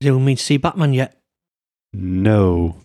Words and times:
Does 0.00 0.08
anyone 0.08 0.24
mean 0.24 0.36
to 0.36 0.42
see 0.42 0.56
Batman 0.56 0.94
yet? 0.94 1.16
No. 1.92 2.76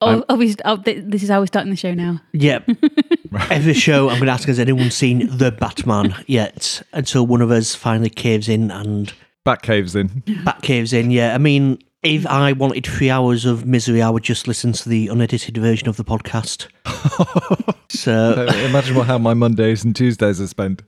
Oh, 0.00 0.24
oh, 0.28 0.36
we, 0.36 0.54
oh, 0.64 0.76
th- 0.78 1.04
this 1.06 1.22
is 1.22 1.28
how 1.28 1.40
we're 1.40 1.46
starting 1.46 1.70
the 1.70 1.76
show 1.76 1.94
now. 1.94 2.20
Yep. 2.32 2.70
Every 3.50 3.72
show, 3.74 4.08
I'm 4.08 4.16
going 4.16 4.26
to 4.26 4.32
ask, 4.32 4.48
has 4.48 4.58
anyone 4.58 4.90
seen 4.90 5.36
The 5.36 5.52
Batman 5.52 6.14
yet? 6.26 6.82
Until 6.92 7.26
one 7.26 7.40
of 7.40 7.50
us 7.50 7.74
finally 7.74 8.10
caves 8.10 8.48
in 8.48 8.70
and 8.70 9.12
Bat 9.44 9.62
caves 9.62 9.96
in. 9.96 10.22
Bat 10.44 10.62
caves 10.62 10.92
in. 10.92 11.10
Yeah, 11.10 11.34
I 11.34 11.38
mean, 11.38 11.78
if 12.02 12.26
I 12.26 12.52
wanted 12.52 12.86
three 12.86 13.10
hours 13.10 13.44
of 13.44 13.64
misery, 13.66 14.02
I 14.02 14.10
would 14.10 14.22
just 14.22 14.46
listen 14.46 14.72
to 14.72 14.88
the 14.88 15.08
unedited 15.08 15.56
version 15.56 15.88
of 15.88 15.96
the 15.96 16.04
podcast. 16.04 16.68
So 17.94 18.46
Imagine 18.64 18.96
what, 18.96 19.06
how 19.06 19.18
my 19.18 19.34
Mondays 19.34 19.84
and 19.84 19.94
Tuesdays 19.94 20.40
are 20.40 20.46
spent. 20.46 20.82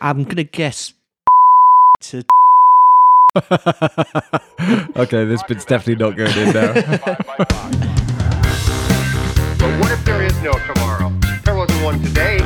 I'm 0.00 0.22
going 0.22 0.36
to 0.36 0.44
guess. 0.44 0.94
To 2.02 2.24
okay, 4.96 5.24
this 5.24 5.40
bit's 5.44 5.64
definitely 5.64 5.94
not 5.94 6.16
going 6.16 6.36
in. 6.36 6.52
But 9.60 9.78
what 9.78 9.92
if 9.92 10.04
there 10.04 10.22
is 10.22 10.32
no 10.42 10.52
tomorrow? 10.52 11.12
There 11.44 11.54
wasn't 11.54 11.84
one 11.84 12.00
today. 12.02 12.38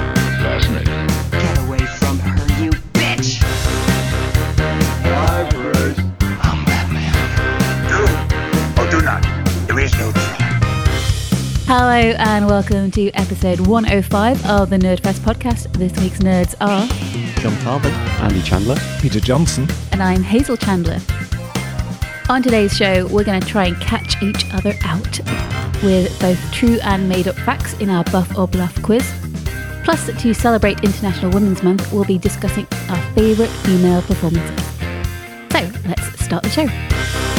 Hello 11.66 12.14
and 12.18 12.46
welcome 12.46 12.90
to 12.92 13.10
episode 13.12 13.60
105 13.66 14.46
of 14.46 14.70
the 14.70 14.76
Nerdfest 14.76 15.20
podcast. 15.20 15.72
This 15.72 15.92
week's 16.00 16.18
nerds 16.18 16.54
are, 16.60 16.86
Jon 17.40 17.56
Talbot. 17.62 17.92
Andy 18.20 18.42
Chandler. 18.42 18.76
Peter 19.00 19.18
Johnson. 19.20 19.66
and 19.92 20.02
I'm 20.02 20.22
Hazel 20.22 20.56
Chandler. 20.56 20.98
On 22.28 22.42
today's 22.42 22.76
show, 22.76 23.06
we're 23.06 23.24
going 23.24 23.40
to 23.40 23.46
try 23.46 23.66
and 23.66 23.80
catch 23.80 24.22
each 24.22 24.44
other 24.52 24.74
out 24.84 25.18
with 25.82 26.18
both 26.20 26.52
true 26.52 26.78
and 26.82 27.08
made 27.08 27.28
up 27.28 27.36
facts 27.36 27.72
in 27.74 27.88
our 27.90 28.04
Buff 28.04 28.36
or 28.36 28.46
Bluff 28.46 28.80
quiz. 28.82 29.10
Plus, 29.84 30.06
to 30.22 30.34
celebrate 30.34 30.82
International 30.84 31.30
Women's 31.30 31.62
Month, 31.62 31.92
we'll 31.92 32.04
be 32.04 32.18
discussing 32.18 32.66
our 32.88 33.12
favourite 33.14 33.50
female 33.50 34.02
performances. 34.02 34.64
So, 35.52 35.70
let's 35.88 36.24
start 36.24 36.42
the 36.42 36.50
show. 36.50 37.33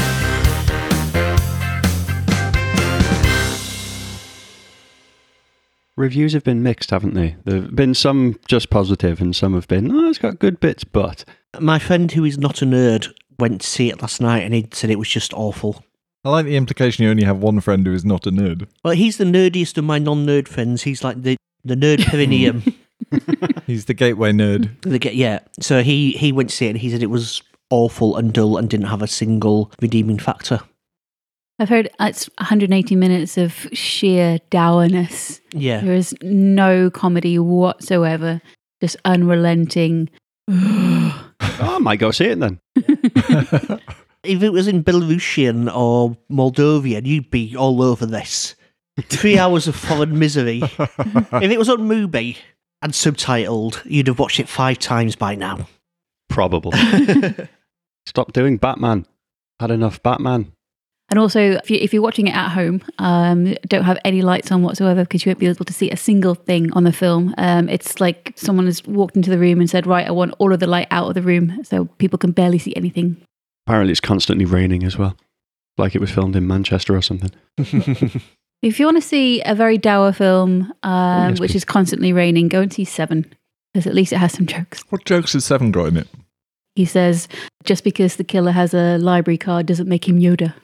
Reviews 5.97 6.33
have 6.33 6.43
been 6.43 6.61
mixed, 6.61 6.91
haven't 6.91 7.13
they? 7.13 7.37
There 7.45 7.61
have 7.61 7.75
been 7.75 7.93
some 7.93 8.37
just 8.47 8.69
positive 8.69 9.21
and 9.21 9.35
some 9.35 9.53
have 9.53 9.67
been, 9.67 9.91
oh, 9.91 10.09
it's 10.09 10.17
got 10.17 10.39
good 10.39 10.59
bits, 10.59 10.83
but. 10.83 11.23
My 11.59 11.79
friend 11.79 12.11
who 12.11 12.25
is 12.25 12.37
not 12.37 12.61
a 12.61 12.65
nerd 12.65 13.13
went 13.39 13.61
to 13.61 13.67
see 13.67 13.89
it 13.89 14.01
last 14.01 14.19
night 14.19 14.43
and 14.43 14.53
he 14.53 14.67
said 14.73 14.89
it 14.89 14.99
was 14.99 15.09
just 15.09 15.33
awful. 15.33 15.85
I 16.25 16.29
like 16.29 16.45
the 16.45 16.57
implication 16.57 17.03
you 17.03 17.11
only 17.11 17.23
have 17.23 17.37
one 17.37 17.61
friend 17.61 17.85
who 17.85 17.93
is 17.93 18.03
not 18.03 18.25
a 18.27 18.31
nerd. 18.31 18.67
Well, 18.83 18.95
he's 18.95 19.17
the 19.17 19.25
nerdiest 19.25 19.77
of 19.77 19.83
my 19.83 19.99
non 19.99 20.25
nerd 20.25 20.47
friends. 20.47 20.83
He's 20.83 21.03
like 21.03 21.21
the, 21.21 21.37
the 21.63 21.75
nerd 21.75 22.05
perineum. 22.09 22.63
He's 23.67 23.85
the 23.85 23.93
gateway 23.93 24.31
nerd. 24.31 24.81
They 24.81 24.99
get 24.99 25.15
yeah. 25.15 25.39
So 25.59 25.83
he 25.83 26.11
he 26.13 26.31
went 26.31 26.49
to 26.49 26.55
see 26.55 26.67
it 26.67 26.69
and 26.71 26.77
he 26.77 26.89
said 26.89 27.03
it 27.03 27.09
was 27.09 27.43
awful 27.69 28.15
and 28.15 28.33
dull 28.33 28.57
and 28.57 28.69
didn't 28.69 28.87
have 28.87 29.01
a 29.01 29.07
single 29.07 29.71
redeeming 29.81 30.17
factor. 30.17 30.61
I've 31.57 31.69
heard 31.69 31.89
it's 31.99 32.25
180 32.37 32.95
minutes 32.95 33.37
of 33.37 33.67
sheer 33.71 34.39
dourness. 34.49 35.39
Yeah. 35.53 35.79
There 35.81 35.93
is 35.93 36.13
no 36.21 36.89
comedy 36.89 37.39
whatsoever, 37.39 38.41
just 38.81 38.97
unrelenting. 39.05 40.09
Oh, 41.57 41.75
I 41.75 41.79
might 41.79 41.99
go 41.99 42.11
see 42.11 42.25
it 42.25 42.39
then. 42.39 42.59
If 44.25 44.41
it 44.41 44.51
was 44.51 44.67
in 44.67 44.83
Belarusian 44.83 45.73
or 45.73 46.17
Moldovan, 46.31 47.05
you'd 47.05 47.29
be 47.29 47.55
all 47.55 47.81
over 47.81 48.05
this. 48.05 48.55
Three 49.01 49.37
hours 49.37 49.67
of 49.67 49.75
foreign 49.75 50.17
misery. 50.17 50.61
if 50.79 51.51
it 51.51 51.59
was 51.59 51.69
on 51.69 51.79
Mubi 51.79 52.37
and 52.81 52.91
subtitled, 52.93 53.81
you'd 53.85 54.07
have 54.07 54.19
watched 54.19 54.39
it 54.39 54.49
five 54.49 54.79
times 54.79 55.15
by 55.15 55.35
now. 55.35 55.67
Probably. 56.29 56.77
Stop 58.05 58.33
doing 58.33 58.57
Batman. 58.57 59.05
Had 59.59 59.71
enough 59.71 60.01
Batman. 60.01 60.51
And 61.09 61.19
also, 61.19 61.39
if, 61.39 61.69
you, 61.69 61.77
if 61.79 61.93
you're 61.93 62.01
watching 62.01 62.27
it 62.27 62.35
at 62.35 62.49
home, 62.49 62.81
um, 62.97 63.53
don't 63.67 63.83
have 63.83 63.99
any 64.03 64.23
lights 64.23 64.51
on 64.51 64.63
whatsoever 64.63 65.03
because 65.03 65.23
you 65.23 65.29
won't 65.29 65.39
be 65.39 65.45
able 65.47 65.65
to 65.65 65.73
see 65.73 65.91
a 65.91 65.97
single 65.97 66.33
thing 66.33 66.73
on 66.73 66.83
the 66.83 66.91
film. 66.91 67.35
Um, 67.37 67.69
it's 67.69 68.01
like 68.01 68.33
someone 68.35 68.65
has 68.65 68.83
walked 68.85 69.15
into 69.15 69.29
the 69.29 69.37
room 69.37 69.59
and 69.59 69.69
said, 69.69 69.85
"Right, 69.85 70.07
I 70.07 70.11
want 70.11 70.33
all 70.39 70.51
of 70.51 70.59
the 70.59 70.67
light 70.67 70.87
out 70.89 71.07
of 71.07 71.13
the 71.13 71.21
room 71.21 71.63
so 71.63 71.85
people 71.99 72.17
can 72.17 72.31
barely 72.31 72.57
see 72.57 72.75
anything." 72.75 73.17
Apparently, 73.67 73.91
it's 73.91 74.01
constantly 74.01 74.45
raining 74.45 74.83
as 74.83 74.97
well. 74.97 75.15
Like 75.77 75.93
it 75.93 76.01
was 76.01 76.09
filmed 76.09 76.35
in 76.35 76.47
Manchester 76.47 76.95
or 76.95 77.01
something. 77.01 77.31
If 78.61 78.79
you 78.79 78.87
want 78.87 78.97
to 78.97 79.01
see 79.01 79.43
a 79.43 79.53
very 79.53 79.77
dour 79.77 80.11
film, 80.11 80.73
um, 80.81 81.29
yes, 81.29 81.39
which 81.39 81.51
please. 81.51 81.57
is 81.57 81.65
constantly 81.65 82.13
raining, 82.13 82.47
go 82.47 82.61
and 82.61 82.73
see 82.73 82.83
Seven 82.83 83.31
because 83.71 83.85
at 83.85 83.93
least 83.93 84.11
it 84.11 84.17
has 84.17 84.33
some 84.33 84.47
jokes. 84.47 84.83
What 84.89 85.05
jokes 85.05 85.33
has 85.33 85.45
Seven 85.45 85.71
got 85.71 85.89
in 85.89 85.97
it? 85.97 86.07
He 86.73 86.85
says, 86.85 87.27
"Just 87.63 87.83
because 87.83 88.15
the 88.15 88.23
killer 88.23 88.51
has 88.51 88.73
a 88.73 88.97
library 88.97 89.37
card 89.37 89.67
doesn't 89.67 89.87
make 89.87 90.07
him 90.09 90.19
Yoda." 90.19 90.55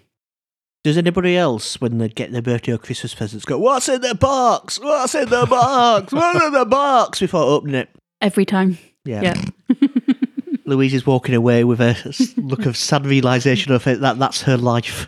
Does 0.84 0.98
anybody 0.98 1.38
else, 1.38 1.80
when 1.80 2.00
they 2.00 2.10
get 2.10 2.32
their 2.32 2.42
birthday 2.42 2.72
or 2.72 2.78
Christmas 2.80 3.14
presents, 3.14 3.46
go, 3.46 3.60
What's 3.60 3.88
in 3.88 4.02
the 4.02 4.16
box? 4.16 4.80
What's 4.80 5.14
in 5.14 5.30
the 5.30 5.46
box? 5.46 6.12
What's 6.12 6.44
in 6.44 6.54
the 6.54 6.66
box? 6.66 7.20
before 7.20 7.44
opening 7.44 7.76
it? 7.76 7.90
Every 8.20 8.46
time. 8.46 8.80
Yeah. 9.06 9.22
Yeah. 9.22 9.78
Louise 10.66 10.94
is 10.94 11.06
walking 11.06 11.36
away 11.36 11.64
with 11.64 11.82
a 11.82 12.32
look 12.38 12.66
of 12.66 12.76
sad 12.78 13.06
realization 13.06 13.74
of 13.74 13.86
it 13.88 14.00
that 14.02 14.18
that's 14.20 14.44
her 14.44 14.58
life 14.58 15.08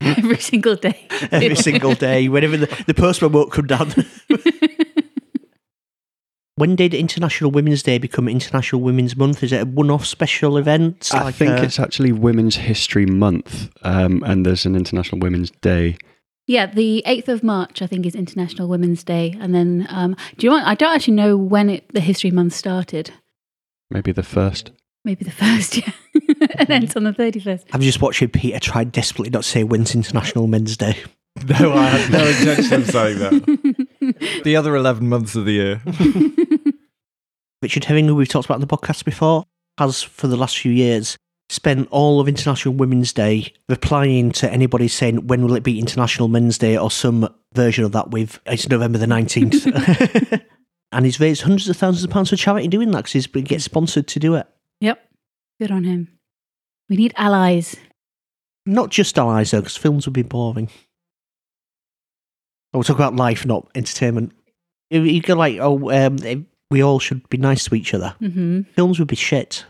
Every 0.00 0.38
single 0.38 0.76
day. 0.76 1.06
every 1.30 1.54
single 1.56 1.94
day. 1.94 2.28
Whenever 2.28 2.56
the, 2.58 2.84
the 2.86 2.94
postman 2.94 3.32
won't 3.32 3.52
come 3.52 3.66
down. 3.66 3.94
When 6.56 6.76
did 6.76 6.94
International 6.94 7.50
Women's 7.50 7.82
Day 7.82 7.98
become 7.98 8.28
International 8.28 8.80
Women's 8.80 9.16
Month? 9.16 9.42
Is 9.42 9.52
it 9.52 9.62
a 9.62 9.66
one-off 9.66 10.06
special 10.06 10.56
event? 10.56 11.10
I 11.12 11.24
Like 11.24 11.34
think 11.34 11.50
a- 11.50 11.62
it's 11.64 11.78
actually 11.80 12.12
Women's 12.12 12.56
History 12.56 13.06
Month, 13.06 13.70
um, 13.82 14.22
and 14.24 14.46
there's 14.46 14.64
an 14.66 14.76
International 14.76 15.18
Women's 15.20 15.50
Day. 15.62 15.96
Yeah, 16.46 16.66
the 16.66 17.02
8th 17.06 17.28
of 17.28 17.42
March, 17.42 17.80
I 17.80 17.86
think, 17.86 18.04
is 18.06 18.14
International 18.14 18.68
Women's 18.68 19.02
Day. 19.02 19.34
And 19.40 19.54
then, 19.54 19.86
um, 19.90 20.14
do 20.36 20.46
you 20.46 20.50
want, 20.50 20.66
I 20.66 20.74
don't 20.74 20.94
actually 20.94 21.14
know 21.14 21.36
when 21.38 21.70
it, 21.70 21.84
the 21.94 22.00
History 22.00 22.30
Month 22.30 22.52
started. 22.52 23.10
Maybe 23.90 24.12
the 24.12 24.22
first. 24.22 24.70
Maybe 25.06 25.24
the 25.24 25.30
first, 25.44 25.78
yeah. 25.78 25.90
and 26.58 26.70
ends 26.70 26.96
on 26.96 27.04
the 27.04 27.12
31st. 27.12 27.64
I'm 27.72 27.80
just 27.80 28.00
watching 28.02 28.28
Peter 28.28 28.60
try 28.60 28.84
desperately 28.84 29.30
not 29.30 29.42
to 29.44 29.48
say 29.48 29.64
when's 29.64 29.94
International 29.94 30.46
Men's 30.46 30.76
Day. 30.76 30.98
No, 31.48 31.72
I 31.72 31.86
had 31.86 32.12
no 32.12 32.24
intention 32.28 32.82
of 32.82 32.90
saying 32.90 33.18
that. 33.18 34.42
The 34.44 34.54
other 34.54 34.76
11 34.76 35.08
months 35.08 35.34
of 35.34 35.46
the 35.46 35.52
year. 35.52 35.82
Richard 37.64 37.84
Herring, 37.84 38.06
who 38.06 38.14
we've 38.14 38.28
talked 38.28 38.44
about 38.44 38.56
in 38.56 38.60
the 38.60 38.66
podcast 38.66 39.04
before, 39.04 39.44
has 39.78 40.02
for 40.02 40.28
the 40.28 40.36
last 40.36 40.58
few 40.58 40.70
years 40.70 41.16
spent 41.48 41.88
all 41.90 42.20
of 42.20 42.28
International 42.28 42.74
Women's 42.74 43.12
Day 43.12 43.52
replying 43.68 44.32
to 44.32 44.52
anybody 44.52 44.86
saying 44.86 45.26
when 45.26 45.42
will 45.42 45.56
it 45.56 45.62
be 45.62 45.78
International 45.78 46.28
Men's 46.28 46.58
Day 46.58 46.76
or 46.76 46.90
some 46.90 47.26
version 47.54 47.84
of 47.84 47.92
that 47.92 48.10
with 48.10 48.38
it's 48.44 48.68
November 48.68 48.98
the 48.98 49.06
19th. 49.06 50.44
and 50.92 51.04
he's 51.06 51.20
raised 51.20 51.42
hundreds 51.42 51.68
of 51.70 51.76
thousands 51.78 52.04
of 52.04 52.10
pounds 52.10 52.30
for 52.30 52.36
charity 52.36 52.68
doing 52.68 52.90
that 52.90 52.98
because 52.98 53.12
he's 53.12 53.26
been 53.26 53.46
sponsored 53.58 54.06
to 54.08 54.18
do 54.18 54.34
it. 54.34 54.46
Yep. 54.80 55.02
Good 55.58 55.70
on 55.70 55.84
him. 55.84 56.18
We 56.90 56.96
need 56.96 57.14
allies. 57.16 57.76
Not 58.66 58.90
just 58.90 59.18
allies 59.18 59.52
though, 59.52 59.60
because 59.60 59.76
films 59.78 60.06
would 60.06 60.12
be 60.12 60.22
boring. 60.22 60.68
We'll 62.74 62.82
talk 62.82 62.96
about 62.96 63.16
life, 63.16 63.46
not 63.46 63.70
entertainment. 63.74 64.32
You 64.90 65.22
go 65.22 65.34
like, 65.34 65.58
oh, 65.60 65.90
um, 65.90 66.46
we 66.70 66.82
all 66.82 66.98
should 66.98 67.28
be 67.28 67.38
nice 67.38 67.64
to 67.64 67.74
each 67.74 67.94
other. 67.94 68.14
hmm 68.18 68.62
Films 68.74 68.98
would 68.98 69.08
be 69.08 69.16
shit. 69.16 69.64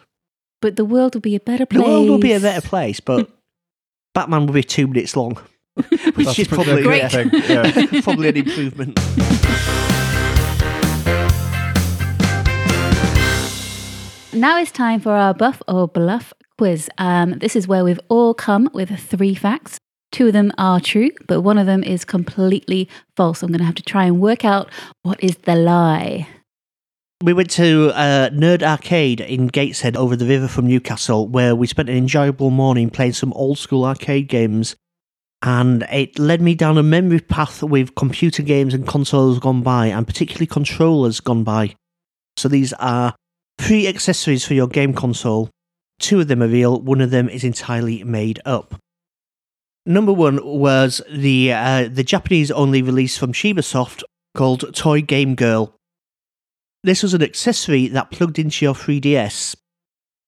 But 0.60 0.76
the 0.76 0.84
world 0.84 1.14
would 1.14 1.22
be 1.22 1.36
a 1.36 1.40
better 1.40 1.66
place. 1.66 1.82
The 1.82 1.88
world 1.88 2.08
would 2.08 2.20
be 2.20 2.32
a 2.32 2.40
better 2.40 2.66
place, 2.66 3.00
but 3.00 3.30
Batman 4.14 4.46
would 4.46 4.54
be 4.54 4.62
two 4.62 4.86
minutes 4.86 5.16
long, 5.16 5.36
which 5.74 5.90
That's 6.16 6.38
is 6.38 6.48
pretty 6.48 6.64
probably 6.64 6.82
great 6.82 7.02
yeah, 7.02 7.08
thing, 7.08 7.30
yeah. 7.32 8.00
probably 8.02 8.28
an 8.28 8.36
improvement. 8.36 8.98
Now 14.32 14.58
it's 14.58 14.72
time 14.72 15.00
for 15.00 15.12
our 15.12 15.32
buff 15.32 15.62
or 15.68 15.86
bluff 15.86 16.32
quiz. 16.58 16.88
Um, 16.98 17.38
this 17.38 17.54
is 17.54 17.68
where 17.68 17.84
we've 17.84 18.00
all 18.08 18.34
come 18.34 18.68
with 18.72 18.90
three 18.98 19.34
facts. 19.34 19.78
Two 20.10 20.28
of 20.28 20.32
them 20.32 20.52
are 20.58 20.80
true, 20.80 21.10
but 21.28 21.42
one 21.42 21.58
of 21.58 21.66
them 21.66 21.82
is 21.82 22.04
completely 22.04 22.88
false. 23.16 23.42
I'm 23.42 23.50
going 23.50 23.58
to 23.58 23.64
have 23.64 23.74
to 23.76 23.82
try 23.82 24.04
and 24.04 24.20
work 24.20 24.44
out 24.44 24.70
what 25.02 25.22
is 25.22 25.36
the 25.38 25.54
lie. 25.54 26.28
We 27.24 27.32
went 27.32 27.48
to 27.52 27.90
uh, 27.94 28.28
Nerd 28.34 28.62
Arcade 28.62 29.22
in 29.22 29.46
Gateshead 29.46 29.96
over 29.96 30.14
the 30.14 30.26
river 30.26 30.46
from 30.46 30.66
Newcastle, 30.66 31.26
where 31.26 31.56
we 31.56 31.66
spent 31.66 31.88
an 31.88 31.96
enjoyable 31.96 32.50
morning 32.50 32.90
playing 32.90 33.14
some 33.14 33.32
old 33.32 33.56
school 33.56 33.86
arcade 33.86 34.28
games. 34.28 34.76
And 35.40 35.84
it 35.90 36.18
led 36.18 36.42
me 36.42 36.54
down 36.54 36.76
a 36.76 36.82
memory 36.82 37.20
path 37.20 37.62
with 37.62 37.94
computer 37.94 38.42
games 38.42 38.74
and 38.74 38.86
consoles 38.86 39.38
gone 39.38 39.62
by, 39.62 39.86
and 39.86 40.06
particularly 40.06 40.46
controllers 40.46 41.20
gone 41.20 41.44
by. 41.44 41.76
So 42.36 42.46
these 42.46 42.74
are 42.74 43.14
free 43.58 43.88
accessories 43.88 44.44
for 44.44 44.52
your 44.52 44.68
game 44.68 44.92
console. 44.92 45.48
Two 45.98 46.20
of 46.20 46.28
them 46.28 46.42
are 46.42 46.48
real, 46.48 46.78
one 46.78 47.00
of 47.00 47.10
them 47.10 47.30
is 47.30 47.42
entirely 47.42 48.04
made 48.04 48.38
up. 48.44 48.74
Number 49.86 50.12
one 50.12 50.44
was 50.44 51.00
the 51.10 51.54
uh, 51.54 51.88
the 51.90 52.04
Japanese 52.04 52.50
only 52.50 52.82
release 52.82 53.16
from 53.16 53.32
Shibasoft 53.32 54.02
called 54.36 54.74
Toy 54.74 55.00
Game 55.00 55.34
Girl. 55.34 55.74
This 56.84 57.02
was 57.02 57.14
an 57.14 57.22
accessory 57.22 57.88
that 57.88 58.10
plugged 58.10 58.38
into 58.38 58.62
your 58.62 58.74
3DS, 58.74 59.56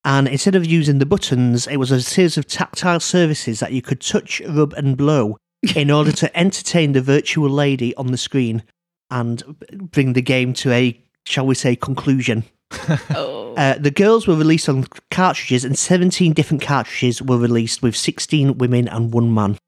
and 0.06 0.26
instead 0.26 0.55
of 0.55 0.64
using 0.64 0.99
the 0.99 1.05
buttons, 1.05 1.67
it 1.67 1.76
was 1.76 1.91
a 1.91 2.00
series 2.00 2.38
of 2.38 2.47
tactile 2.47 2.99
surfaces 2.99 3.61
that 3.61 3.73
you 3.73 3.82
could 3.82 4.00
touch, 4.00 4.41
rub, 4.41 4.73
and 4.73 4.97
blow 4.97 5.37
in 5.76 5.91
order 5.91 6.12
to 6.12 6.35
entertain 6.35 6.93
the 6.93 7.03
virtual 7.03 7.50
lady 7.50 7.94
on 7.97 8.06
the 8.06 8.17
screen 8.17 8.62
and 9.11 9.43
bring 9.91 10.14
the 10.14 10.23
game 10.23 10.55
to 10.55 10.73
a, 10.73 10.99
shall 11.26 11.47
we 11.47 11.55
say, 11.55 11.76
conclusion. 11.76 12.44
Oh. 13.14 13.55
Uh, 13.56 13.79
the 13.79 13.91
girls 13.91 14.26
were 14.26 14.35
released 14.35 14.69
on 14.69 14.87
cartridges, 15.11 15.64
and 15.64 15.79
17 15.79 16.32
different 16.32 16.62
cartridges 16.62 17.20
were 17.20 17.38
released 17.38 17.82
with 17.82 17.97
16 17.97 18.56
women 18.58 18.88
and 18.88 19.12
one 19.12 19.32
man. 19.32 19.58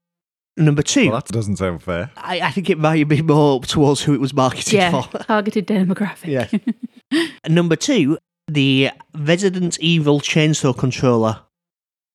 Number 0.59 0.83
two, 0.83 1.09
Well, 1.09 1.21
that 1.21 1.31
doesn't 1.31 1.55
sound 1.55 1.81
fair. 1.81 2.11
I, 2.17 2.41
I 2.41 2.51
think 2.51 2.69
it 2.69 2.77
might 2.77 3.07
be 3.07 3.21
more 3.21 3.61
towards 3.61 4.01
who 4.03 4.13
it 4.13 4.19
was 4.19 4.33
marketed 4.33 4.73
yeah, 4.73 5.01
for. 5.01 5.17
targeted 5.23 5.65
demographic. 5.65 6.61
Number 7.47 7.77
two, 7.77 8.17
the 8.49 8.89
Resident 9.15 9.79
Evil 9.79 10.19
chainsaw 10.19 10.77
controller. 10.77 11.39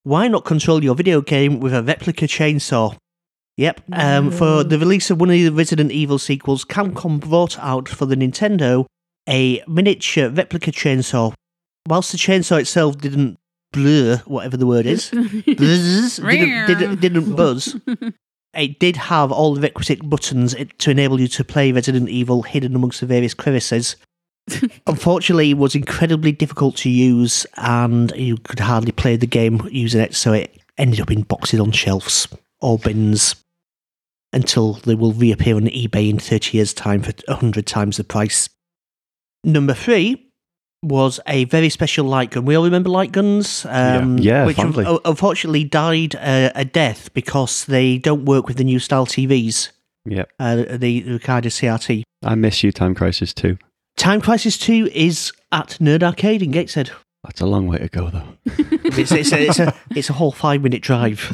Why 0.03 0.29
not 0.29 0.45
control 0.45 0.85
your 0.85 0.95
video 0.95 1.23
game 1.23 1.59
with 1.59 1.73
a 1.73 1.83
replica 1.83 2.27
chainsaw? 2.27 2.99
Yep, 3.57 3.81
um, 3.93 4.31
for 4.31 4.63
the 4.63 4.79
release 4.79 5.11
of 5.11 5.21
one 5.21 5.31
of 5.31 5.37
the 5.37 5.49
Resident 5.49 5.91
Evil 5.91 6.19
sequels, 6.19 6.67
Capcom 6.67 7.21
brought 7.21 7.59
out 7.61 7.89
for 7.89 8.05
the 8.05 8.17
Nintendo 8.17 8.85
a 9.27 9.63
miniature 9.67 10.29
replica 10.29 10.71
chainsaw. 10.71 11.33
Whilst 11.89 12.13
the 12.13 12.19
chainsaw 12.19 12.61
itself 12.61 12.99
didn't 12.99 13.39
blur, 13.73 14.19
whatever 14.27 14.57
the 14.57 14.67
word 14.67 14.85
is, 14.85 15.11
buzz, 15.47 16.17
didn't, 16.17 16.67
didn't, 16.67 17.01
didn't 17.01 17.37
buzz, 17.37 17.77
it 18.57 18.79
did 18.79 18.97
have 18.97 19.33
all 19.33 19.55
the 19.55 19.61
requisite 19.61 20.09
buttons 20.09 20.55
eh, 20.55 20.65
to 20.79 20.91
enable 20.91 21.21
you 21.21 21.29
to 21.29 21.45
play 21.45 21.73
Resident 21.73 22.09
Evil 22.09 22.43
hidden 22.43 22.75
amongst 22.75 23.01
the 23.01 23.07
various 23.07 23.35
crevices. 23.35 23.97
Unfortunately, 24.87 25.51
it 25.51 25.59
was 25.59 25.75
incredibly 25.75 26.33
difficult 26.33 26.77
to 26.79 26.91
use, 26.91 27.47
and 27.57 28.13
you 28.17 28.37
could 28.37 28.61
hardly 28.61 28.93
play 28.93 29.17
the 29.17 29.27
game 29.27 29.67
using 29.71 30.01
it, 30.01 30.15
so 30.15 30.33
it 30.33 30.61
ended 30.77 31.01
up 31.01 31.11
in 31.11 31.23
boxes 31.23 31.61
on 31.61 31.73
shelves 31.73 32.29
or 32.61 32.79
bins 32.79 33.37
until 34.33 34.75
they 34.75 34.95
will 34.95 35.13
reappear 35.13 35.57
on 35.57 35.63
eBay 35.63 36.11
in 36.11 36.19
30 36.19 36.57
years' 36.57 36.75
time 36.75 37.03
for 37.03 37.13
100 37.29 37.67
times 37.67 37.97
the 37.97 38.05
price. 38.05 38.49
Number 39.45 39.75
three 39.75 40.24
was 40.85 41.21
a 41.27 41.45
very 41.45 41.69
special 41.71 42.07
light 42.07 42.31
gun. 42.31 42.45
We 42.45 42.55
all 42.55 42.65
remember 42.65 42.91
light 42.91 43.13
guns? 43.13 43.67
Um, 43.69 44.19
Yeah, 44.19 44.45
which 44.47 44.57
fondly. 44.57 44.85
un- 44.85 44.99
unfortunately 45.05 45.65
died 45.65 46.15
uh, 46.17 46.51
a 46.55 46.65
death 46.65 47.13
because 47.15 47.65
they 47.67 47.99
don't 47.99 48.25
work 48.25 48.47
with 48.47 48.57
the 48.59 48.65
new 48.65 48.79
style 48.79 49.07
TVs, 49.07 49.71
Yep. 50.07 50.31
uh, 50.39 50.57
the, 50.57 50.77
the 50.77 51.03
Ricardo 51.05 51.49
CRT. 51.49 52.03
I 52.23 52.35
miss 52.35 52.63
you, 52.63 52.73
Time 52.73 52.95
Crisis 52.95 53.33
2. 53.35 53.57
Time 53.97 54.21
Crisis 54.21 54.59
2 54.59 54.91
is 54.93 55.33
at 55.53 55.79
Nerd 55.81 56.03
Arcade 56.03 56.43
in 56.43 56.51
Gateshead. 56.51 56.91
That's 57.23 57.41
a 57.41 57.47
long 57.47 57.67
way 57.67 57.79
to 57.79 57.89
go, 57.89 58.11
though. 58.11 58.29
It's, 58.97 59.11
it's, 59.11 59.33
a, 59.33 59.41
it's, 59.49 59.59
a, 59.59 59.75
it's 59.97 60.11
a 60.11 60.13
whole 60.13 60.31
five 60.31 60.63
minute 60.63 60.81
drive. 60.83 61.33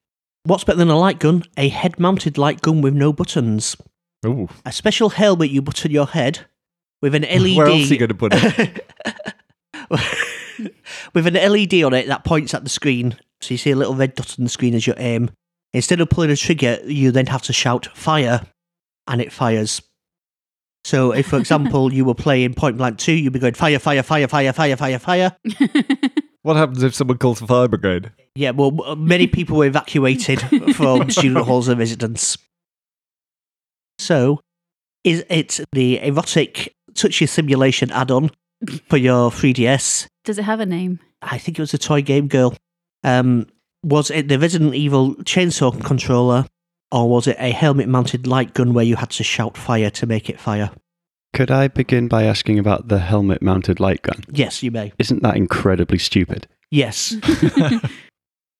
What's 0.44 0.64
better 0.64 0.78
than 0.78 0.88
a 0.88 0.98
light 0.98 1.18
gun? 1.18 1.42
A 1.56 1.68
head 1.68 1.98
mounted 1.98 2.38
light 2.38 2.62
gun 2.62 2.80
with 2.82 2.94
no 2.94 3.12
buttons. 3.12 3.76
Ooh. 4.24 4.48
A 4.64 4.72
special 4.72 5.10
helmet 5.10 5.50
you 5.50 5.60
put 5.60 5.84
on 5.84 5.90
your 5.92 6.06
head 6.06 6.46
with 7.02 7.14
an 7.14 7.22
LED. 7.22 7.56
Where 7.56 7.66
else 7.66 7.90
are 7.90 7.94
you 7.94 7.98
going 7.98 8.08
to 8.08 8.14
put 8.14 8.32
it? 8.34 8.90
with 11.14 11.26
an 11.26 11.34
LED 11.34 11.82
on 11.82 11.94
it 11.94 12.06
that 12.06 12.24
points 12.24 12.54
at 12.54 12.64
the 12.64 12.70
screen. 12.70 13.16
So 13.40 13.54
you 13.54 13.58
see 13.58 13.70
a 13.70 13.76
little 13.76 13.94
red 13.94 14.14
dot 14.14 14.38
on 14.38 14.44
the 14.44 14.50
screen 14.50 14.74
as 14.74 14.86
you 14.86 14.94
aim. 14.96 15.30
Instead 15.72 16.00
of 16.00 16.08
pulling 16.08 16.30
a 16.30 16.36
trigger, 16.36 16.78
you 16.84 17.10
then 17.10 17.26
have 17.26 17.42
to 17.42 17.52
shout 17.52 17.88
fire, 17.94 18.42
and 19.08 19.20
it 19.20 19.32
fires. 19.32 19.82
So 20.84 21.12
if, 21.12 21.26
for 21.26 21.38
example, 21.38 21.92
you 21.92 22.04
were 22.04 22.14
playing 22.14 22.54
Point 22.54 22.76
Blank 22.76 22.98
2, 22.98 23.12
you'd 23.12 23.32
be 23.32 23.38
going 23.38 23.54
fire, 23.54 23.78
fire, 23.78 24.02
fire, 24.02 24.28
fire, 24.28 24.52
fire, 24.52 24.76
fire, 24.76 24.98
fire. 24.98 25.36
what 26.42 26.56
happens 26.56 26.82
if 26.82 26.94
someone 26.94 27.18
calls 27.18 27.40
the 27.40 27.46
fire 27.46 27.68
brigade? 27.68 28.12
Yeah, 28.36 28.50
well, 28.50 28.82
uh, 28.84 28.94
many 28.94 29.26
people 29.26 29.56
were 29.56 29.66
evacuated 29.66 30.40
from 30.76 31.10
student 31.10 31.44
halls 31.44 31.68
and 31.68 31.78
residence. 31.78 32.38
So, 33.98 34.40
is 35.02 35.24
it 35.28 35.60
the 35.72 36.00
erotic 36.00 36.74
touchy 36.94 37.26
simulation 37.26 37.90
add-on 37.90 38.30
for 38.88 38.96
your 38.96 39.30
3DS? 39.30 40.06
Does 40.24 40.38
it 40.38 40.44
have 40.44 40.60
a 40.60 40.66
name? 40.66 41.00
I 41.22 41.38
think 41.38 41.58
it 41.58 41.62
was 41.62 41.74
a 41.74 41.78
toy 41.78 42.02
game 42.02 42.28
girl. 42.28 42.54
Um, 43.02 43.46
was 43.82 44.10
it 44.10 44.28
the 44.28 44.38
Resident 44.38 44.74
Evil 44.74 45.14
chainsaw 45.16 45.82
controller, 45.84 46.46
or 46.90 47.08
was 47.08 47.26
it 47.26 47.36
a 47.38 47.50
helmet-mounted 47.50 48.26
light 48.26 48.54
gun 48.54 48.72
where 48.72 48.84
you 48.84 48.96
had 48.96 49.10
to 49.10 49.24
shout 49.24 49.56
fire 49.56 49.90
to 49.90 50.06
make 50.06 50.30
it 50.30 50.40
fire? 50.40 50.70
Could 51.34 51.50
I 51.50 51.68
begin 51.68 52.08
by 52.08 52.22
asking 52.24 52.58
about 52.58 52.88
the 52.88 53.00
helmet 53.00 53.42
mounted 53.42 53.80
light 53.80 54.02
gun? 54.02 54.22
Yes, 54.30 54.62
you 54.62 54.70
may. 54.70 54.92
Isn't 54.98 55.22
that 55.22 55.36
incredibly 55.36 55.98
stupid? 55.98 56.46
Yes, 56.70 57.16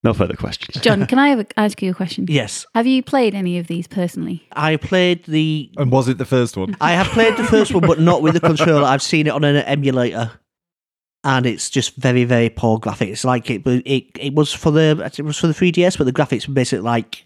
No 0.05 0.13
further 0.13 0.37
questions. 0.37 0.85
Jon, 0.85 1.07
can 1.09 1.19
I 1.19 1.29
have 1.29 1.41
a, 1.41 1.47
ask 1.59 1.81
you 1.83 1.91
a 1.91 1.95
question? 1.95 2.27
yes. 2.29 2.67
Have 2.75 2.87
you 2.87 3.03
played 3.03 3.35
any 3.35 3.59
of 3.59 3.67
these 3.67 3.87
personally? 3.87 4.47
I 4.53 4.77
played 4.77 5.25
the. 5.25 5.71
And 5.79 5.91
was 5.91 6.09
it 6.09 6.19
the 6.19 6.27
first 6.27 6.57
one? 6.57 6.77
I 6.81 6.93
have 6.93 7.07
played 7.09 7.37
the 7.39 7.45
first 7.45 7.73
one, 7.73 7.87
but 7.87 7.99
not 7.99 8.21
with 8.23 8.35
the 8.35 8.41
controller. 8.41 8.85
I've 8.85 9.03
seen 9.03 9.27
it 9.27 9.31
on 9.31 9.43
an 9.45 9.57
emulator, 9.57 10.31
and 11.25 11.47
it's 11.47 11.71
just 11.71 11.97
very, 11.97 12.25
very 12.25 12.51
poor 12.51 12.79
graphics. 12.79 13.09
It's 13.09 13.25
like 13.25 13.51
it, 13.51 13.67
it, 13.67 14.05
it 14.21 14.35
was 14.35 14.53
for 14.53 14.71
the, 14.71 15.11
it 15.17 15.23
was 15.23 15.39
for 15.39 15.47
the 15.47 15.55
3DS, 15.55 15.97
but 15.97 16.05
the 16.05 16.13
graphics 16.13 16.47
were 16.47 16.55
basically 16.55 16.85
like 16.85 17.25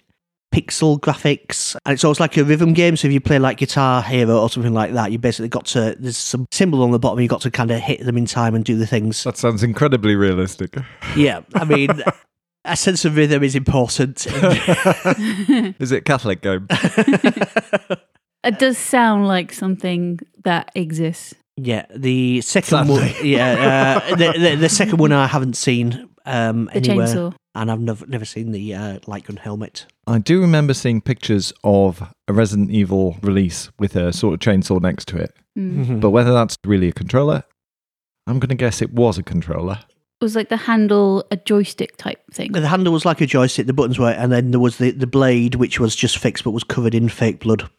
pixel 0.54 1.00
graphics, 1.00 1.76
and 1.84 1.94
it's 1.94 2.04
almost 2.04 2.20
like 2.20 2.36
a 2.36 2.44
rhythm 2.44 2.74
game. 2.74 2.96
So 2.96 3.08
if 3.08 3.12
you 3.12 3.20
play 3.20 3.40
like 3.40 3.58
Guitar 3.58 4.02
Hero 4.02 4.40
or 4.40 4.48
something 4.48 4.72
like 4.72 4.92
that, 4.92 5.10
you 5.10 5.18
basically 5.18 5.48
got 5.48 5.66
to 5.66 5.96
there's 5.98 6.16
some 6.16 6.46
symbol 6.52 6.84
on 6.84 6.92
the 6.92 7.00
bottom. 7.00 7.18
You 7.18 7.26
got 7.26 7.40
to 7.40 7.50
kind 7.50 7.72
of 7.72 7.80
hit 7.80 8.04
them 8.04 8.16
in 8.16 8.26
time 8.26 8.54
and 8.54 8.64
do 8.64 8.76
the 8.76 8.86
things. 8.86 9.24
That 9.24 9.36
sounds 9.36 9.64
incredibly 9.64 10.14
realistic. 10.14 10.76
Yeah, 11.16 11.40
I 11.54 11.64
mean. 11.64 11.88
A 12.68 12.76
sense 12.76 13.04
of 13.04 13.16
rhythm 13.16 13.42
is 13.42 13.54
important. 13.54 14.26
Is 15.80 15.90
it 15.92 16.04
Catholic 16.04 16.42
game? 16.42 16.68
It 18.44 18.60
does 18.60 18.78
sound 18.78 19.26
like 19.26 19.52
something 19.52 20.20
that 20.44 20.70
exists. 20.76 21.34
Yeah, 21.56 21.86
the 21.94 22.40
second 22.40 22.88
one. 22.88 23.10
Yeah, 23.22 24.00
uh, 24.06 24.14
the, 24.14 24.32
the 24.38 24.54
the 24.54 24.68
second 24.68 24.98
one 24.98 25.12
I 25.12 25.26
haven't 25.26 25.56
seen 25.56 26.08
um, 26.24 26.66
The 26.66 26.76
anywhere, 26.76 27.06
chainsaw. 27.08 27.34
and 27.56 27.70
I've 27.70 27.80
never 27.80 28.06
never 28.06 28.24
seen 28.24 28.52
the 28.52 28.74
uh, 28.74 28.98
light 29.08 29.24
gun 29.24 29.38
helmet. 29.38 29.86
I 30.06 30.18
do 30.18 30.40
remember 30.40 30.72
seeing 30.72 31.00
pictures 31.00 31.52
of 31.64 32.00
a 32.28 32.32
Resident 32.32 32.70
Evil 32.70 33.16
release 33.22 33.70
with 33.76 33.96
a 33.96 34.12
sort 34.12 34.34
of 34.34 34.40
chainsaw 34.40 34.80
next 34.80 35.08
to 35.08 35.16
it. 35.18 35.34
Mm. 35.58 36.00
But 36.00 36.10
whether 36.10 36.32
that's 36.32 36.56
really 36.64 36.88
a 36.88 36.92
controller, 36.92 37.42
I'm 38.28 38.38
going 38.38 38.50
to 38.50 38.54
guess 38.54 38.80
it 38.80 38.92
was 38.92 39.18
a 39.18 39.24
controller. 39.24 39.80
It 40.20 40.24
was 40.24 40.34
like 40.34 40.48
the 40.48 40.56
handle, 40.56 41.24
a 41.30 41.36
joystick 41.36 41.96
type 41.96 42.20
thing. 42.32 42.50
The 42.52 42.66
handle 42.66 42.92
was 42.92 43.04
like 43.04 43.20
a 43.20 43.26
joystick, 43.26 43.66
the 43.66 43.72
buttons 43.72 43.98
were, 44.00 44.10
and 44.10 44.32
then 44.32 44.50
there 44.50 44.58
was 44.60 44.78
the, 44.78 44.90
the 44.90 45.06
blade, 45.06 45.54
which 45.54 45.78
was 45.78 45.94
just 45.94 46.18
fixed 46.18 46.42
but 46.44 46.50
was 46.50 46.64
covered 46.64 46.94
in 46.94 47.08
fake 47.08 47.40
blood. 47.40 47.70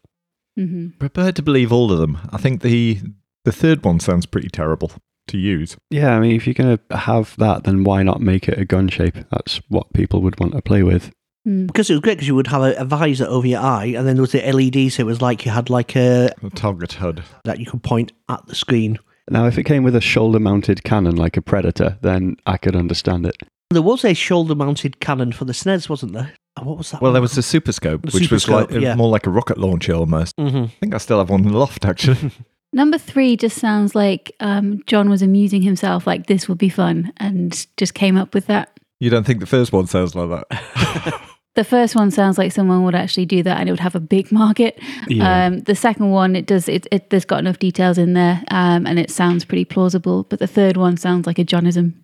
hmm 0.56 0.90
Prepared 1.00 1.36
to 1.36 1.42
believe 1.42 1.74
all 1.74 1.92
of 1.92 2.00
them. 2.00 2.18
I 2.32 2.38
think 2.38 2.62
the 2.62 3.00
the 3.46 3.52
third 3.52 3.84
one 3.84 4.00
sounds 4.00 4.26
pretty 4.26 4.50
terrible 4.50 4.92
to 5.28 5.38
use. 5.38 5.76
Yeah, 5.90 6.16
I 6.16 6.20
mean, 6.20 6.36
if 6.36 6.48
you're 6.48 6.54
going 6.54 6.78
to 6.90 6.98
have 6.98 7.36
that, 7.38 7.64
then 7.66 7.84
why 7.84 8.04
not 8.04 8.22
make 8.22 8.48
it 8.50 8.58
a 8.60 8.66
gun 8.66 8.88
shape? 8.90 9.16
That's 9.32 9.62
what 9.70 9.94
people 9.94 10.22
would 10.22 10.40
want 10.40 10.54
to 10.54 10.62
play 10.62 10.82
with. 10.84 11.12
Mm. 11.48 11.68
Because 11.68 11.90
it 11.90 11.94
was 11.94 12.02
great 12.02 12.16
because 12.16 12.28
you 12.28 12.36
would 12.36 12.48
have 12.48 12.62
a, 12.62 12.74
a 12.76 12.86
visor 12.86 13.26
over 13.26 13.48
your 13.48 13.62
eye, 13.62 13.94
and 13.98 14.08
then 14.08 14.16
there 14.16 14.22
was 14.24 14.32
the 14.34 14.42
LED, 14.52 14.92
so 14.92 15.02
it 15.02 15.06
was 15.06 15.22
like 15.22 15.46
you 15.46 15.52
had 15.52 15.70
like 15.70 15.96
a 15.96 16.34
A 16.44 16.50
target 16.52 16.94
HUD. 16.94 17.24
that 17.46 17.60
you 17.60 17.66
could 17.66 17.84
point 17.84 18.12
at 18.30 18.46
the 18.48 18.56
screen. 18.56 18.98
Now, 19.30 19.46
if 19.46 19.58
it 19.58 19.64
came 19.64 19.84
with 19.84 19.96
a 19.96 20.02
shoulder 20.02 20.40
mounted 20.40 20.84
cannon 20.84 21.16
like 21.16 21.38
a 21.38 21.42
Predator, 21.42 21.98
then 22.02 22.36
I 22.46 22.58
could 22.58 22.76
understand 22.76 23.26
it. 23.26 23.36
There 23.72 23.84
was 23.84 24.04
a 24.04 24.16
shoulder-mounted 24.16 25.00
cannon 25.00 25.32
for 25.32 25.46
the 25.46 25.54
SNES, 25.54 25.90
wasn't 25.90 26.14
there? 26.14 26.34
Oh, 26.58 26.64
what 26.64 26.80
was 26.80 26.90
that? 26.90 27.04
Well, 27.04 27.14
there 27.14 27.22
was 27.22 27.34
the 27.34 27.44
Super 27.44 27.72
Scope, 27.72 28.02
The 28.02 28.10
which 28.12 28.24
Super 28.24 28.36
was 28.36 28.50
like 28.50 28.72
yeah. 28.72 28.96
more 28.96 29.10
like 29.10 29.28
a 29.28 29.30
rocket 29.30 29.60
launcher 29.60 29.94
almost. 29.94 30.34
hmm 30.40 30.64
I 30.64 30.68
think 30.80 30.96
I 30.96 30.98
still 30.98 31.20
have 31.20 31.30
one 31.30 31.44
in 31.46 31.52
the 31.52 31.58
loft 31.58 31.86
actually. 31.86 32.32
Number 32.74 32.98
three 32.98 33.38
just 33.38 33.58
sounds 33.60 33.94
like 33.94 34.36
um, 34.40 34.82
Jon 34.88 35.08
was 35.08 35.22
amusing 35.22 35.62
himself, 35.62 36.08
like 36.08 36.26
this 36.26 36.50
would 36.50 36.58
be 36.58 36.70
fun, 36.70 37.14
and 37.18 37.68
just 37.78 37.94
came 37.94 38.18
up 38.18 38.34
with 38.34 38.48
that. 38.48 38.72
you 39.00 39.12
don't 39.12 39.24
think 39.26 39.40
the 39.40 39.46
first 39.46 39.72
one 39.72 39.86
sounds 39.86 40.16
like 40.16 40.30
that? 40.50 41.22
The 41.60 41.66
first 41.66 41.94
one 41.94 42.10
sounds 42.10 42.38
like 42.38 42.54
someone 42.54 42.86
would 42.86 42.96
actually 42.96 43.26
do 43.26 43.44
that, 43.44 43.60
and 43.60 43.68
it 43.68 43.74
would 43.74 43.82
have 43.82 43.94
a 43.94 44.00
big 44.00 44.32
market. 44.44 44.82
Yeah. 45.10 45.48
Um, 45.48 45.60
the 45.60 45.76
second 45.76 46.10
one, 46.10 46.38
it 46.38 46.46
does. 46.46 46.70
It, 46.70 46.88
it 46.90 47.10
there's 47.10 47.26
got 47.26 47.40
enough 47.40 47.60
details 47.60 47.98
in 47.98 48.14
there, 48.14 48.42
um, 48.50 48.88
and 48.88 48.98
it 48.98 49.12
sounds 49.12 49.44
pretty 49.44 49.66
plausible. 49.66 50.24
But 50.24 50.40
the 50.40 50.48
third 50.48 50.78
one 50.78 50.96
sounds 50.96 51.28
like 51.28 51.38
a 51.38 51.44
Johnism. 51.44 51.96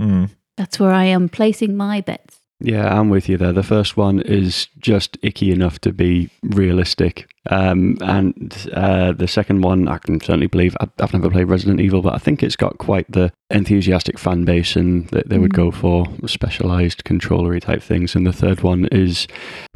Hmm. 0.00 0.24
That's 0.56 0.80
where 0.80 0.90
I 0.90 1.04
am 1.04 1.28
placing 1.28 1.76
my 1.76 2.00
bets. 2.00 2.40
Yeah, 2.64 2.98
I'm 2.98 3.10
with 3.10 3.28
you 3.28 3.36
there. 3.36 3.52
The 3.52 3.62
first 3.62 3.96
one 3.98 4.20
is 4.20 4.68
just 4.78 5.18
icky 5.20 5.50
enough 5.52 5.78
to 5.80 5.92
be 5.92 6.30
realistic. 6.42 7.30
Um, 7.50 7.98
and 8.00 8.70
uh, 8.72 9.12
the 9.12 9.28
second 9.28 9.60
one, 9.60 9.86
I 9.86 9.98
can 9.98 10.18
certainly 10.20 10.46
believe. 10.46 10.74
I- 10.80 10.88
I've 10.98 11.12
never 11.12 11.28
played 11.30 11.44
Resident 11.44 11.78
Evil, 11.80 12.00
but 12.00 12.14
I 12.14 12.18
think 12.18 12.42
it's 12.42 12.56
got 12.56 12.78
quite 12.78 13.04
the 13.12 13.30
enthusiastic 13.50 14.18
fan 14.18 14.46
base, 14.46 14.76
and 14.76 15.06
that 15.08 15.28
they 15.28 15.36
would 15.38 15.52
go 15.52 15.70
for 15.70 16.06
specialized 16.26 17.04
controllery 17.04 17.60
type 17.60 17.82
things. 17.82 18.14
And 18.16 18.26
the 18.26 18.32
third 18.32 18.62
one 18.62 18.86
is 18.86 19.28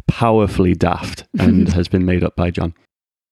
powerfully 0.06 0.74
daft 0.74 1.24
and 1.38 1.68
has 1.74 1.88
been 1.88 2.06
made 2.06 2.24
up 2.24 2.36
by 2.36 2.50
Jon. 2.50 2.72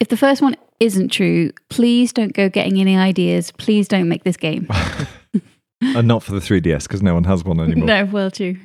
If 0.01 0.09
the 0.09 0.19
first 0.19 0.43
one 0.43 0.55
isn't 0.81 1.09
true, 1.09 1.53
please 1.71 2.13
don't 2.13 2.35
go 2.35 2.51
getting 2.51 2.79
any 2.79 2.95
ideas. 2.99 3.53
Please 3.53 3.89
don't 3.89 4.11
make 4.11 4.25
this 4.25 4.37
game. 4.37 4.69
and 5.81 6.07
not 6.07 6.23
for 6.23 6.33
the 6.33 6.41
3DS 6.41 6.83
because 6.83 7.03
no 7.03 7.15
one 7.15 7.25
has 7.25 7.43
one 7.43 7.59
anymore. 7.61 7.87
no, 7.87 8.05
well, 8.05 8.31
true. 8.31 8.59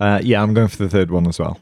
Uh, 0.00 0.20
yeah, 0.22 0.42
I'm 0.42 0.54
going 0.54 0.68
for 0.68 0.78
the 0.78 0.88
third 0.88 1.10
one 1.10 1.26
as 1.28 1.38
well. 1.38 1.60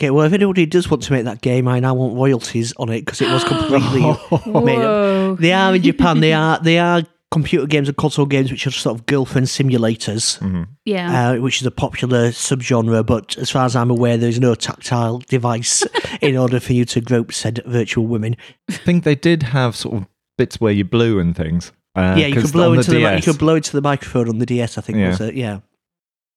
Okay, 0.00 0.10
well, 0.10 0.26
if 0.26 0.32
anybody 0.32 0.66
does 0.66 0.90
want 0.90 1.02
to 1.04 1.12
make 1.12 1.24
that 1.24 1.40
game, 1.42 1.68
I 1.68 1.80
now 1.80 1.94
want 1.94 2.14
royalties 2.14 2.72
on 2.76 2.88
it 2.90 3.04
because 3.04 3.20
it 3.20 3.30
was 3.30 3.44
completely 3.44 4.00
made 4.62 4.78
up. 4.80 4.96
Whoa. 5.00 5.36
They 5.38 5.52
are 5.52 5.74
in 5.74 5.82
Japan. 5.82 6.20
They 6.20 6.32
are 6.32 6.58
they 6.60 6.78
are 6.78 7.02
computer 7.30 7.66
games 7.66 7.88
and 7.88 7.96
console 7.96 8.26
games, 8.26 8.50
which 8.50 8.66
are 8.66 8.70
sort 8.72 8.98
of 8.98 9.06
girlfriend 9.06 9.46
simulators, 9.46 10.38
Mhm. 10.40 10.66
Yeah. 10.84 11.30
uh, 11.30 11.40
which 11.40 11.60
is 11.62 11.66
a 11.66 11.70
popular 11.70 12.28
subgenre. 12.30 13.06
But 13.06 13.38
as 13.38 13.48
far 13.50 13.64
as 13.64 13.74
I'm 13.74 13.90
aware, 13.90 14.16
there 14.18 14.28
is 14.28 14.38
no 14.40 14.54
tactile 14.54 15.18
device 15.28 15.82
in 16.20 16.36
order 16.36 16.60
for 16.60 16.72
you 16.74 16.84
to 16.86 17.00
grope 17.00 17.32
said 17.32 17.62
virtual 17.64 18.06
women. 18.06 18.36
I 18.68 18.72
think 18.74 19.04
they 19.04 19.14
did 19.14 19.44
have 19.44 19.74
sort 19.76 19.94
of 19.96 20.06
bits 20.36 20.60
where 20.60 20.72
you 20.72 20.84
blew 20.84 21.18
and 21.20 21.34
things. 21.34 21.72
Uh, 21.94 22.16
yeah, 22.18 22.26
you 22.26 22.34
'cause 22.34 22.44
could 22.44 22.52
blow 22.52 22.72
into 22.74 22.90
the, 22.90 22.98
mi- 22.98 23.16
you 23.16 23.22
could 23.22 23.38
blow 23.38 23.54
into 23.54 23.72
the 23.72 23.82
microphone 23.82 24.28
on 24.28 24.38
the 24.38 24.46
DS. 24.46 24.76
I 24.76 24.80
think 24.82 24.98
Yeah. 24.98 25.08
was 25.10 25.20
it? 25.20 25.34
Yeah. 25.34 25.60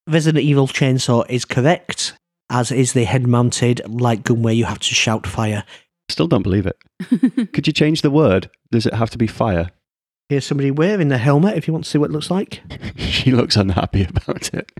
Resident 0.08 0.44
Evil 0.44 0.68
Chainsaw 0.68 1.26
is 1.30 1.46
correct, 1.46 2.14
as 2.50 2.72
is 2.72 2.94
the 2.94 3.06
head-mounted 3.06 3.82
light 3.90 4.24
gun 4.24 4.44
where 4.44 4.54
you 4.54 4.66
have 4.66 4.80
to 4.80 4.94
shout 4.94 5.26
fire. 5.26 5.64
Still 6.10 6.28
don't 6.28 6.44
believe 6.44 6.68
it. 6.68 6.78
Could 7.54 7.66
you 7.68 7.74
change 7.74 8.02
the 8.04 8.12
word? 8.12 8.50
Does 8.72 8.86
it 8.86 8.94
have 8.94 9.10
to 9.12 9.18
be 9.18 9.26
fire? 9.28 9.72
Here's 10.30 10.46
somebody 10.46 10.72
wearing 10.72 11.10
the 11.10 11.18
helmet. 11.20 11.56
If 11.58 11.68
you 11.68 11.74
want 11.74 11.86
to 11.86 11.90
see 11.92 11.98
what 12.00 12.10
it 12.10 12.14
looks 12.14 12.32
like. 12.32 12.62
she 12.98 13.32
looks 13.32 13.56
unhappy 13.56 14.04
about 14.06 14.52
it. 14.54 14.72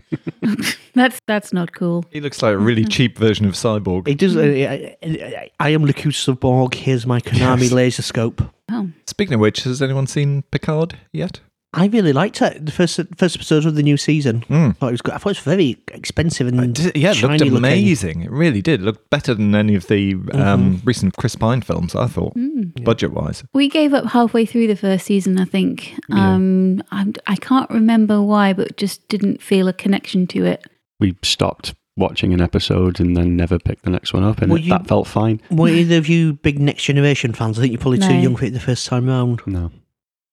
that's 0.94 1.20
that's 1.26 1.52
not 1.52 1.72
cool. 1.72 2.04
He 2.10 2.20
looks 2.20 2.42
like 2.42 2.54
a 2.54 2.58
really 2.58 2.84
cheap 2.84 3.16
version 3.18 3.46
of 3.46 3.54
Cyborg. 3.54 4.08
It 4.08 4.18
does. 4.18 4.36
Uh, 4.36 4.40
I, 4.40 4.96
I, 5.04 5.50
I 5.60 5.68
am 5.70 5.84
Locutus 5.84 6.26
of 6.28 6.40
Borg. 6.40 6.74
Here's 6.74 7.06
my 7.06 7.20
Konami 7.20 7.62
Yes. 7.62 7.72
laser 7.72 8.02
scope. 8.02 8.42
Oh, 8.70 8.90
Speaking 9.06 9.34
of 9.34 9.40
which, 9.40 9.62
has 9.64 9.80
anyone 9.82 10.08
seen 10.08 10.42
Picard 10.50 10.98
yet? 11.12 11.38
I 11.76 11.86
really 11.86 12.12
liked 12.12 12.40
it. 12.42 12.64
The 12.64 12.72
first 12.72 12.98
first 13.18 13.36
episode 13.36 13.66
of 13.66 13.74
the 13.74 13.82
new 13.82 13.96
season. 13.98 14.40
Mm. 14.48 14.70
I 14.70 14.72
thought 14.72 14.88
it 14.88 14.92
was 14.92 15.02
good. 15.02 15.14
I 15.14 15.18
thought 15.18 15.30
it 15.30 15.44
was 15.44 15.56
very 15.56 15.76
expensive 15.92 16.46
and 16.48 16.60
I 16.60 16.66
did- 16.66 16.96
yeah, 16.96 17.10
it 17.10 17.20
looked 17.20 17.20
shiny 17.20 17.38
looking. 17.50 17.56
amazing. 17.58 18.22
It 18.22 18.30
really 18.30 18.62
did. 18.62 18.80
It 18.80 18.84
looked 18.84 19.10
better 19.10 19.34
than 19.34 19.54
any 19.54 19.74
of 19.74 19.86
the 19.86 20.14
Mm-hmm. 20.14 20.40
um, 20.40 20.82
recent 20.84 21.16
Chris 21.16 21.36
Pine 21.36 21.60
films, 21.60 21.94
I 21.94 22.06
thought, 22.06 22.34
mm. 22.34 22.82
budget 22.82 23.12
wise. 23.12 23.44
we 23.52 23.68
gave 23.68 23.92
up 23.94 24.06
halfway 24.06 24.46
through 24.46 24.66
the 24.68 24.76
first 24.76 25.04
season. 25.06 25.38
I 25.38 25.44
think. 25.44 25.92
Yeah. 26.08 26.32
Um, 26.34 26.82
I'm, 26.90 27.12
I 27.26 27.36
can't 27.36 27.68
remember 27.70 28.22
why, 28.22 28.52
but 28.54 28.76
just 28.78 29.06
didn't 29.08 29.42
feel 29.42 29.68
a 29.68 29.72
connection 29.74 30.26
to 30.28 30.44
it. 30.46 30.64
We 30.98 31.14
stopped 31.22 31.74
watching 31.98 32.32
an 32.34 32.40
episode 32.40 33.00
and 33.00 33.16
then 33.16 33.36
never 33.36 33.58
picked 33.58 33.84
the 33.84 33.90
next 33.90 34.12
one 34.14 34.22
up, 34.24 34.40
and 34.42 34.50
it- 34.52 34.62
you- 34.62 34.70
that 34.70 34.86
felt 34.86 35.06
fine. 35.06 35.40
Were 35.50 35.68
either 35.68 35.98
of 35.98 36.08
you 36.08 36.32
big 36.34 36.58
Next 36.58 36.84
Generation 36.84 37.32
fans? 37.34 37.58
I 37.58 37.62
think 37.62 37.72
you're 37.72 37.80
probably 37.80 37.98
too 37.98 38.14
young 38.14 38.36
for 38.36 38.46
it 38.46 38.52
the 38.54 38.60
first 38.60 38.86
time 38.86 39.06
round. 39.06 39.42
No, 39.46 39.70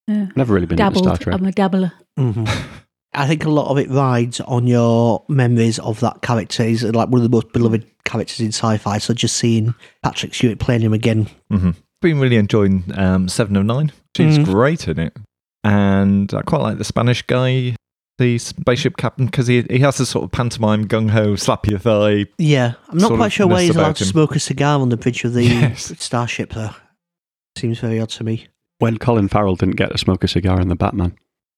Yeah. 0.07 0.27
never 0.35 0.53
really 0.53 0.65
been 0.65 0.79
into 0.79 0.83
Dabbled. 0.83 1.05
Star 1.05 1.17
Trek. 1.17 1.35
I'm 1.39 1.45
a 1.45 1.51
dabbler. 1.51 1.91
hmm 2.17 2.45
I 3.15 3.27
think 3.27 3.45
a 3.45 3.49
lot 3.51 3.69
of 3.69 3.77
it 3.77 3.89
rides 3.91 4.39
on 4.41 4.65
your 4.65 5.23
memories 5.29 5.77
of 5.77 5.99
that 5.99 6.23
character. 6.23 6.63
He's 6.63 6.83
like 6.83 7.09
one 7.09 7.21
of 7.23 7.23
the 7.23 7.29
most 7.35 7.53
beloved 7.53 7.85
characters 8.05 8.39
in 8.39 8.47
sci-fi. 8.47 8.97
So 8.97 9.13
just 9.13 9.35
seeing 9.37 9.75
Patrick 10.01 10.33
Stewart 10.33 10.57
playing 10.57 10.81
him 10.81 10.93
again, 10.93 11.27
hmm 11.51 11.71
Been 12.01 12.19
really 12.19 12.37
enjoying 12.37 12.85
um, 12.95 13.29
Seven 13.29 13.55
of 13.55 13.65
Nine. 13.65 13.91
She's 14.17 14.39
Mm. 14.39 14.45
great 14.45 14.87
in 14.87 14.97
it, 14.99 15.15
and 15.63 16.33
I 16.33 16.41
quite 16.41 16.61
like 16.61 16.77
the 16.79 16.83
Spanish 16.83 17.21
guy, 17.21 17.75
the 18.17 18.37
spaceship 18.39 18.97
captain, 18.97 19.27
because 19.27 19.45
he 19.47 19.61
he 19.69 19.79
has 19.79 19.97
this 19.97 20.09
sort 20.09 20.23
of 20.25 20.31
pantomime 20.31 20.87
gung 20.87 21.09
ho, 21.11 21.35
slap 21.35 21.67
your 21.67 21.79
thigh. 21.79 22.25
yeah, 22.39 22.73
I'm 22.89 22.97
not 22.97 23.11
quite 23.15 23.31
sure 23.31 23.45
why 23.47 23.61
he's 23.61 23.75
allowed 23.75 23.83
about 23.85 23.95
to 23.97 24.05
smoke 24.05 24.35
a 24.35 24.39
cigar 24.39 24.79
on 24.79 24.89
the 24.89 24.97
bridge 24.97 25.23
of 25.23 25.33
the 25.33 25.43
Yes. 25.45 25.93
starship. 25.99 26.53
Though 26.53 26.71
seems 27.57 27.79
very 27.79 27.99
odd 27.99 28.09
to 28.09 28.23
me. 28.23 28.47
When 28.83 28.97
Colin 28.97 29.27
Farrell 29.29 29.55
didn't 29.55 29.75
get 29.77 29.91
to 29.91 29.97
smoke 29.97 30.23
a 30.23 30.27
cigar 30.27 30.59
in 30.61 30.67
the 30.67 30.75
Batman, 30.75 31.15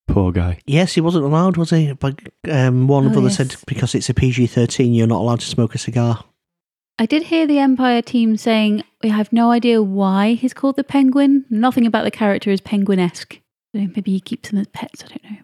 poor 0.07 0.31
guy. 0.31 0.59
Yes, 0.65 0.93
he 0.93 1.01
wasn't 1.01 1.25
allowed, 1.25 1.57
was 1.57 1.71
he? 1.71 1.91
But 1.93 2.19
um, 2.49 2.87
Warner 2.87 3.09
Oh, 3.09 3.13
Brothers 3.13 3.37
yes. 3.39 3.49
said 3.51 3.55
because 3.67 3.95
it's 3.95 4.09
a 4.09 4.13
PG-13, 4.13 4.95
you're 4.95 5.07
not 5.07 5.21
allowed 5.21 5.39
to 5.41 5.47
smoke 5.47 5.73
a 5.75 5.79
cigar. 5.79 6.23
I 6.97 7.05
did 7.05 7.23
hear 7.23 7.45
the 7.45 7.59
Empire 7.59 8.01
team 8.01 8.37
saying 8.37 8.83
we 9.03 9.09
have 9.09 9.33
no 9.33 9.51
idea 9.51 9.81
why 9.83 10.33
he's 10.35 10.53
called 10.53 10.77
the 10.77 10.83
Penguin. 10.83 11.43
Nothing 11.49 11.85
about 11.85 12.03
the 12.05 12.11
character 12.11 12.51
is 12.51 12.61
penguin-esque. 12.61 13.33
So 13.75 13.81
maybe 13.81 14.11
he 14.11 14.19
keeps 14.21 14.49
them 14.49 14.59
as 14.59 14.67
pets. 14.67 15.03
I 15.03 15.07
don't 15.09 15.23
know. 15.31 15.37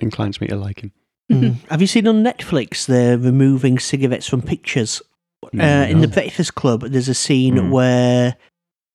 Inclines 0.00 0.40
me 0.40 0.46
to 0.46 0.56
like 0.56 0.80
him. 0.80 0.92
Mm. 1.30 1.56
Have 1.70 1.80
you 1.82 1.86
seen 1.86 2.08
on 2.08 2.24
Netflix 2.24 2.86
they're 2.86 3.18
removing 3.18 3.78
cigarettes 3.78 4.26
from 4.26 4.40
pictures? 4.40 5.02
Uh, 5.44 5.86
in 5.90 6.00
the 6.00 6.06
No. 6.06 6.12
Breakfast 6.14 6.54
Club, 6.54 6.82
there's 6.82 7.08
a 7.08 7.14
scene 7.14 7.56
Mm. 7.56 7.70
where 7.70 8.36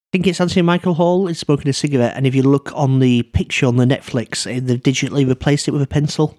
I 0.08 0.10
think 0.14 0.28
it's 0.28 0.40
Anthony 0.40 0.62
Michael 0.62 0.94
Hall 0.94 1.28
is 1.28 1.38
smoking 1.38 1.68
a 1.68 1.74
cigarette, 1.74 2.14
and 2.16 2.26
if 2.26 2.34
you 2.34 2.42
look 2.42 2.72
on 2.74 3.00
the 3.00 3.24
picture 3.24 3.66
on 3.66 3.76
the 3.76 3.84
Netflix, 3.86 4.48
eh, 4.50 4.62
they've 4.64 4.82
digitally 4.82 5.28
replaced 5.28 5.68
it 5.68 5.72
with 5.72 5.82
a 5.82 5.88
pencil. 5.88 6.38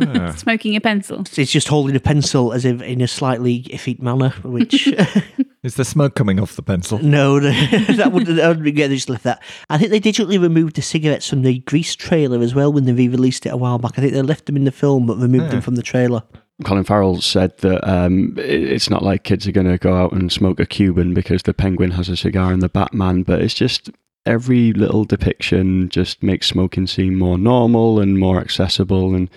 Ah. 0.00 0.32
Smoking 0.36 0.74
a 0.74 0.80
pencil. 0.80 1.20
It's 1.36 1.52
just 1.52 1.68
holding 1.68 1.94
a 1.94 2.00
pencil 2.00 2.52
as 2.52 2.64
if 2.64 2.82
in 2.82 3.00
a 3.00 3.06
slightly 3.06 3.62
iffy 3.64 4.00
manner, 4.00 4.30
which 4.42 4.88
Is 5.62 5.76
the 5.76 5.84
smoke 5.84 6.16
coming 6.16 6.40
off 6.40 6.56
the 6.56 6.62
pencil? 6.62 6.98
no, 6.98 7.38
that 7.38 8.10
would 8.12 8.26
that 8.26 8.48
would 8.48 8.64
be 8.64 8.72
good. 8.72 8.90
They 8.90 8.96
just 8.96 9.08
left 9.08 9.22
that. 9.22 9.40
I 9.70 9.78
think 9.78 9.90
they 9.92 10.00
digitally 10.00 10.40
removed 10.42 10.74
the 10.74 10.82
cigarettes 10.82 11.28
from 11.28 11.42
the 11.42 11.60
Grease 11.60 11.94
trailer 11.94 12.40
as 12.40 12.52
well 12.54 12.72
when 12.72 12.84
they 12.86 12.92
re-released 12.92 13.46
it 13.46 13.50
a 13.50 13.56
while 13.56 13.78
back. 13.78 13.92
I 13.96 14.00
think 14.02 14.12
they 14.14 14.22
left 14.22 14.46
them 14.46 14.56
in 14.56 14.64
the 14.64 14.72
film 14.72 15.06
but 15.06 15.18
removed 15.18 15.44
Yeah. 15.44 15.50
them 15.50 15.60
from 15.60 15.76
the 15.76 15.82
trailer. 15.82 16.24
Colin 16.62 16.84
Farrell 16.84 17.20
said 17.20 17.56
that 17.58 17.88
um, 17.88 18.34
it's 18.38 18.90
not 18.90 19.02
like 19.02 19.24
kids 19.24 19.46
are 19.46 19.52
going 19.52 19.68
to 19.68 19.78
go 19.78 19.94
out 19.94 20.12
and 20.12 20.32
smoke 20.32 20.60
a 20.60 20.66
Cuban 20.66 21.14
because 21.14 21.42
the 21.42 21.54
penguin 21.54 21.92
has 21.92 22.08
a 22.08 22.16
cigar 22.16 22.52
in 22.52 22.60
the 22.60 22.68
Batman, 22.68 23.22
but 23.22 23.40
it's 23.40 23.54
just 23.54 23.90
every 24.26 24.72
little 24.72 25.04
depiction 25.04 25.88
just 25.88 26.22
makes 26.22 26.46
smoking 26.46 26.86
seem 26.86 27.16
more 27.16 27.38
normal 27.38 28.00
and 28.00 28.18
more 28.18 28.40
accessible. 28.40 29.14
And 29.14 29.28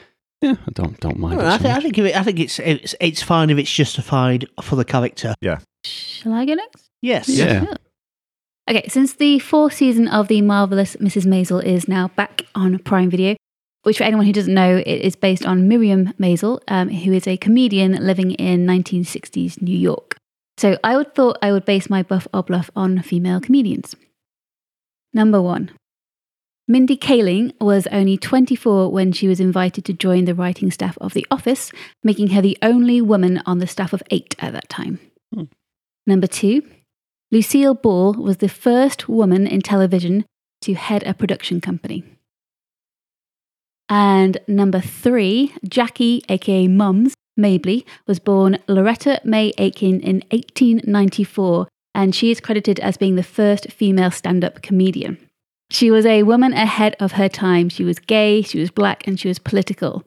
yeah, 0.41 0.55
I 0.67 0.71
don't 0.73 0.99
don't 0.99 1.19
mind. 1.19 1.37
Well, 1.37 1.47
it 1.47 1.53
I, 1.53 1.57
so 1.57 1.63
think, 1.63 1.77
I 1.77 1.81
think 1.81 1.97
it, 1.97 2.15
I 2.15 2.23
think 2.23 2.39
it's, 2.39 2.59
it's 2.59 2.95
it's 2.99 3.21
fine 3.21 3.49
if 3.49 3.57
it's 3.57 3.71
justified 3.71 4.47
for 4.61 4.75
the 4.75 4.85
character. 4.85 5.35
Yeah. 5.41 5.59
Shall 5.83 6.33
I 6.33 6.45
go 6.45 6.53
next? 6.53 6.89
Yes. 7.01 7.29
Yeah. 7.29 7.75
Okay, 8.67 8.87
since 8.87 9.13
the 9.13 9.37
fourth 9.37 9.73
season 9.73 10.07
of 10.07 10.27
The 10.27 10.41
Marvelous 10.41 10.95
Mrs. 10.95 11.27
Maisel 11.27 11.63
is 11.63 11.87
now 11.87 12.07
back 12.09 12.47
on 12.55 12.79
Prime 12.79 13.11
Video, 13.11 13.35
which 13.85 13.99
for 13.99 14.03
anyone 14.03 14.25
who 14.25 14.33
doesn't 14.33 14.53
know, 14.53 14.77
it 14.77 14.87
is 14.87 15.15
based 15.15 15.45
on 15.45 15.67
Miriam 15.67 16.11
Maisel, 16.19 16.59
um, 16.67 16.89
who 16.89 17.13
is 17.13 17.27
a 17.27 17.37
comedian 17.37 17.91
living 18.03 18.31
in 18.31 18.65
1960s 18.65 19.61
New 19.61 19.77
York. 19.77 20.17
So 20.57 20.79
I 20.83 20.97
would 20.97 21.13
thought 21.13 21.37
I 21.39 21.51
would 21.51 21.65
base 21.65 21.87
my 21.87 22.01
buff 22.01 22.27
or 22.33 22.41
bluff 22.41 22.71
on 22.75 23.03
female 23.03 23.39
comedians. 23.39 23.95
Number 25.13 25.39
one. 25.39 25.69
Mindy 26.67 26.97
Kaling 26.97 27.53
was 27.61 27.85
only 27.91 28.17
24 28.17 28.91
when 28.91 29.11
she 29.11 29.27
was 29.27 29.39
invited 29.39 29.85
to 29.85 29.93
join 29.93 30.25
the 30.25 30.33
writing 30.33 30.71
staff 30.71 30.97
of 30.99 31.13
The 31.13 31.27
Office, 31.29 31.71
making 32.03 32.29
her 32.29 32.41
the 32.41 32.57
only 32.63 33.01
woman 33.01 33.43
on 33.45 33.59
the 33.59 33.67
staff 33.67 33.93
of 33.93 34.01
eight 34.09 34.35
at 34.39 34.53
that 34.53 34.67
time. 34.67 34.99
Hmm. 35.31 35.43
Number 36.07 36.25
two, 36.25 36.63
Lucille 37.31 37.75
Ball 37.75 38.13
was 38.13 38.37
the 38.37 38.49
first 38.49 39.07
woman 39.07 39.45
in 39.45 39.61
television 39.61 40.25
to 40.61 40.73
head 40.73 41.03
a 41.03 41.13
production 41.13 41.61
company. 41.61 42.03
And 43.89 44.37
number 44.47 44.79
three, 44.79 45.53
Jackie, 45.67 46.23
aka 46.29 46.67
Mums, 46.67 47.13
Mabley, 47.37 47.85
was 48.07 48.19
born 48.19 48.59
Loretta 48.67 49.21
May 49.23 49.53
Aiken 49.57 50.01
in 50.01 50.23
1894, 50.31 51.67
and 51.93 52.15
she 52.15 52.31
is 52.31 52.39
credited 52.39 52.79
as 52.79 52.97
being 52.97 53.15
the 53.15 53.23
first 53.23 53.71
female 53.71 54.11
stand 54.11 54.43
up 54.43 54.61
comedian. 54.61 55.17
She 55.69 55.91
was 55.91 56.05
a 56.05 56.23
woman 56.23 56.53
ahead 56.53 56.95
of 56.99 57.13
her 57.13 57.29
time. 57.29 57.69
She 57.69 57.83
was 57.83 57.99
gay, 57.99 58.41
she 58.41 58.59
was 58.59 58.71
black, 58.71 59.07
and 59.07 59.19
she 59.19 59.27
was 59.27 59.39
political. 59.39 60.03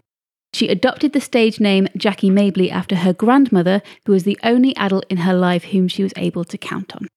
She 0.54 0.68
adopted 0.68 1.12
the 1.12 1.20
stage 1.20 1.61
name 1.61 1.88
Jackie 1.97 2.30
Mabley 2.30 2.70
after 2.70 2.97
her 2.97 3.12
grandmother, 3.12 3.82
who 4.06 4.12
was 4.12 4.25
the 4.25 4.38
only 4.42 4.75
adult 4.76 5.04
in 5.11 5.18
her 5.18 5.35
life 5.35 5.64
whom 5.64 5.88
she 5.88 6.02
was 6.02 6.12
able 6.16 6.44
to 6.44 6.56
count 6.56 6.94
on. 6.97 7.08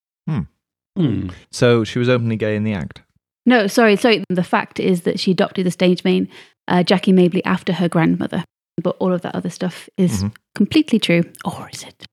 Hmm. 0.97 1.29
So 1.51 1.83
she 1.83 1.99
was 1.99 2.09
openly 2.09 2.35
gay 2.35 2.55
in 2.55 2.63
the 2.63 2.73
act. 2.73 3.01
No, 3.45 3.67
sorry, 3.67 3.95
sorry. 3.95 4.23
The 4.29 4.43
fact 4.43 4.79
is 4.79 5.01
that 5.01 5.19
she 5.19 5.31
adopted 5.31 5.65
the 5.65 5.71
stage 5.71 6.05
name 6.05 6.27
uh, 6.67 6.83
Jackie 6.83 7.11
Mabley 7.13 7.43
after 7.45 7.73
her 7.73 7.89
grandmother. 7.89 8.43
But 8.81 8.95
all 8.99 9.13
of 9.13 9.21
that 9.21 9.35
other 9.35 9.49
stuff 9.49 9.89
is 9.97 10.23
Mhm. 10.23 10.33
completely 10.55 10.97
true. 10.99 11.23
Or 11.45 11.69
is 11.71 11.83
it? 11.83 12.05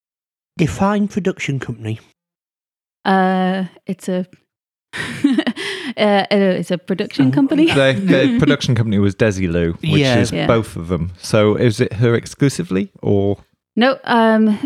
Define 0.59 1.09
production 1.09 1.59
company. 1.61 2.01
Uh, 3.05 3.67
it's 3.87 4.09
a 4.09 4.27
uh, 5.97 6.27
it's 6.31 6.71
a 6.71 6.79
production 6.79 7.31
company. 7.31 7.67
the, 7.67 7.93
the 8.05 8.37
production 8.41 8.75
company 8.75 8.99
was 8.99 9.15
Desi 9.15 9.49
Desilu, 9.49 9.75
which 9.81 10.01
Yeah. 10.01 10.19
is 10.19 10.33
Yeah. 10.33 10.47
both 10.47 10.77
of 10.77 10.89
them. 10.89 11.13
So 11.19 11.55
is 11.57 11.81
it 11.81 11.95
her 11.95 12.15
exclusively 12.15 12.91
or 13.03 13.39
No, 13.79 13.97
um, 14.03 14.59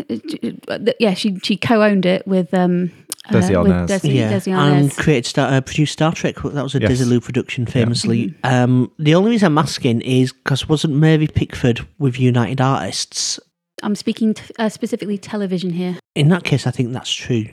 yeah, 0.99 1.13
she 1.13 1.37
she 1.43 1.55
co-owned 1.55 2.05
it 2.07 2.27
with 2.27 2.51
um 2.51 2.91
uh, 3.29 3.33
Desi 3.33 3.61
with 3.63 3.71
Arnaz. 3.71 3.87
Desi, 3.87 4.13
yeah, 4.15 4.33
Desi 4.33 4.51
and 4.51 4.91
created 4.97 5.27
Star, 5.27 5.53
uh, 5.53 5.61
produced 5.61 5.93
Star 5.93 6.11
Trek. 6.13 6.35
That 6.43 6.63
was 6.63 6.73
a 6.73 6.79
Yes. 6.79 6.93
Desilu 6.93 7.23
production, 7.23 7.67
famously. 7.67 8.33
Um, 8.43 8.91
the 8.97 9.13
only 9.13 9.29
reason 9.29 9.45
I'm 9.45 9.57
asking 9.59 10.01
is 10.01 10.33
because 10.33 10.67
wasn't 10.67 10.95
Mary 10.95 11.27
Pickford 11.27 11.85
with 11.99 12.19
United 12.19 12.59
Artists? 12.59 13.39
I'm 13.83 13.95
speaking 13.95 14.33
t- 14.33 14.43
uh, 14.57 14.69
specifically 14.69 15.19
television 15.19 15.69
here. 15.69 15.99
In 16.15 16.29
that 16.29 16.43
case, 16.43 16.65
I 16.65 16.71
think 16.71 16.91
that's 16.91 17.13
true. 17.13 17.45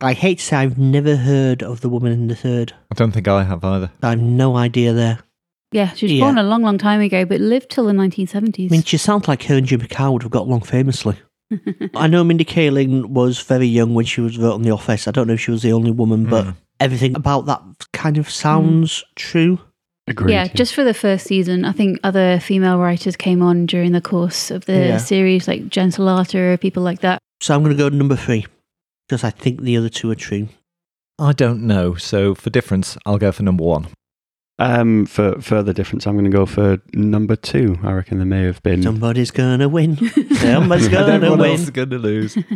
I 0.00 0.14
hate 0.14 0.38
to 0.38 0.44
say 0.44 0.56
I've 0.56 0.78
never 0.78 1.16
heard 1.16 1.62
of 1.62 1.82
the 1.82 1.90
woman 1.90 2.10
in 2.12 2.28
the 2.28 2.34
third. 2.36 2.72
I 2.90 2.94
don't 2.94 3.12
think 3.12 3.28
I 3.28 3.42
have 3.44 3.62
either. 3.64 3.90
I 4.02 4.10
have 4.10 4.20
no 4.20 4.56
idea 4.56 4.94
there. 4.94 5.18
Yeah, 5.74 5.92
she 5.92 6.06
was 6.06 6.12
Yeah. 6.12 6.24
born 6.24 6.38
a 6.38 6.42
long, 6.42 6.62
long 6.62 6.78
time 6.78 7.00
ago, 7.00 7.24
but 7.24 7.40
lived 7.40 7.68
till 7.70 7.84
the 7.84 7.92
1970s. 7.92 8.70
I 8.70 8.72
mean, 8.72 8.82
she 8.84 8.96
sounds 8.96 9.26
like 9.28 9.42
her 9.44 9.56
and 9.56 9.66
Jimmy 9.66 9.86
Carr 9.88 10.12
would 10.12 10.22
have 10.22 10.30
got 10.30 10.46
along 10.46 10.60
famously. 10.62 11.16
I 11.96 12.06
know 12.06 12.22
Mindy 12.24 12.44
Kaling 12.44 13.06
was 13.06 13.40
very 13.40 13.66
young 13.66 13.92
when 13.94 14.04
she 14.06 14.20
was 14.20 14.38
wrote 14.38 14.54
on 14.54 14.62
The 14.62 14.70
Office. 14.70 15.06
I 15.08 15.10
don't 15.10 15.26
know 15.26 15.34
if 15.34 15.40
she 15.40 15.50
was 15.50 15.62
the 15.62 15.72
only 15.72 15.90
woman, 15.90 16.24
but 16.26 16.44
Mm. 16.46 16.54
everything 16.80 17.16
about 17.16 17.46
that 17.46 17.60
kind 17.92 18.18
of 18.18 18.30
sounds 18.30 19.04
true. 19.16 19.58
Agreed. 20.06 20.32
yeah, 20.32 20.46
just 20.48 20.74
for 20.74 20.84
the 20.84 20.92
first 20.92 21.26
season. 21.26 21.64
I 21.64 21.72
think 21.72 21.98
other 22.04 22.38
female 22.38 22.78
writers 22.78 23.16
came 23.16 23.40
on 23.42 23.64
during 23.64 23.92
the 23.92 24.02
course 24.02 24.50
of 24.50 24.66
the 24.66 24.74
Yeah. 24.78 24.96
series, 24.98 25.48
like 25.48 25.68
Jen 25.70 25.90
Celotta, 25.90 26.60
people 26.60 26.82
like 26.82 27.00
that. 27.00 27.18
So 27.40 27.54
I'm 27.54 27.62
going 27.64 27.74
to 27.74 27.82
go 27.82 27.88
number 27.88 28.14
three 28.16 28.44
because 29.08 29.24
I 29.24 29.30
think 29.30 29.62
the 29.62 29.76
other 29.78 29.88
two 29.88 30.10
are 30.10 30.14
true. 30.14 30.48
I 31.18 31.32
don't 31.32 31.62
know. 31.62 31.94
So 31.94 32.34
for 32.34 32.50
difference, 32.50 32.98
I'll 33.06 33.16
go 33.18 33.32
for 33.32 33.42
number 33.44 33.64
one. 33.64 33.86
Um, 34.58 35.06
for 35.06 35.40
further 35.40 35.72
difference, 35.72 36.06
I'm 36.06 36.14
going 36.14 36.30
to 36.30 36.30
go 36.30 36.46
for 36.46 36.78
number 36.92 37.34
two. 37.34 37.76
I 37.82 37.92
reckon 37.92 38.18
there 38.18 38.26
may 38.26 38.44
have 38.44 38.62
been. 38.62 38.82
Somebody's 38.82 39.32
going 39.32 39.58
to 39.58 39.68
win. 39.68 39.96
Somebody's 40.36 40.88
going 40.88 41.20
to 41.22 41.30
win. 41.32 41.50
else 41.50 41.60
is 41.62 41.70
going 41.70 41.90
to 41.90 41.98
lose. 41.98 42.38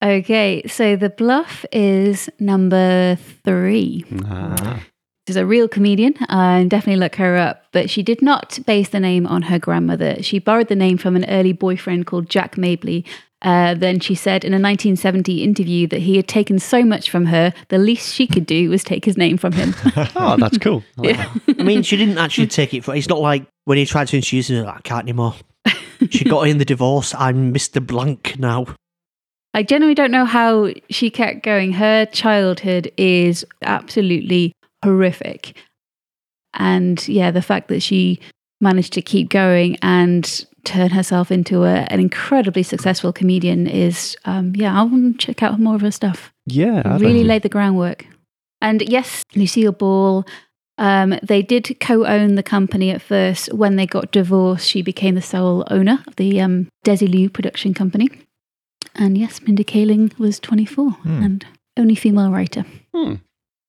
Okay, 0.00 0.62
so 0.68 0.94
the 0.94 1.10
bluff 1.10 1.64
is 1.72 2.30
number 2.38 3.18
three. 3.44 4.04
Ah. 4.26 4.80
She's 5.26 5.36
a 5.36 5.44
real 5.44 5.66
comedian 5.66 6.14
uh, 6.22 6.62
and 6.62 6.70
definitely 6.70 7.00
look 7.00 7.16
her 7.16 7.36
up, 7.36 7.64
but 7.72 7.90
she 7.90 8.02
did 8.02 8.22
not 8.22 8.60
base 8.64 8.90
the 8.90 9.00
name 9.00 9.26
on 9.26 9.42
her 9.42 9.58
grandmother. 9.58 10.22
She 10.22 10.38
borrowed 10.38 10.68
the 10.68 10.76
name 10.76 10.98
from 10.98 11.16
an 11.16 11.28
early 11.28 11.52
boyfriend 11.52 12.06
called 12.06 12.30
Jack 12.30 12.56
Mabley. 12.56 13.04
Uh, 13.42 13.74
then 13.74 14.00
she 14.00 14.14
said 14.14 14.44
in 14.44 14.52
a 14.52 14.58
1970 14.58 15.44
interview 15.44 15.86
that 15.86 16.00
he 16.00 16.16
had 16.16 16.26
taken 16.26 16.58
so 16.58 16.84
much 16.84 17.08
from 17.08 17.26
her, 17.26 17.52
the 17.68 17.78
least 17.78 18.12
she 18.12 18.26
could 18.26 18.46
do 18.46 18.68
was 18.68 18.82
take 18.82 19.04
his 19.04 19.16
name 19.16 19.36
from 19.38 19.52
him. 19.52 19.74
oh, 20.16 20.36
that's 20.40 20.58
cool. 20.58 20.82
I 20.98 21.02
like 21.02 21.16
Yeah. 21.16 21.34
I 21.58 21.62
mean, 21.62 21.82
she 21.82 21.96
didn't 21.96 22.18
actually 22.18 22.48
take 22.48 22.74
it 22.74 22.82
for. 22.82 22.94
It's 22.94 23.08
not 23.08 23.20
like 23.20 23.46
when 23.64 23.78
he 23.78 23.86
tried 23.86 24.08
to 24.08 24.16
introduce 24.16 24.48
her, 24.48 24.66
I 24.66 24.80
can't 24.80 25.04
anymore. 25.04 25.34
She 26.10 26.24
got 26.24 26.46
in 26.46 26.58
the 26.58 26.64
divorce. 26.64 27.14
I'm 27.18 27.52
Mr. 27.52 27.84
Blank 27.84 28.38
now. 28.38 28.66
I 29.54 29.62
genuinely 29.62 29.94
don't 29.94 30.10
know 30.10 30.24
how 30.24 30.72
she 30.90 31.10
kept 31.10 31.42
going. 31.42 31.72
Her 31.72 32.06
childhood 32.06 32.92
is 32.96 33.44
absolutely 33.62 34.52
horrific. 34.84 35.56
And 36.54 37.06
yeah, 37.08 37.30
the 37.30 37.42
fact 37.42 37.68
that 37.68 37.80
she 37.80 38.20
managed 38.60 38.92
to 38.92 39.02
keep 39.02 39.28
going 39.28 39.76
and 39.82 40.46
turn 40.64 40.90
herself 40.90 41.30
into 41.30 41.64
a, 41.64 41.86
an 41.90 42.00
incredibly 42.00 42.62
successful 42.62 43.12
comedian 43.12 43.66
is, 43.66 44.16
um, 44.24 44.52
yeah, 44.56 44.78
I 44.78 44.82
want 44.82 45.20
to 45.20 45.26
check 45.26 45.42
out 45.42 45.58
more 45.60 45.74
of 45.74 45.80
her 45.82 45.90
stuff. 45.90 46.32
Yeah, 46.46 46.82
I'd 46.84 47.00
really 47.00 47.24
laid 47.24 47.42
the 47.42 47.48
groundwork. 47.48 48.06
And 48.60 48.82
yes, 48.82 49.22
Lucille 49.36 49.72
Ball, 49.72 50.24
um, 50.78 51.14
they 51.22 51.42
did 51.42 51.78
co 51.80 52.04
own 52.06 52.34
the 52.34 52.42
company 52.42 52.90
at 52.90 53.02
first. 53.02 53.52
When 53.52 53.76
they 53.76 53.86
got 53.86 54.12
divorced, 54.12 54.68
she 54.68 54.82
became 54.82 55.14
the 55.14 55.22
sole 55.22 55.64
owner 55.70 56.02
of 56.06 56.16
the 56.16 56.40
um, 56.40 56.68
Desilu 56.84 57.32
production 57.32 57.74
company. 57.74 58.08
And 58.94 59.16
yes, 59.16 59.40
Mindy 59.42 59.64
Kaling 59.64 60.16
was 60.18 60.40
24 60.40 60.90
Hmm. 60.90 61.22
and 61.22 61.46
only 61.76 61.94
female 61.94 62.30
writer. 62.30 62.64
Hmm. 62.94 63.14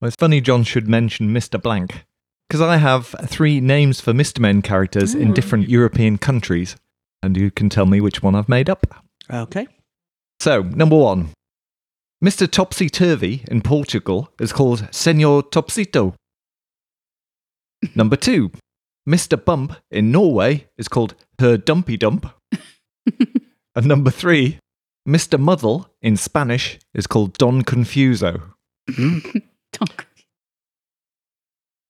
Well, 0.01 0.07
it's 0.07 0.15
funny 0.15 0.41
Jon 0.41 0.63
should 0.63 0.87
mention 0.87 1.29
Mr. 1.33 1.61
Blank 1.61 2.05
because 2.49 2.61
I 2.61 2.77
have 2.77 3.15
three 3.27 3.61
names 3.61 4.01
for 4.01 4.11
Mr. 4.11 4.39
Men 4.39 4.61
characters 4.61 5.13
in 5.13 5.27
hmm. 5.27 5.33
different 5.33 5.69
European 5.69 6.17
countries, 6.17 6.75
and 7.21 7.37
you 7.37 7.51
can 7.51 7.69
tell 7.69 7.85
me 7.85 8.01
which 8.01 8.23
one 8.23 8.33
I've 8.33 8.49
made 8.49 8.69
up. 8.69 9.05
Okay. 9.31 9.67
So, 10.39 10.63
number 10.63 10.97
one 10.97 11.29
Mr. 12.23 12.49
Topsy 12.49 12.89
Turvy 12.89 13.43
in 13.47 13.61
Portugal 13.61 14.29
is 14.39 14.51
called 14.51 14.87
Senor 14.91 15.43
Topsito. 15.43 16.15
number 17.95 18.15
two 18.15 18.51
Mr. 19.07 19.43
Bump 19.43 19.75
in 19.91 20.11
Norway 20.11 20.67
is 20.77 20.87
called 20.87 21.15
Her 21.39 21.57
Dumpy 21.57 21.97
Dump. 21.97 22.31
and 23.75 23.85
number 23.85 24.11
three 24.11 24.59
Mr. 25.07 25.39
Muddle 25.39 25.89
in 26.01 26.17
Spanish 26.17 26.79
is 26.93 27.07
called 27.07 27.37
Don 27.37 27.63
Confuso. 27.63 28.41
Donk. 28.87 30.08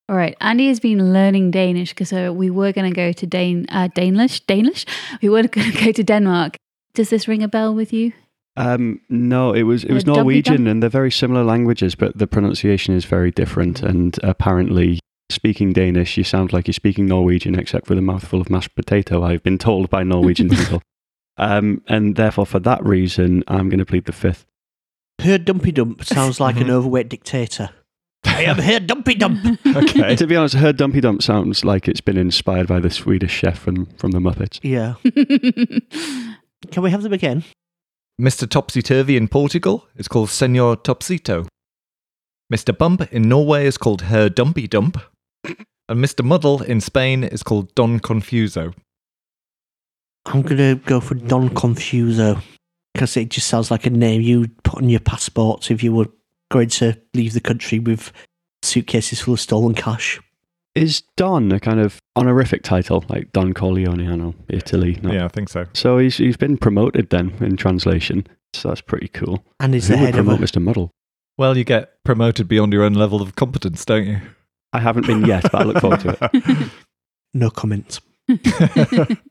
All 0.10 0.16
right, 0.16 0.36
Andy 0.42 0.70
has 0.70 0.80
been 0.80 1.14
learning 1.14 1.52
Danish 1.52 1.90
because 1.90 2.12
uh, 2.12 2.34
we 2.34 2.50
were 2.50 2.72
going 2.72 2.92
to 2.92 2.96
go 2.96 3.12
to 3.12 3.28
Dan- 3.28 3.68
uh, 3.70 3.90
Danish. 3.94 4.40
Danish. 4.40 4.84
We 5.22 5.30
were 5.30 5.44
going 5.48 5.72
to 5.72 5.86
go 5.86 5.92
to 5.92 6.04
Denmark. 6.04 6.58
Does 6.96 7.12
this 7.12 7.28
ring 7.28 7.44
a 7.44 7.48
bell 7.48 7.76
with 7.76 7.94
you? 7.94 8.14
Um, 8.58 9.02
no, 9.08 9.54
it 9.54 9.64
was 9.64 9.84
it 9.84 9.94
was 9.94 10.04
Dumpy 10.04 10.20
Norwegian, 10.20 10.66
and 10.66 10.82
they're 10.82 10.90
very 10.90 11.12
similar 11.12 11.44
languages, 11.44 11.94
but 11.94 12.18
the 12.18 12.26
pronunciation 12.26 12.96
is 12.96 13.06
very 13.06 13.30
different. 13.30 13.84
And 13.84 14.18
apparently, 14.24 15.00
speaking 15.30 15.74
Danish, 15.74 16.18
you 16.18 16.24
sound 16.24 16.54
like 16.54 16.68
you're 16.68 16.74
speaking 16.74 17.06
Norwegian, 17.06 17.54
except 17.54 17.88
with 17.88 18.00
a 18.00 18.02
mouthful 18.02 18.42
of 18.42 18.50
mashed 18.50 18.74
potato. 18.74 19.24
I've 19.24 19.44
been 19.44 19.60
told 19.60 19.92
by 19.92 20.02
Norwegian 20.04 20.50
people, 20.58 20.82
um, 21.38 21.84
and 21.88 22.16
therefore, 22.16 22.48
for 22.48 22.60
that 22.60 22.84
reason, 22.84 23.44
I'm 23.48 23.70
going 23.70 23.78
to 23.78 23.86
plead 23.86 24.06
the 24.06 24.12
fifth. 24.12 24.48
Her 25.22 25.38
Dumpy 25.38 25.72
Dump 25.72 26.04
sounds 26.04 26.40
like 26.40 26.60
an 26.60 26.72
overweight 26.72 27.10
dictator. 27.10 27.70
I 28.40 28.44
am 28.44 28.58
her 28.58 28.80
Dumpy 28.80 29.16
Dump. 29.16 29.60
Okay. 29.76 30.16
To 30.16 30.28
be 30.28 30.36
honest, 30.36 30.56
her 30.56 30.74
Dumpy 30.74 31.02
Dump 31.02 31.22
sounds 31.22 31.64
like 31.66 31.88
it's 31.88 32.02
been 32.02 32.18
inspired 32.18 32.68
by 32.68 32.80
the 32.80 32.90
Swedish 32.90 33.32
chef 33.32 33.60
from, 33.60 33.86
from 33.98 34.12
the 34.12 34.20
Muppets. 34.20 34.60
Yeah. 34.64 34.96
Can 36.72 36.84
we 36.84 36.92
have 36.92 37.04
them 37.04 37.14
again? 37.14 37.44
Mr. 38.20 38.50
Topsy 38.50 38.82
Turvy 38.82 39.16
in 39.16 39.28
Portugal 39.28 39.88
is 39.96 40.08
called 40.08 40.30
Senor 40.30 40.78
Topsito. 40.78 41.48
Mr. 42.52 42.76
Bump 42.76 43.12
in 43.14 43.24
Norway 43.30 43.66
is 43.66 43.78
called 43.78 44.04
Her 44.04 44.30
Dumpy 44.30 44.68
Dump. 44.68 44.98
And 45.46 46.04
Mr. 46.04 46.24
Muddle 46.24 46.62
in 46.62 46.82
Spain 46.82 47.24
is 47.24 47.44
called 47.44 47.74
Don 47.76 48.00
Confuso. 48.00 48.74
I'm 50.26 50.42
going 50.42 50.58
to 50.58 50.76
go 50.86 51.00
for 51.00 51.16
Don 51.16 51.50
Confuso 51.50 52.42
because 52.94 53.18
it 53.18 53.30
just 53.30 53.48
sounds 53.48 53.72
like 53.72 53.86
a 53.86 53.90
name 53.90 54.22
you'd 54.22 54.64
put 54.64 54.82
on 54.82 54.90
your 54.90 55.00
passport 55.00 55.72
if 55.72 55.82
you 55.84 55.94
were 55.94 56.08
going 56.50 56.70
to 56.70 57.00
leave 57.14 57.34
the 57.34 57.40
country 57.42 57.80
with 57.80 58.12
suitcases 58.64 59.22
full 59.22 59.34
of 59.36 59.40
stolen 59.40 59.74
cash. 59.74 60.20
Is 60.76 61.02
Don 61.18 61.52
a 61.52 61.60
kind 61.60 61.80
of 61.80 62.00
honorific 62.16 62.64
title, 62.64 63.04
like 63.10 63.32
Don 63.32 63.54
Corleone, 63.54 64.08
I 64.08 64.16
know, 64.16 64.36
Italy? 64.50 65.00
no? 65.02 65.12
Yeah, 65.12 65.26
I 65.26 65.28
think 65.30 65.50
so. 65.50 65.66
So 65.74 65.98
he's, 65.98 66.18
he's 66.18 66.38
been 66.38 66.58
promoted 66.58 67.10
then 67.10 67.34
in 67.40 67.58
translation. 67.58 68.28
So 68.54 68.70
that's 68.70 68.82
pretty 68.82 69.08
cool. 69.10 69.44
And 69.60 69.74
is 69.76 69.88
Who 69.88 69.94
the 69.96 70.00
would 70.02 70.06
head 70.06 70.20
of 70.20 70.26
promote 70.26 70.40
a, 70.42 70.44
Mr. 70.60 70.62
Muddle? 70.62 70.92
Well, 71.38 71.58
you 71.58 71.64
get 71.64 72.04
promoted 72.04 72.48
beyond 72.48 72.74
your 72.74 72.84
own 72.84 72.94
level 72.94 73.22
of 73.22 73.36
competence, 73.36 73.84
don't 73.86 74.06
you? 74.06 74.22
I 74.72 74.80
haven't 74.80 75.08
been 75.08 75.26
yet, 75.26 75.44
but 75.52 75.56
I 75.56 75.64
look 75.64 75.80
forward 75.80 76.00
to 76.02 76.18
it. 76.34 76.72
No 77.34 77.52
comment. 77.52 78.00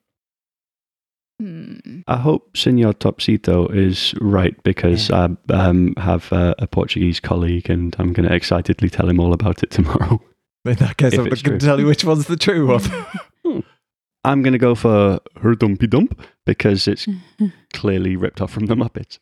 Hmm. 1.40 2.00
I 2.08 2.16
hope 2.16 2.56
Senor 2.56 2.94
Topsito 2.94 3.72
is 3.72 4.12
right 4.20 4.60
because 4.64 5.10
I 5.10 5.28
um, 5.50 5.94
have 5.96 6.32
a, 6.32 6.54
a 6.58 6.66
Portuguese 6.66 7.20
colleague 7.20 7.70
and 7.70 7.94
I'm 7.98 8.12
going 8.12 8.28
to 8.28 8.34
excitedly 8.34 8.90
tell 8.90 9.08
him 9.08 9.20
all 9.20 9.32
about 9.32 9.62
it 9.62 9.70
tomorrow. 9.70 10.20
In 10.64 10.74
that 10.74 10.96
case, 10.96 11.14
I'm 11.14 11.28
going 11.28 11.36
to 11.36 11.58
tell 11.58 11.78
you 11.78 11.86
which 11.86 12.04
one's 12.04 12.26
the 12.26 12.36
true 12.36 12.66
one. 12.66 13.64
I'm 14.24 14.42
going 14.42 14.52
to 14.52 14.58
go 14.58 14.74
for 14.74 15.20
her 15.40 15.54
dumpy 15.54 15.86
dump 15.86 16.20
because 16.44 16.88
it's 16.88 17.06
clearly 17.72 18.16
ripped 18.16 18.40
off 18.40 18.50
from 18.50 18.66
the 18.66 18.74
Muppets. 18.74 19.18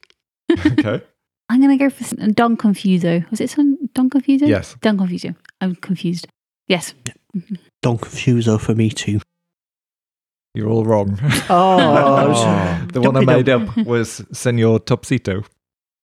okay. 0.78 1.04
I'm 1.48 1.60
going 1.60 1.78
to 1.78 1.84
go 1.84 1.90
for 1.90 2.16
Don 2.32 2.56
Confuso. 2.56 3.30
Was 3.30 3.40
it 3.40 3.50
some 3.50 3.78
Don 3.92 4.10
Confuso? 4.10 4.48
Yes. 4.48 4.74
Don 4.80 4.96
Confuso. 4.96 5.36
I'm 5.60 5.76
confused. 5.76 6.26
Yes. 6.66 6.94
Don 7.82 7.98
Confuso 7.98 8.60
for 8.60 8.74
me 8.74 8.90
too. 8.90 9.20
You're 10.56 10.70
all 10.70 10.86
wrong. 10.86 11.18
Oh, 11.50 12.86
the 12.90 13.02
one 13.02 13.14
I 13.14 13.20
made 13.20 13.50
up 13.50 13.76
was 13.76 14.24
Senor 14.32 14.80
Topsito. 14.80 15.44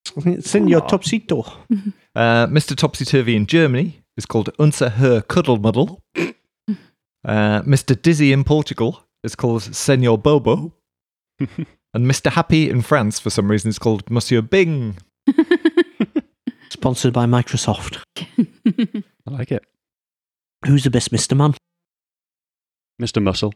Senor 0.06 0.82
Topsito. 0.82 1.52
Uh, 2.16 2.46
Mr. 2.46 2.76
Topsy 2.76 3.06
Turvy 3.06 3.36
in 3.36 3.48
Germany 3.48 4.04
is 4.18 4.28
called 4.28 4.52
Unser 4.60 4.90
Herr 4.90 5.24
Cuddle 5.24 5.58
Muddle. 5.58 6.04
Uh, 6.16 7.64
Mr. 7.64 8.00
Dizzy 8.00 8.32
in 8.32 8.44
Portugal 8.44 9.04
is 9.24 9.36
called 9.36 9.64
Senor 9.64 10.20
Bobo. 10.20 10.76
and 11.40 11.58
Mr. 11.96 12.32
Happy 12.32 12.70
in 12.70 12.84
France, 12.84 13.20
for 13.20 13.32
some 13.32 13.50
reason, 13.50 13.70
is 13.70 13.80
called 13.80 14.12
Monsieur 14.12 14.44
Bing. 14.44 14.98
Sponsored 16.70 17.14
by 17.14 17.26
Microsoft. 17.26 17.98
I 18.18 19.32
like 19.32 19.52
it. 19.52 19.66
Who's 20.68 20.84
the 20.84 20.92
best 20.92 21.12
Mr. 21.12 21.36
Man? 21.36 21.56
Mr. 23.02 23.24
Muscle. 23.24 23.56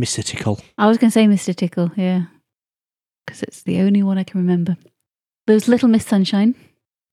Mr. 0.00 0.24
Tickle. 0.24 0.60
I 0.78 0.88
was 0.88 0.98
going 0.98 1.10
to 1.10 1.12
say 1.12 1.26
Mr. 1.26 1.54
Tickle, 1.54 1.90
yeah. 1.96 2.24
Because 3.26 3.42
it's 3.42 3.62
the 3.62 3.80
only 3.80 4.02
one 4.02 4.18
I 4.18 4.24
can 4.24 4.40
remember. 4.40 4.76
There 5.46 5.54
was 5.54 5.68
Little 5.68 5.88
Miss 5.88 6.06
Sunshine, 6.06 6.54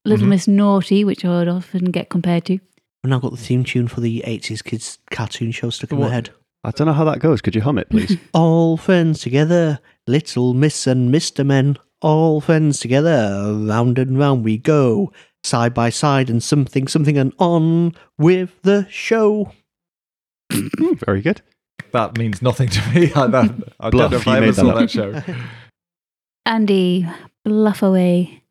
Little 0.06 0.26
Mhm. 0.26 0.30
Miss 0.32 0.48
Naughty, 0.48 1.04
which 1.04 1.24
I 1.24 1.30
would 1.30 1.48
often 1.48 1.91
get 1.91 2.10
compared 2.10 2.46
to. 2.46 2.56
I've 3.04 3.10
now 3.10 3.20
got 3.20 3.32
the 3.32 3.38
theme 3.38 3.63
tune 3.63 3.88
for 3.88 4.02
the 4.02 4.24
80s 4.26 4.62
kids 4.63 4.98
cartoon 5.12 5.52
show 5.52 5.70
stuck 5.70 5.91
in 5.91 6.00
my 6.00 6.10
head. 6.10 6.30
I 6.63 6.72
don't 6.72 6.88
know 6.88 6.94
how 6.94 7.06
that 7.06 7.20
goes. 7.20 7.41
Could 7.41 7.56
you 7.56 7.62
hum 7.62 7.78
it, 7.80 7.89
please? 7.89 8.17
All 8.34 8.78
friends 8.78 9.22
together, 9.22 9.80
little 10.08 10.54
Miss 10.54 10.86
and 10.88 11.13
Mr. 11.13 11.46
Men. 11.46 11.78
All 12.02 12.41
friends 12.41 12.80
together, 12.80 13.54
round 13.56 13.98
and 14.00 14.17
round 14.17 14.44
we 14.44 14.58
go, 14.58 15.12
side 15.44 15.74
by 15.74 15.89
side 15.91 16.30
and 16.30 16.41
something, 16.41 16.88
something, 16.88 17.17
and 17.17 17.34
on 17.39 17.94
with 18.17 18.60
the 18.63 18.88
show. 18.89 19.52
Hmm, 20.52 20.94
Very 21.06 21.22
good. 21.22 21.41
That 21.91 22.17
means 22.17 22.41
nothing 22.41 22.70
to 22.70 22.89
me. 22.91 23.12
I, 23.15 23.28
that, 23.28 23.52
I 23.80 23.89
Bluff, 23.89 24.12
don't 24.12 24.12
know 24.12 24.17
if 24.17 24.26
you 24.26 24.32
I 24.32 24.39
made 24.39 24.48
ever 24.50 24.54
saw 24.54 24.74
that 24.74 24.80
that 24.80 24.91
show. 24.91 25.36
Andy, 26.46 27.08
bluff 27.46 27.82
away. 27.82 28.44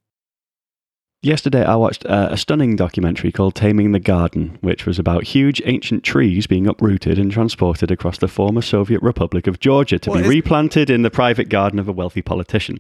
Yesterday, 1.23 1.62
I 1.64 1.77
watched 1.77 2.07
uh, 2.07 2.29
a 2.31 2.37
stunning 2.38 2.77
documentary 2.77 3.31
called 3.31 3.55
Taming 3.55 3.93
the 3.93 4.01
Garden, 4.01 4.57
which 4.62 4.87
was 4.87 4.99
about 4.99 5.25
huge 5.25 5.61
ancient 5.66 6.03
trees 6.03 6.47
being 6.47 6.66
uprooted 6.66 7.19
and 7.19 7.31
transported 7.31 7.90
across 7.90 8.16
the 8.16 8.29
former 8.29 8.62
Soviet 8.62 9.03
Republic 9.03 9.47
of 9.47 9.61
Georgia 9.61 9.99
to 9.99 10.11
What 10.11 10.16
be 10.21 10.23
is- 10.23 10.29
replanted 10.29 10.88
in 10.88 11.03
the 11.03 11.11
private 11.11 11.51
garden 11.51 11.79
of 11.79 11.88
a 11.88 11.93
wealthy 11.93 12.23
politician. 12.23 12.79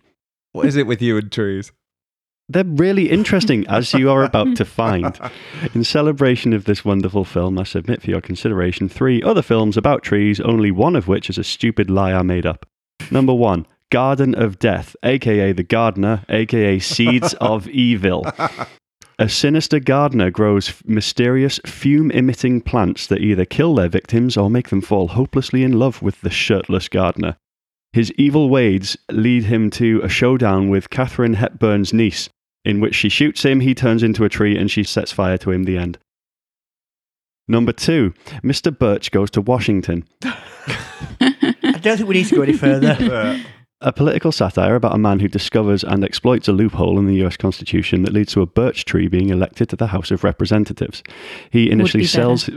What 0.52 0.66
is 0.66 0.76
it 0.76 0.86
with 0.86 1.02
you 1.02 1.18
and 1.18 1.30
trees? 1.30 1.70
They're 2.50 2.64
really 2.64 3.10
interesting, 3.10 3.64
as 3.68 3.92
you 3.94 4.10
are 4.10 4.24
about 4.24 4.56
to 4.56 4.64
find. 4.64 5.16
In 5.72 5.84
celebration 5.84 6.52
of 6.52 6.64
this 6.64 6.84
wonderful 6.84 7.24
film, 7.24 7.56
I 7.60 7.62
submit 7.62 8.02
for 8.02 8.10
your 8.10 8.20
consideration 8.20 8.88
three 8.88 9.22
other 9.22 9.40
films 9.40 9.76
about 9.76 10.02
trees, 10.02 10.40
only 10.40 10.72
one 10.72 10.96
of 10.96 11.06
which 11.06 11.30
is 11.30 11.38
a 11.38 11.44
stupid 11.44 11.88
lie 11.88 12.12
I 12.12 12.22
made 12.22 12.46
up. 12.46 12.66
Number 13.08 13.32
one, 13.32 13.68
Garden 13.92 14.34
of 14.34 14.58
Death, 14.58 14.96
aka 15.04 15.52
The 15.52 15.62
Gardener, 15.62 16.24
aka 16.28 16.80
Seeds 16.80 17.34
of 17.40 17.68
Evil. 17.68 18.26
A 19.20 19.28
sinister 19.28 19.78
gardener 19.78 20.32
grows 20.32 20.70
f- 20.70 20.82
mysterious 20.84 21.60
fume 21.66 22.10
emitting 22.10 22.62
plants 22.62 23.06
that 23.06 23.20
either 23.20 23.44
kill 23.44 23.76
their 23.76 23.88
victims 23.88 24.36
or 24.36 24.50
make 24.50 24.70
them 24.70 24.80
fall 24.80 25.08
hopelessly 25.08 25.62
in 25.62 25.78
love 25.78 26.02
with 26.02 26.20
the 26.22 26.30
shirtless 26.30 26.88
gardener. 26.88 27.36
His 27.92 28.10
evil 28.12 28.48
ways 28.48 28.96
lead 29.08 29.44
him 29.44 29.70
to 29.70 30.00
a 30.02 30.08
showdown 30.08 30.68
with 30.68 30.90
Katharine 30.90 31.34
Hepburn's 31.34 31.92
niece, 31.92 32.28
in 32.64 32.80
which 32.80 32.94
she 32.94 33.08
shoots 33.08 33.42
him, 33.42 33.60
he 33.60 33.74
turns 33.74 34.02
into 34.02 34.24
a 34.24 34.28
tree, 34.28 34.56
and 34.56 34.70
she 34.70 34.84
sets 34.84 35.12
fire 35.12 35.38
to 35.38 35.50
him. 35.50 35.64
The 35.64 35.78
end. 35.78 35.98
Number 37.48 37.72
two, 37.72 38.14
Mr. 38.44 38.76
Birch 38.76 39.10
goes 39.10 39.30
to 39.32 39.40
Washington. 39.40 40.04
I 40.22 41.78
don't 41.82 41.96
think 41.96 42.08
we 42.08 42.14
need 42.14 42.26
to 42.26 42.36
go 42.36 42.42
any 42.42 42.52
further. 42.52 43.42
A 43.82 43.92
political 43.92 44.30
satire 44.30 44.74
about 44.74 44.94
a 44.94 44.98
man 44.98 45.20
who 45.20 45.28
discovers 45.28 45.82
and 45.82 46.04
exploits 46.04 46.48
a 46.48 46.52
loophole 46.52 46.98
in 46.98 47.06
the 47.06 47.24
US 47.24 47.38
Constitution 47.38 48.02
that 48.02 48.12
leads 48.12 48.34
to 48.34 48.42
a 48.42 48.46
birch 48.46 48.84
tree 48.84 49.08
being 49.08 49.30
elected 49.30 49.70
to 49.70 49.76
the 49.76 49.86
House 49.86 50.10
of 50.10 50.22
Representatives. 50.22 51.02
He 51.48 51.70
initially 51.70 52.04
sells 52.04 52.50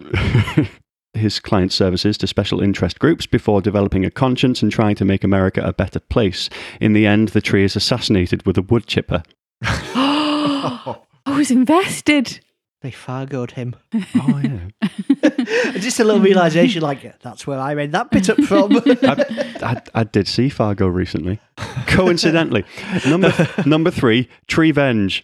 his 1.14 1.40
client 1.40 1.72
services 1.72 2.18
to 2.18 2.28
special 2.28 2.60
interest 2.62 3.00
groups 3.00 3.26
before 3.26 3.62
developing 3.62 4.04
a 4.04 4.12
conscience 4.12 4.62
and 4.62 4.70
trying 4.70 4.96
to 4.96 5.06
make 5.06 5.24
America 5.24 5.62
a 5.62 5.72
better 5.72 6.02
place. 6.02 6.50
In 6.82 6.92
the 6.92 7.08
end, 7.08 7.30
the 7.30 7.42
tree 7.42 7.64
is 7.64 7.78
assassinated 7.78 8.46
with 8.46 8.58
a 8.58 8.62
wood 8.62 8.86
chipper. 8.86 9.24
I 9.66 10.98
was 11.38 11.52
invested. 11.52 12.40
they 12.82 12.92
fargoed 12.92 13.52
him. 13.52 13.76
Oh, 13.94 14.42
yeah. 14.44 14.60
Just 15.80 16.00
a 16.00 16.04
little 16.04 16.22
realization 16.22 16.82
like, 16.82 17.20
that's 17.20 17.48
where 17.48 17.60
I 17.60 17.74
read 17.74 17.92
that 17.94 18.12
bit 18.12 18.30
up 18.30 18.42
from. 18.42 18.76
I, 18.86 19.52
I, 19.62 19.82
I 19.96 20.04
did 20.04 20.28
see 20.28 20.50
Fargo 20.50 20.88
recently. 20.88 21.40
Coincidentally. 21.88 22.66
Number, 23.08 23.34
number 23.66 23.92
three, 23.92 24.28
Treevenge. 24.48 25.24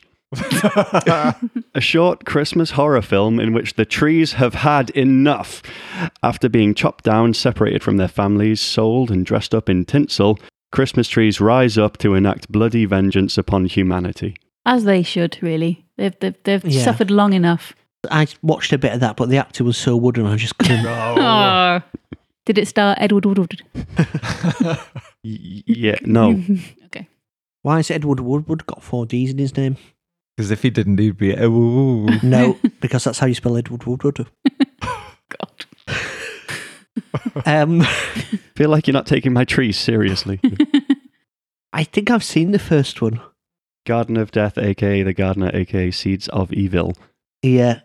a 1.74 1.82
short 1.82 2.24
Christmas 2.24 2.72
horror 2.72 3.02
film 3.02 3.40
in 3.40 3.52
which 3.52 3.74
the 3.74 3.86
trees 3.86 4.34
have 4.34 4.54
had 4.54 4.92
enough. 4.92 5.64
After 6.22 6.48
being 6.48 6.76
chopped 6.76 7.04
down, 7.04 7.34
separated 7.34 7.82
from 7.82 7.98
their 7.98 8.08
families, 8.08 8.62
sold, 8.62 9.10
and 9.10 9.26
dressed 9.26 9.56
up 9.56 9.70
in 9.70 9.86
tinsel, 9.86 10.40
Christmas 10.72 11.08
trees 11.08 11.40
rise 11.42 11.78
up 11.78 11.98
to 12.00 12.14
enact 12.16 12.52
bloody 12.52 12.86
vengeance 12.86 13.38
upon 13.38 13.66
humanity. 13.66 14.36
As 14.66 14.84
they 14.84 15.02
should, 15.04 15.38
really. 15.42 15.86
They've, 15.98 16.18
they've, 16.20 16.36
they've 16.44 16.66
Yeah. 16.66 16.84
suffered 16.84 17.10
long 17.12 17.34
enough. 17.34 17.74
I 18.12 18.28
watched 18.42 18.72
a 18.72 18.78
bit 18.78 18.94
of 18.94 19.00
that, 19.02 19.18
but 19.18 19.30
the 19.30 19.38
actor 19.38 19.64
was 19.64 19.78
so 19.78 19.96
wooden, 19.98 20.26
I 20.26 20.36
just 20.36 20.58
couldn't. 20.58 20.86
Oh. 20.88 21.82
Did 22.46 22.58
it 22.58 22.68
star 22.68 22.96
Edward 22.98 23.26
Woodward? 23.26 23.62
Yeah, 25.24 25.98
no. 26.04 26.42
okay. 26.86 27.08
Why 27.62 27.78
has 27.78 27.92
Edward 27.92 28.22
Woodward 28.22 28.66
got 28.66 28.82
four 28.84 29.06
D's 29.06 29.32
in 29.32 29.38
his 29.38 29.56
name? 29.58 29.78
Because 30.36 30.50
if 30.52 30.62
he 30.62 30.70
didn't, 30.70 30.98
he'd 30.98 31.18
be. 31.18 31.36
Oh, 31.36 31.50
ooh, 31.52 32.08
ooh. 32.10 32.20
No, 32.24 32.58
because 32.80 33.04
that's 33.04 33.20
how 33.20 33.28
you 33.28 33.34
spell 33.36 33.58
Edward 33.58 33.84
Woodward. 33.86 34.26
God. 37.34 37.48
Um, 37.48 37.82
feel 38.56 38.70
like 38.70 38.88
you're 38.88 38.94
not 38.94 39.06
taking 39.08 39.34
my 39.34 39.46
trees 39.46 39.78
seriously. 39.78 40.40
I 41.74 41.84
think 41.84 42.10
I've 42.10 42.24
seen 42.24 42.52
the 42.52 42.60
first 42.60 43.02
one. 43.02 43.22
Garden 43.86 44.18
of 44.18 44.32
Death, 44.32 44.58
aka 44.58 45.04
the 45.04 45.14
Gardener, 45.14 45.52
aka 45.54 45.92
Seeds 45.92 46.28
of 46.30 46.52
Evil. 46.54 46.94
Yeah, 47.42 47.82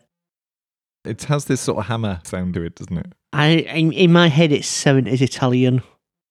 It 1.04 1.22
has 1.24 1.44
this 1.44 1.60
sort 1.60 1.78
of 1.78 1.86
hammer 1.86 2.20
sound 2.24 2.54
to 2.54 2.62
it, 2.62 2.74
doesn't 2.74 2.96
it? 2.98 3.12
I 3.32 3.48
in, 3.48 3.92
in 3.92 4.12
my 4.12 4.28
head 4.28 4.52
it's 4.52 4.66
seventies 4.68 5.22
Italian, 5.22 5.82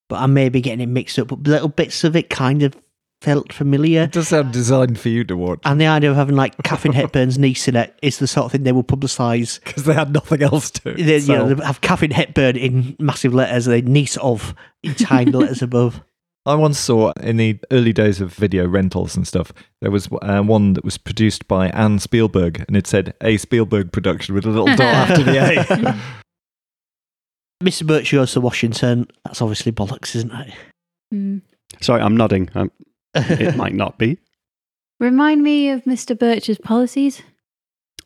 but 0.09 0.19
I 0.19 0.25
may 0.25 0.49
be 0.49 0.61
getting 0.61 0.81
it 0.81 0.87
mixed 0.91 1.17
up. 1.19 1.29
But 1.29 1.43
little 1.43 1.69
bits 1.69 2.03
of 2.03 2.15
it 2.15 2.29
kind 2.29 2.63
of 2.63 2.75
felt 3.23 3.53
familiar. 3.53 4.03
It 4.03 4.11
does 4.11 4.27
sound 4.27 4.51
designed 4.51 4.99
for 4.99 5.07
you 5.07 5.23
to 5.23 5.37
watch 5.37 5.61
And 5.63 5.79
the 5.79 5.87
idea 5.87 6.11
of 6.11 6.17
having 6.17 6.35
like 6.35 6.61
Katharine 6.63 6.93
Hepburn's 6.93 7.39
niece 7.39 7.67
in 7.69 7.75
it 7.77 7.97
is 8.01 8.19
the 8.19 8.27
sort 8.27 8.45
of 8.47 8.51
thing 8.51 8.63
they 8.63 8.73
will 8.73 8.83
publicise. 8.83 9.63
because 9.63 9.85
they 9.85 9.93
had 9.93 10.13
nothing 10.13 10.43
else 10.43 10.69
to. 10.71 10.93
They, 10.93 11.19
you 11.19 11.27
know, 11.29 11.53
they 11.53 11.65
have 11.65 11.79
Katharine 11.79 12.11
Hepburn 12.11 12.57
in 12.57 12.97
massive 12.99 13.33
letters, 13.33 13.65
the 13.65 13.81
niece 13.81 14.17
of 14.17 14.53
in 14.83 14.93
tiny 14.95 15.31
letters 15.39 15.61
above. 15.61 16.01
I 16.45 16.55
once 16.55 16.77
saw 16.77 17.13
in 17.21 17.37
the 17.37 17.57
early 17.71 17.93
days 17.93 18.19
of 18.19 18.33
video 18.33 18.67
rentals 18.67 19.15
and 19.15 19.25
stuff, 19.25 19.53
there 19.81 19.91
was 19.91 20.09
uh, 20.21 20.41
one 20.41 20.73
that 20.73 20.83
was 20.83 20.97
produced 20.97 21.47
by 21.47 21.69
Anne 21.69 21.99
Spielberg, 21.99 22.65
and 22.67 22.75
it 22.75 22.85
said 22.85 23.13
A 23.21 23.37
Spielberg 23.37 23.93
production 23.93 24.35
with 24.35 24.45
a 24.45 24.49
little 24.49 24.65
dot 24.65 24.81
after 24.81 25.23
the 25.23 25.37
A. 25.37 25.95
Mr. 27.63 27.87
Birch 27.87 28.11
goes 28.11 28.33
to 28.33 28.41
Washington. 28.41 29.07
That's 29.23 29.41
obviously 29.41 29.71
bollocks, 29.71 30.15
isn't 30.17 30.33
it? 30.33 30.53
Hmm. 31.11 31.37
Sorry, 31.81 32.01
I'm 32.01 32.17
nodding. 32.17 32.49
Um, 32.55 32.71
it 33.15 33.55
might 33.55 33.73
not 33.75 33.97
be. 33.97 34.17
Remind 34.99 35.43
me 35.43 35.69
of 35.69 35.83
Mr. 35.83 36.17
Birch's 36.17 36.57
policies. 36.59 37.21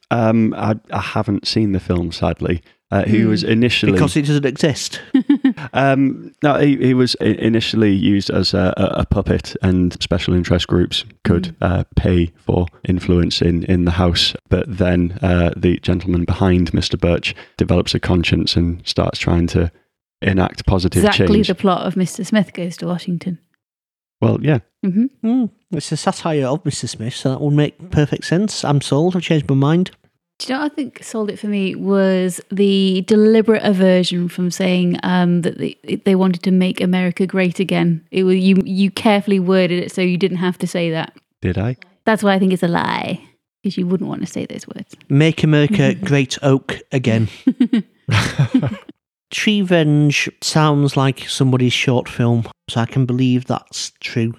Um, 0.09 0.53
I, 0.57 0.75
I 0.91 1.01
haven't 1.01 1.47
seen 1.47 1.73
the 1.73 1.79
film, 1.79 2.11
sadly. 2.11 2.61
Uh, 2.89 3.03
he 3.03 3.21
Hmm. 3.23 3.29
was 3.29 3.43
initially 3.43 3.91
because 3.91 4.15
it 4.15 4.21
doesn't 4.25 4.45
exist. 4.45 5.01
um, 5.73 6.33
no, 6.41 6.57
he, 6.57 6.77
he 6.77 6.93
was 6.93 7.15
initially 7.15 7.91
used 7.93 8.29
as 8.29 8.53
a, 8.53 8.73
a, 8.77 9.01
a 9.01 9.05
puppet, 9.05 9.57
and 9.61 10.01
special 10.01 10.33
interest 10.33 10.67
groups 10.67 11.03
could 11.25 11.53
uh, 11.59 11.83
pay 11.97 12.27
for 12.37 12.65
influence 12.87 13.41
in, 13.41 13.65
in 13.65 13.83
the 13.83 13.91
house. 13.91 14.33
But 14.47 14.77
then 14.77 15.19
uh, 15.21 15.51
the 15.57 15.79
gentleman 15.79 16.23
behind 16.23 16.71
Mr. 16.71 16.97
Birch 16.97 17.35
develops 17.57 17.93
a 17.93 17.99
conscience 17.99 18.55
and 18.55 18.81
starts 18.87 19.19
trying 19.19 19.47
to 19.47 19.69
enact 20.21 20.65
positive 20.65 21.03
exactly 21.03 21.39
change. 21.39 21.47
the 21.49 21.55
plot 21.55 21.85
of 21.85 21.95
Mr. 21.95 22.25
Smith 22.25 22.53
Goes 22.53 22.77
to 22.77 22.87
Washington. 22.87 23.39
Well, 24.21 24.38
yeah, 24.41 24.60
hmm 24.84 25.06
Hmm, 25.21 25.45
it's 25.71 25.91
a 25.91 25.97
satire 25.97 26.45
of 26.47 26.63
Mr. 26.63 26.88
Smith, 26.88 27.13
so 27.15 27.30
that 27.32 27.41
would 27.41 27.53
make 27.53 27.91
perfect 27.91 28.25
sense. 28.25 28.63
I'm 28.65 28.82
sold. 28.82 29.15
I've 29.15 29.21
changed 29.23 29.49
my 29.49 29.56
mind. 29.56 29.91
Do 30.39 30.47
you 30.47 30.56
know 30.56 30.63
what 30.63 30.71
I 30.71 30.75
think 30.75 31.03
sold 31.03 31.32
it 31.32 31.39
for 31.39 31.47
me 31.47 31.73
was 31.73 32.39
the 32.51 33.01
deliberate 33.08 33.63
aversion 33.63 34.30
from 34.30 34.51
saying 34.51 34.99
um, 35.01 35.41
that 35.41 35.58
they, 35.58 35.75
they 36.06 36.13
wanted 36.13 36.43
to 36.43 36.51
make 36.51 36.80
America 36.80 37.25
great 37.25 37.60
again. 37.60 38.06
It 38.12 38.23
was 38.23 38.36
you 38.38 38.62
you 38.63 38.91
carefully 38.91 39.39
worded 39.39 39.84
it 39.84 39.91
so 39.91 40.01
you 40.01 40.15
didn't 40.17 40.38
have 40.38 40.60
to 40.60 40.67
say 40.67 40.91
that. 40.91 41.13
did 41.41 41.58
I? 41.58 41.75
That's 42.06 42.21
why 42.21 42.34
I 42.36 42.39
think 42.39 42.53
it's 42.53 42.62
a 42.63 42.67
lie 42.67 43.19
because 43.63 43.77
you 43.77 43.88
wouldn't 43.88 44.08
want 44.10 44.21
to 44.21 44.27
say 44.27 44.45
those 44.45 44.67
words. 44.67 44.95
Make 45.10 45.41
America 45.43 45.95
Great 46.06 46.38
Oak 46.43 46.77
again. 46.91 47.30
Tree 49.31 49.61
Venge 49.61 50.29
sounds 50.41 50.95
like 50.95 51.27
somebody's 51.27 51.73
short 51.73 52.07
film, 52.07 52.47
so 52.69 52.79
I 52.81 52.85
can 52.85 53.05
believe 53.05 53.45
that's 53.45 53.91
true. 53.99 54.33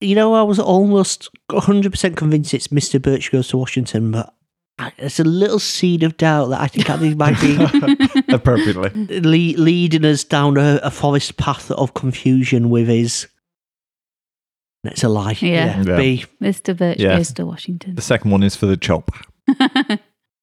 You 0.00 0.14
know, 0.14 0.34
I 0.34 0.42
was 0.42 0.58
almost 0.58 1.28
100% 1.50 2.16
convinced 2.16 2.54
it's 2.54 2.68
Mr. 2.68 3.00
Birch 3.00 3.30
Goes 3.30 3.48
to 3.48 3.56
Washington, 3.58 4.10
but 4.12 4.34
I- 4.78 4.92
there's 4.98 5.20
a 5.20 5.24
little 5.24 5.58
seed 5.58 6.02
of 6.02 6.16
doubt 6.16 6.46
that 6.48 6.60
I 6.60 6.66
think 6.68 6.88
Andy 6.88 7.14
might 7.14 7.38
be 7.40 7.56
Appropriately. 8.34 8.90
le- 9.20 9.60
leading 9.62 10.04
us 10.06 10.24
down 10.24 10.56
a, 10.56 10.80
a 10.82 10.90
forest 10.90 11.36
path 11.36 11.70
of 11.70 11.92
confusion 11.94 12.70
with 12.70 12.88
his. 12.88 13.28
It's 14.84 15.04
a 15.04 15.08
lie. 15.10 15.36
Yeah. 15.40 15.82
Yeah. 15.82 15.96
B. 15.98 16.24
Mr. 16.40 16.74
Birch 16.74 16.98
Yeah. 16.98 17.16
Goes 17.16 17.34
to 17.34 17.44
Washington. 17.44 17.94
The 17.96 18.00
second 18.02 18.30
one 18.30 18.42
is 18.42 18.56
for 18.56 18.64
the 18.66 18.78
chop. 18.78 19.10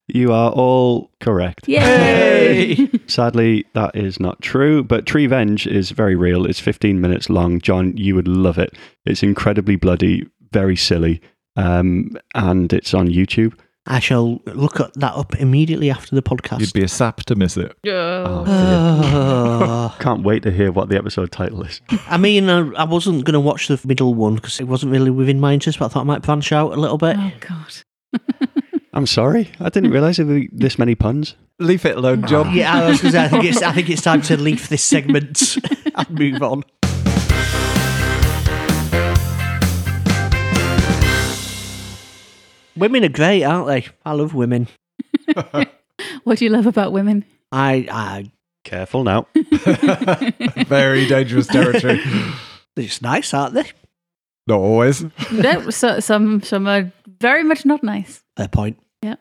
You 0.07 0.31
are 0.31 0.51
all 0.51 1.11
correct. 1.19 1.67
Yay! 1.67 2.89
Sadly, 3.07 3.65
that 3.73 3.95
is 3.95 4.19
not 4.19 4.41
true, 4.41 4.83
but 4.83 5.05
Treevenge 5.05 5.67
is 5.67 5.91
very 5.91 6.15
real. 6.15 6.45
It's 6.45 6.59
15 6.61 7.01
minutes 7.01 7.29
long. 7.29 7.59
Jon, 7.59 7.95
you 7.97 8.15
would 8.15 8.27
love 8.27 8.57
it. 8.57 8.73
It's 9.05 9.21
incredibly 9.21 9.75
bloody, 9.75 10.25
very 10.53 10.77
silly, 10.77 11.21
um, 11.57 12.11
and 12.33 12.71
it's 12.71 12.93
on 12.93 13.09
YouTube. 13.09 13.53
I 13.89 13.99
shall 13.99 14.41
look 14.45 14.79
at 14.79 14.93
that 14.95 15.13
up 15.15 15.35
immediately 15.35 15.89
after 15.89 16.13
the 16.15 16.21
podcast. 16.21 16.59
You'd 16.59 16.73
be 16.73 16.83
a 16.83 16.89
sap 16.89 17.23
to 17.25 17.35
miss 17.35 17.55
it. 17.55 17.71
Oh, 17.85 18.43
dear. 18.45 18.53
Oh. 18.53 19.95
Can't 19.99 20.23
wait 20.23 20.43
to 20.43 20.51
hear 20.51 20.71
what 20.73 20.89
the 20.89 20.97
episode 20.97 21.31
title 21.31 21.63
is. 21.63 21.79
I 22.07 22.17
mean, 22.17 22.49
I, 22.49 22.69
I 22.73 22.83
wasn't 22.83 23.23
going 23.23 23.33
to 23.33 23.39
watch 23.39 23.67
the 23.69 23.79
middle 23.85 24.13
one 24.13 24.35
because 24.35 24.59
it 24.59 24.65
wasn't 24.65 24.91
really 24.91 25.09
within 25.11 25.39
my 25.39 25.53
interest, 25.53 25.79
but 25.79 25.85
I 25.85 25.87
thought 25.89 26.01
I 26.01 26.03
might 26.03 26.21
branch 26.21 26.51
out 26.51 26.73
a 26.73 26.75
little 26.75 26.97
bit. 26.97 27.15
oh 27.17 27.31
God. 27.39 28.49
I'm 28.97 29.05
sorry. 29.05 29.51
I 29.59 29.69
didn't 29.69 29.91
realize 29.91 30.17
there 30.17 30.25
were 30.25 30.41
this 30.51 30.79
many 30.79 30.95
puns. 30.95 31.35
Leave 31.59 31.85
it 31.85 31.97
alone, 31.97 32.25
Jon. 32.25 32.47
Ah, 32.47 32.51
yeah, 32.51 32.73
I 32.73 32.89
was 32.89 32.99
going 32.99 33.11
to 33.13 33.19
say, 33.19 33.25
I 33.25 33.27
think, 33.27 33.43
it's, 33.43 33.61
I 33.61 33.71
think 33.71 33.91
it's 33.91 34.01
time 34.01 34.23
to 34.23 34.37
leave 34.37 34.69
this 34.69 34.83
segment 34.83 35.55
and 35.95 36.09
move 36.09 36.41
on. 36.41 36.63
Women 42.75 43.05
are 43.05 43.09
great, 43.09 43.43
aren't 43.43 43.67
they? 43.67 43.87
I 44.03 44.13
love 44.13 44.33
women. 44.33 44.67
What 46.23 46.39
do 46.39 46.45
you 46.45 46.51
love 46.51 46.65
about 46.67 46.91
women? 46.91 47.25
I, 47.51 47.87
I 47.91 48.31
Careful 48.63 49.03
now. 49.03 49.27
Very 50.67 51.07
dangerous 51.07 51.47
territory. 51.47 52.01
they're 52.75 52.85
just 52.85 53.01
nice, 53.01 53.33
aren't 53.33 53.53
they? 53.53 53.71
Not 54.47 54.59
always. 54.59 55.05
no, 55.31 55.69
so, 55.69 55.99
some 55.99 56.41
some 56.41 56.67
are 56.67 56.91
very 57.19 57.43
much 57.43 57.65
not 57.65 57.83
nice. 57.83 58.23
Fair 58.35 58.47
point. 58.47 58.77
Yeah. 59.07 59.15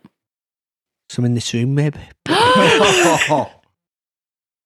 Some 1.10 1.24
in 1.24 1.34
this 1.34 1.54
room, 1.54 1.74
maybe. 1.74 2.00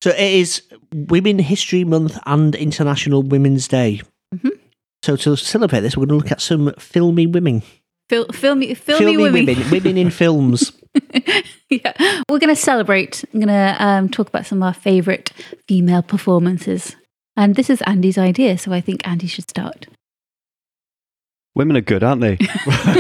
So 0.02 0.10
it 0.10 0.32
is 0.32 0.62
Women 0.94 1.38
History 1.38 1.84
Month 1.84 2.18
and 2.24 2.54
International 2.54 3.22
Women's 3.22 3.68
Day. 3.68 4.00
Mhm. 4.34 4.58
So 5.04 5.16
to 5.16 5.36
celebrate 5.36 5.80
this, 5.80 5.94
we're 5.94 6.06
going 6.06 6.18
to 6.20 6.24
look 6.24 6.32
at 6.32 6.40
some 6.40 6.72
filmy 6.78 7.26
women. 7.26 7.62
Fil- 8.08 8.26
filmy, 8.32 8.74
filmy, 8.74 9.16
women. 9.18 9.46
women. 9.46 9.70
Women 9.70 9.98
in 9.98 10.10
films. 10.10 10.72
yeah, 11.68 11.92
we're 12.30 12.38
going 12.38 12.48
to 12.48 12.56
celebrate. 12.56 13.24
I'm 13.34 13.40
going 13.40 13.48
to 13.48 13.76
um, 13.78 14.08
talk 14.08 14.28
about 14.28 14.46
some 14.46 14.62
of 14.62 14.66
our 14.68 14.74
favourite 14.74 15.32
female 15.68 16.02
performances. 16.02 16.96
And 17.36 17.54
this 17.54 17.68
is 17.70 17.82
Andy's 17.82 18.18
idea, 18.18 18.56
so 18.56 18.72
I 18.72 18.80
think 18.80 19.06
Andy 19.06 19.26
should 19.26 19.48
start. 19.50 19.86
Women 21.54 21.76
are 21.76 21.80
good, 21.82 22.02
aren't 22.02 22.20
they? 22.20 22.36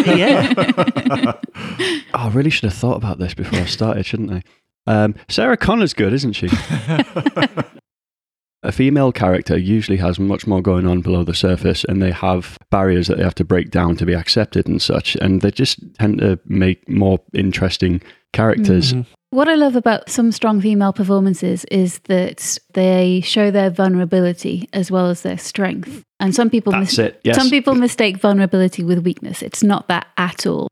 yeah. 0.06 1.32
Oh, 2.12 2.26
I 2.26 2.28
really 2.30 2.50
should 2.50 2.64
have 2.64 2.74
thought 2.78 2.96
about 2.96 3.18
this 3.18 3.34
before 3.34 3.60
I 3.60 3.64
started, 3.66 4.04
shouldn't 4.04 4.32
I? 4.32 4.42
Um, 4.86 5.14
Sarah 5.28 5.56
Connor's 5.56 5.94
good, 5.94 6.12
isn't 6.12 6.32
she? 6.32 6.48
a 8.62 8.72
female 8.72 9.12
character 9.12 9.56
usually 9.56 9.96
has 9.98 10.18
much 10.18 10.46
more 10.46 10.60
going 10.60 10.86
on 10.86 11.00
below 11.00 11.24
the 11.24 11.34
surface 11.34 11.84
and 11.84 12.02
they 12.02 12.10
have 12.10 12.58
barriers 12.70 13.06
that 13.06 13.16
they 13.18 13.24
have 13.24 13.34
to 13.36 13.44
break 13.44 13.70
down 13.70 13.96
to 13.96 14.04
be 14.04 14.14
accepted 14.14 14.66
and 14.66 14.82
such. 14.82 15.16
And 15.16 15.40
they 15.40 15.50
just 15.50 15.78
tend 15.94 16.18
to 16.18 16.38
make 16.46 16.86
more 16.88 17.20
interesting 17.32 18.02
characters. 18.32 18.92
Mhm. 18.92 19.06
What 19.30 19.48
I 19.48 19.54
love 19.54 19.76
about 19.76 20.10
some 20.10 20.32
strong 20.32 20.60
female 20.60 20.92
performances 20.92 21.64
is 21.70 22.00
that 22.00 22.58
they 22.74 23.20
show 23.22 23.50
their 23.52 23.70
vulnerability 23.70 24.68
as 24.72 24.90
well 24.90 25.06
as 25.06 25.22
their 25.22 25.38
strength. 25.38 26.02
And 26.20 26.34
some 26.34 26.50
people 26.50 26.70
That's 26.72 26.98
it, 26.98 27.18
yes. 27.24 27.34
some 27.36 27.48
people 27.50 27.74
mistake 27.74 28.18
vulnerability 28.18 28.84
with 28.84 29.04
weakness. 29.04 29.42
It's 29.42 29.62
not 29.62 29.88
that 29.88 30.06
at 30.18 30.46
all. 30.46 30.68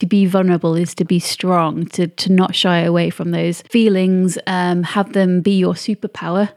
To 0.00 0.06
be 0.06 0.26
vulnerable 0.26 0.74
is 0.76 0.94
to 0.96 1.04
be 1.04 1.18
strong, 1.18 1.86
to 1.88 2.06
to 2.06 2.32
not 2.32 2.54
shy 2.54 2.80
away 2.80 3.10
from 3.10 3.32
those 3.32 3.62
feelings, 3.62 4.38
um, 4.46 4.82
have 4.82 5.12
them 5.14 5.40
be 5.40 5.58
your 5.58 5.74
superpower, 5.74 6.50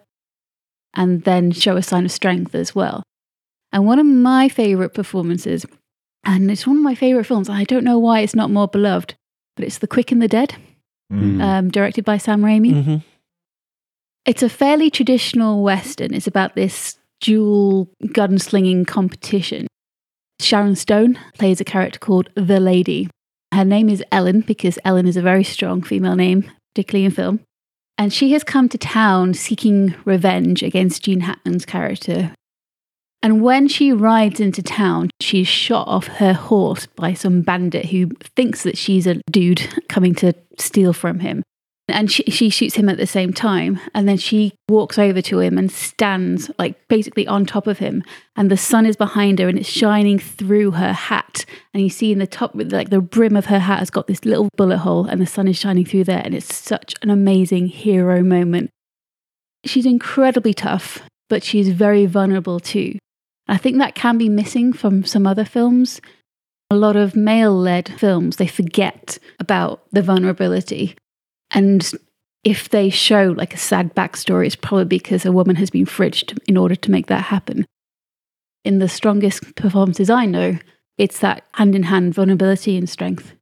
and 0.94 1.24
then 1.24 1.52
show 1.52 1.76
a 1.78 1.82
sign 1.84 2.06
of 2.06 2.12
strength 2.12 2.54
as 2.54 2.76
well. 2.76 3.02
And 3.72 3.86
one 3.86 3.98
of 4.00 4.06
my 4.06 4.50
favorite 4.50 4.94
performances, 4.94 5.66
and 6.24 6.52
it's 6.52 6.68
one 6.68 6.78
of 6.78 6.84
my 6.84 6.96
favorite 6.96 7.26
films. 7.26 7.50
I 7.50 7.64
don't 7.64 7.84
know 7.84 7.98
why 8.00 8.20
it's 8.22 8.36
not 8.36 8.52
more 8.52 8.68
beloved, 8.68 9.16
but 9.56 9.66
it's 9.66 9.80
The 9.80 9.88
Quick 9.88 10.12
and 10.12 10.22
the 10.22 10.28
Dead, 10.28 10.56
Mm. 11.12 11.42
um, 11.42 11.70
directed 11.72 12.06
by 12.06 12.18
Sam 12.18 12.42
Raimi. 12.42 12.74
Mhm. 12.74 13.04
It's 14.26 14.44
a 14.44 14.50
fairly 14.50 14.90
traditional 14.90 15.64
Western. 15.64 16.14
It's 16.14 16.28
about 16.28 16.56
this 16.56 16.98
duel 17.24 17.90
gunslinging 18.04 18.86
competition. 18.86 19.66
Sharon 20.40 20.76
Stone 20.76 21.18
plays 21.38 21.62
a 21.62 21.64
character 21.64 21.98
called 21.98 22.30
The 22.36 22.60
Lady. 22.60 23.10
Her 23.54 23.64
name 23.64 23.90
is 23.90 24.04
Ellen 24.12 24.42
because 24.42 24.78
Ellen 24.84 25.08
is 25.08 25.16
a 25.16 25.22
very 25.22 25.44
strong 25.44 25.82
female 25.82 26.18
name, 26.18 26.52
particularly 26.76 27.06
in 27.06 27.12
film. 27.12 27.40
And 27.98 28.12
she 28.12 28.34
has 28.34 28.44
come 28.44 28.68
to 28.70 28.78
town 28.78 29.36
seeking 29.36 29.96
revenge 30.04 30.64
against 30.64 31.04
Gene 31.04 31.22
Hackman's 31.22 31.66
character. 31.66 32.34
And 33.22 33.42
when 33.42 33.70
she 33.70 33.94
rides 33.94 34.42
into 34.42 34.62
town, 34.62 35.10
she's 35.22 35.48
shot 35.48 35.88
off 35.88 36.08
her 36.08 36.34
horse 36.34 36.88
by 36.88 37.14
some 37.14 37.42
bandit 37.42 37.86
who 37.86 38.08
thinks 38.36 38.64
that 38.64 38.78
she's 38.78 39.08
a 39.08 39.22
dude 39.32 39.82
coming 39.88 40.14
to 40.16 40.34
steal 40.60 40.92
from 40.92 41.20
him. 41.20 41.42
And 41.90 42.10
she, 42.10 42.24
she 42.24 42.50
shoots 42.50 42.76
him 42.76 42.88
at 42.88 42.98
the 42.98 43.06
same 43.06 43.34
time. 43.34 43.80
And 43.94 44.08
then 44.08 44.18
she 44.18 44.54
walks 44.70 44.98
over 44.98 45.22
to 45.24 45.40
him 45.40 45.58
and 45.58 45.70
stands, 45.70 46.50
like, 46.58 46.88
basically 46.88 47.28
on 47.28 47.46
top 47.46 47.68
of 47.68 47.80
him. 47.80 48.04
And 48.38 48.50
the 48.50 48.58
sun 48.58 48.86
is 48.86 48.96
behind 48.96 49.40
her 49.40 49.50
and 49.50 49.60
it's 49.60 49.70
shining 49.70 50.18
through 50.18 50.72
her 50.72 50.94
hat. 50.94 51.46
And 51.74 51.84
you 51.84 51.90
see 51.90 52.14
in 52.14 52.20
the 52.20 52.28
top, 52.28 52.52
like, 52.56 52.90
the 52.90 53.02
brim 53.02 53.36
of 53.36 53.48
her 53.48 53.60
hat 53.60 53.80
has 53.80 53.90
got 53.90 54.08
this 54.08 54.24
little 54.24 54.48
bullet 54.56 54.78
hole 54.78 55.06
and 55.06 55.22
the 55.22 55.26
sun 55.26 55.48
is 55.48 55.58
shining 55.58 55.84
through 55.84 56.06
there. 56.06 56.22
And 56.24 56.34
it's 56.34 56.56
such 56.56 56.96
an 57.02 57.10
amazing 57.10 57.68
hero 57.68 58.24
moment. 58.24 58.70
She's 59.66 59.86
incredibly 59.86 60.54
tough, 60.54 61.02
but 61.30 61.44
she's 61.44 61.70
very 61.70 62.06
vulnerable 62.06 62.62
too. 62.62 62.98
I 63.48 63.58
think 63.58 63.78
that 63.78 63.94
can 63.94 64.18
be 64.18 64.30
missing 64.30 64.72
from 64.72 65.04
some 65.04 65.28
other 65.28 65.46
films. 65.46 66.00
A 66.70 66.76
lot 66.78 66.96
of 66.96 67.16
male 67.16 67.56
led 67.56 67.90
films, 68.00 68.38
they 68.38 68.48
forget 68.48 69.20
about 69.38 69.84
the 69.92 70.02
vulnerability. 70.02 70.96
And 71.54 71.90
if 72.44 72.70
they 72.70 72.90
show 72.90 73.34
like 73.38 73.54
a 73.54 73.58
sad 73.58 73.94
backstory, 73.96 74.46
it's 74.48 74.56
probably 74.56 74.86
because 74.86 75.26
a 75.26 75.32
woman 75.32 75.56
has 75.58 75.70
been 75.70 75.86
fridged 75.86 76.38
in 76.48 76.58
order 76.58 76.76
to 76.76 76.92
make 76.92 77.08
that 77.08 77.24
happen. 77.26 77.66
In 78.66 78.80
the 78.80 78.90
strongest 78.90 79.56
performances 79.56 80.10
I 80.10 80.26
know, 80.26 80.58
it's 80.98 81.20
that 81.20 81.46
hand 81.54 81.76
in 81.76 81.84
hand 81.84 82.14
vulnerability 82.14 82.78
and 82.78 82.90
strength. 82.90 83.34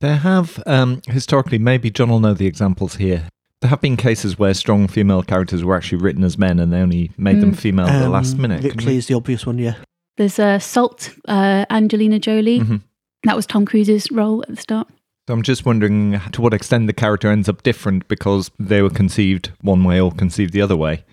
There 0.00 0.16
have, 0.16 0.62
um, 0.66 1.00
historically, 1.08 1.58
maybe 1.58 1.90
Jon 1.90 2.10
will 2.10 2.20
know 2.20 2.34
the 2.34 2.46
examples 2.46 2.96
here. 2.96 3.28
There 3.62 3.70
have 3.70 3.80
been 3.80 3.96
cases 3.96 4.38
where 4.38 4.52
strong 4.52 4.86
female 4.88 5.22
characters 5.22 5.64
were 5.64 5.74
actually 5.74 5.98
written 6.02 6.22
as 6.22 6.36
men 6.36 6.58
and 6.58 6.70
they 6.72 6.80
only 6.80 7.10
made 7.16 7.40
them 7.40 7.52
Mm. 7.52 7.56
female 7.56 7.86
at 7.86 7.98
the 8.00 8.06
Um, 8.06 8.12
last 8.12 8.36
minute. 8.36 8.60
Can 8.60 8.70
Ripley 8.72 8.96
is 8.98 9.06
the 9.06 9.14
obvious 9.14 9.46
one, 9.46 9.58
yeah. 9.58 9.76
There's 10.18 10.38
uh, 10.38 10.58
Salt, 10.58 11.10
uh, 11.28 11.64
Angelina 11.70 12.18
Jolie. 12.18 12.60
Mhm. 12.60 12.82
That 13.24 13.36
was 13.36 13.46
Tom 13.46 13.64
Cruise's 13.64 14.10
role 14.12 14.42
at 14.42 14.48
the 14.50 14.56
start. 14.56 14.88
So 15.28 15.34
I'm 15.34 15.42
just 15.42 15.66
wondering 15.66 16.20
to 16.32 16.40
what 16.40 16.54
extent 16.54 16.86
the 16.86 16.92
character 16.92 17.28
ends 17.30 17.48
up 17.48 17.62
different 17.64 18.06
because 18.06 18.50
they 18.60 18.80
were 18.80 18.90
conceived 18.90 19.50
one 19.60 19.82
way 19.82 20.00
or 20.00 20.12
conceived 20.12 20.52
the 20.52 20.60
other 20.62 20.76
way. 20.76 21.04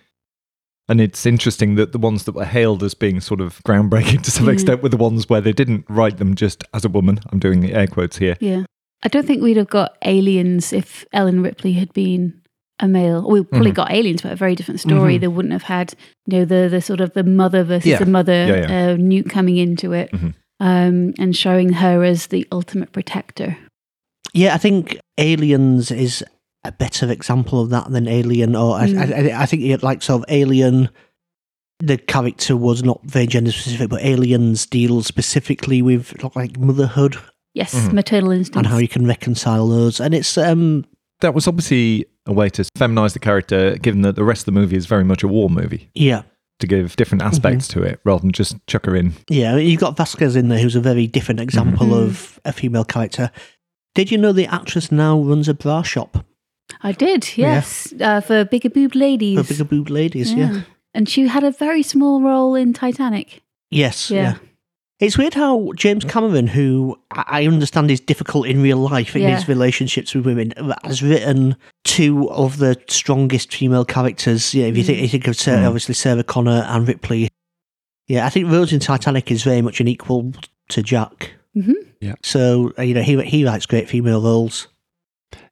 And 0.88 1.02
it's 1.02 1.26
interesting 1.26 1.76
that 1.76 1.94
the 1.94 1.98
ones 1.98 2.26
that 2.26 2.36
were 2.36 2.46
hailed 2.46 2.84
as 2.84 2.94
being 2.94 3.22
sort 3.22 3.42
of 3.42 3.60
groundbreaking 3.64 4.22
to 4.24 4.32
some 4.32 4.46
Mm. 4.46 4.54
extent 4.54 4.84
were 4.84 4.90
the 4.90 4.98
ones 4.98 5.30
where 5.30 5.42
they 5.42 5.54
didn't 5.54 5.86
write 5.90 6.18
them 6.18 6.36
just 6.36 6.64
as 6.74 6.86
a 6.86 6.90
woman. 6.90 7.20
I'm 7.32 7.40
doing 7.40 7.62
the 7.62 7.74
air 7.74 7.88
quotes 7.88 8.18
here. 8.18 8.38
Yeah. 8.40 8.64
I 9.02 9.08
don't 9.08 9.26
think 9.26 9.42
we'd 9.42 9.58
have 9.58 9.70
got 9.70 9.98
aliens 10.06 10.72
if 10.74 11.06
Ellen 11.12 11.42
Ripley 11.42 11.74
had 11.74 11.92
been 11.94 12.40
a 12.80 12.88
male. 12.88 13.28
We 13.28 13.44
probably 13.44 13.72
Mhm. 13.72 13.76
got 13.76 13.92
aliens, 13.92 14.22
but 14.22 14.32
a 14.34 14.36
very 14.36 14.56
different 14.56 14.80
story. 14.80 15.18
Mhm. 15.18 15.22
They 15.22 15.28
wouldn't 15.28 15.54
have 15.54 15.64
had, 15.64 15.94
you 16.28 16.40
know, 16.40 16.46
the 16.46 16.68
the 16.70 16.82
sort 16.82 17.02
of 17.02 17.14
the 17.14 17.24
mother 17.24 17.64
versus 17.64 17.88
Yeah. 17.88 17.98
the 18.00 18.06
mother 18.06 18.46
Yeah, 18.46 18.70
yeah. 18.70 18.88
Uh, 18.92 18.98
Newt 18.98 19.30
coming 19.30 19.58
into 19.58 19.92
it, 19.94 20.12
Mhm. 20.12 20.34
um, 20.60 21.14
and 21.18 21.36
showing 21.36 21.74
her 21.74 22.04
as 22.04 22.28
the 22.28 22.46
ultimate 22.52 22.92
protector. 22.92 23.58
Yeah, 24.34 24.54
I 24.54 24.58
think 24.58 24.98
Aliens 25.18 25.92
is 25.92 26.24
a 26.64 26.72
better 26.72 27.12
example 27.12 27.62
of 27.62 27.70
that 27.72 27.92
than 27.92 28.08
Alien, 28.08 28.56
or 28.56 28.76
I, 28.76 28.88
Mm. 28.88 29.32
I, 29.36 29.42
I 29.44 29.46
think 29.46 29.64
it 29.64 29.84
like 29.84 30.02
sort 30.02 30.22
of 30.24 30.26
Alien. 30.30 30.90
The 31.80 31.98
character 31.98 32.56
was 32.56 32.84
not 32.84 33.02
very 33.04 33.28
gender 33.28 33.52
specific, 33.52 33.90
but 33.90 34.02
Aliens 34.04 34.66
deals 34.66 35.06
specifically 35.08 35.82
with 35.82 36.14
like 36.36 36.58
motherhood 36.58 37.18
Yes, 37.54 37.74
Mhm. 37.76 37.94
maternal 37.94 38.32
instincts. 38.32 38.58
and 38.58 38.68
how 38.68 38.78
you 38.78 38.88
can 38.88 39.06
reconcile 39.06 39.68
those. 39.68 40.00
And 40.00 40.14
it's 40.14 40.38
um 40.38 40.86
That 41.20 41.34
was 41.36 41.48
obviously 41.48 42.06
a 42.26 42.32
way 42.34 42.50
to 42.52 42.64
feminize 42.78 43.14
the 43.14 43.20
character, 43.20 43.76
given 43.78 44.02
that 44.04 44.16
the 44.16 44.24
rest 44.24 44.42
of 44.42 44.46
the 44.54 44.60
movie 44.60 44.78
is 44.78 44.86
very 44.86 45.04
much 45.04 45.24
a 45.24 45.28
war 45.28 45.50
movie, 45.50 45.90
yeah 45.94 46.24
to 46.60 46.68
give 46.68 46.96
different 46.96 47.22
aspects 47.22 47.68
to 47.68 47.84
it 47.84 48.00
rather 48.06 48.22
than 48.22 48.32
just 48.32 48.56
chuck 48.68 48.86
her 48.86 48.96
in. 48.96 49.12
yeah. 49.30 49.58
You've 49.58 49.82
got 49.82 49.98
Vasquez 49.98 50.36
in 50.38 50.48
there, 50.48 50.60
who's 50.60 50.76
a 50.76 50.80
very 50.82 51.08
different 51.08 51.42
example 51.42 51.88
Mhm. 51.88 52.04
of 52.06 52.40
a 52.46 52.54
female 52.54 52.86
character. 52.86 53.30
Did 53.96 54.12
you 54.12 54.18
know 54.18 54.32
the 54.34 54.48
actress 54.48 54.92
now 54.92 55.20
runs 55.20 55.48
a 55.48 55.54
bra 55.54 55.82
shop 55.84 56.26
I 56.82 56.92
did, 56.94 57.38
yes, 57.38 57.94
uh, 58.02 58.22
for 58.22 58.46
bigger 58.46 58.70
boob 58.70 58.96
ladies. 58.96 59.38
for 59.40 59.48
bigger 59.54 59.64
boobed 59.66 59.90
ladies? 59.90 60.34
Yeah. 60.34 60.62
and 60.94 61.08
she 61.10 61.28
had 61.28 61.44
a 61.44 61.52
very 61.52 61.84
small 61.84 62.22
role 62.22 62.56
in 62.56 62.74
Titanic. 62.74 63.42
Yes. 63.72 64.10
Yeah. 64.12 64.22
Yeah. 64.22 64.36
It's 65.00 65.18
weird 65.18 65.34
how 65.34 65.72
James 65.76 66.06
Cameron, 66.06 66.48
who 66.48 66.98
I 67.12 67.44
I 67.44 67.48
understand 67.48 67.92
is 67.92 68.00
difficult 68.00 68.48
in 68.48 68.62
real 68.62 68.78
life 68.78 69.16
in 69.16 69.24
Yeah. 69.24 69.36
his 69.36 69.48
relationships 69.48 70.14
with 70.16 70.26
women, 70.26 70.54
has 70.84 71.02
written 71.04 71.56
two 71.84 72.30
of 72.32 72.58
the 72.58 72.80
strongest 72.88 73.54
female 73.54 73.86
characters. 73.86 74.54
Yeah, 74.54 74.66
if 74.68 74.78
you 74.78 74.84
think 74.84 75.00
you 75.02 75.08
think 75.10 75.28
of 75.28 75.36
Sarah, 75.36 75.64
Mm. 75.64 75.68
obviously 75.68 75.96
Sarah 75.96 76.24
Connor 76.24 76.66
and 76.70 76.88
Ripley. 76.88 77.28
Yeah, 78.08 78.26
I 78.26 78.30
think 78.30 78.50
Rose 78.52 78.72
in 78.72 78.80
Titanic 78.80 79.32
is 79.32 79.44
very 79.44 79.62
much 79.62 79.82
an 79.82 79.88
equal 79.88 80.34
to 80.70 80.82
Jack. 80.82 81.32
Mhm. 81.56 81.74
Yeah. 82.02 82.16
So 82.24 82.74
uh, 82.78 82.82
you 82.84 82.94
know 82.94 83.02
he 83.02 83.22
he 83.24 83.46
writes 83.46 83.66
great 83.66 83.88
female 83.90 84.22
roles. 84.22 84.68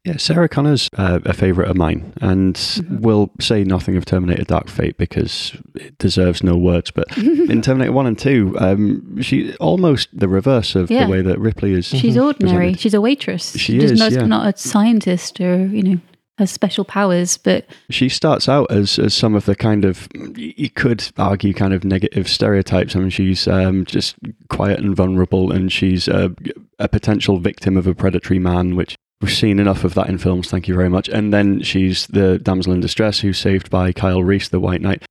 Yeah, 0.06 0.18
Sarah 0.18 0.50
Connor's 0.50 0.90
uh, 0.98 1.20
a 1.26 1.34
favourite 1.34 1.70
of 1.70 1.78
mine, 1.78 2.14
and 2.22 2.56
Mm-hmm. 2.56 3.02
will 3.02 3.30
say 3.40 3.64
nothing 3.64 3.98
of 3.98 4.06
Terminator 4.06 4.44
Dark 4.44 4.68
Fate 4.68 4.98
because 4.98 5.56
it 5.76 5.96
deserves 6.00 6.44
no 6.44 6.56
words. 6.58 6.90
But 6.92 7.16
in 7.18 7.62
Terminator 7.62 7.92
1 7.92 8.08
and 8.08 8.18
2, 8.18 8.56
um, 8.60 9.22
she 9.22 9.56
almost 9.58 10.10
the 10.12 10.28
reverse 10.28 10.76
of 10.76 10.90
Yeah. 10.90 11.06
the 11.06 11.12
way 11.12 11.22
that 11.22 11.40
Ripley 11.40 11.74
is. 11.74 11.86
She's 11.88 12.18
ordinary. 12.18 12.58
presented. 12.70 12.80
She's 12.80 12.94
a 12.96 13.02
waitress. 13.02 13.56
She 13.58 13.78
does 13.78 13.92
is, 13.92 14.00
not, 14.00 14.12
yeah. 14.12 14.26
not 14.26 14.54
a 14.56 14.58
scientist 14.58 15.40
or, 15.40 15.66
you 15.68 15.84
know, 15.84 15.98
has 16.38 16.52
special 16.52 16.86
powers, 16.86 17.38
but 17.38 17.66
She 17.90 18.10
starts 18.10 18.50
out 18.50 18.72
as, 18.72 18.98
as 18.98 19.14
some 19.14 19.36
of 19.36 19.46
the 19.46 19.56
kind 19.56 19.86
of, 19.86 20.08
you 20.36 20.70
could 20.70 21.12
argue, 21.18 21.54
kind 21.54 21.74
of 21.74 21.84
negative 21.84 22.28
stereotypes. 22.28 22.96
I 22.96 23.00
mean, 23.00 23.10
she's 23.10 23.48
um, 23.48 23.86
just 23.86 24.16
quiet 24.50 24.80
and 24.80 24.96
vulnerable, 24.96 25.52
and 25.52 25.72
she's 25.72 26.08
a, 26.08 26.34
a 26.80 26.88
potential 26.88 27.38
victim 27.38 27.78
of 27.78 27.86
a 27.86 27.94
predatory 27.94 28.40
man, 28.40 28.76
which 28.76 28.96
we've 29.22 29.32
seen 29.32 29.60
enough 29.60 29.84
of 29.84 29.94
that 29.94 30.10
in 30.10 30.18
films, 30.18 30.50
thank 30.50 30.68
you 30.68 30.76
very 30.76 30.90
much. 30.90 31.08
And 31.10 31.34
then 31.34 31.62
she's 31.62 32.08
the 32.08 32.40
damsel 32.40 32.74
in 32.74 32.80
distress 32.80 33.20
who's 33.20 33.38
saved 33.38 33.70
by 33.70 33.92
Kyle 33.92 34.24
Reese, 34.24 34.50
the 34.50 34.60
White 34.60 34.82
Knight. 34.82 35.04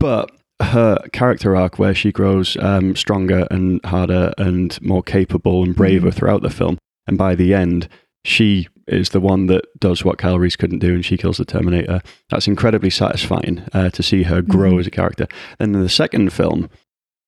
But 0.00 0.30
her 0.60 0.98
character 1.12 1.54
arc, 1.56 1.78
where 1.78 1.94
she 1.94 2.12
grows 2.12 2.56
um, 2.58 2.96
stronger 2.96 3.46
and 3.50 3.84
harder 3.84 4.32
and 4.38 4.80
more 4.80 5.02
capable 5.02 5.62
and 5.62 5.74
braver 5.74 6.10
throughout 6.10 6.42
the 6.42 6.50
film, 6.50 6.78
and 7.06 7.18
by 7.18 7.34
the 7.34 7.52
end, 7.52 7.88
she 8.24 8.68
is 8.88 9.10
the 9.10 9.20
one 9.20 9.46
that 9.46 9.64
does 9.78 10.04
what 10.04 10.18
Kyle 10.18 10.38
Reese 10.38 10.56
couldn't 10.56 10.80
do, 10.80 10.94
and 10.94 11.04
she 11.04 11.16
kills 11.16 11.38
the 11.38 11.44
Terminator. 11.44 12.00
That's 12.30 12.48
incredibly 12.48 12.90
satisfying 12.90 13.62
uh, 13.72 13.90
to 13.90 14.02
see 14.02 14.24
her 14.24 14.42
grow 14.42 14.72
Mhm. 14.72 14.80
as 14.80 14.86
a 14.86 14.90
character. 14.90 15.26
Then 15.58 15.72
the 15.72 15.88
second 15.88 16.32
film, 16.32 16.68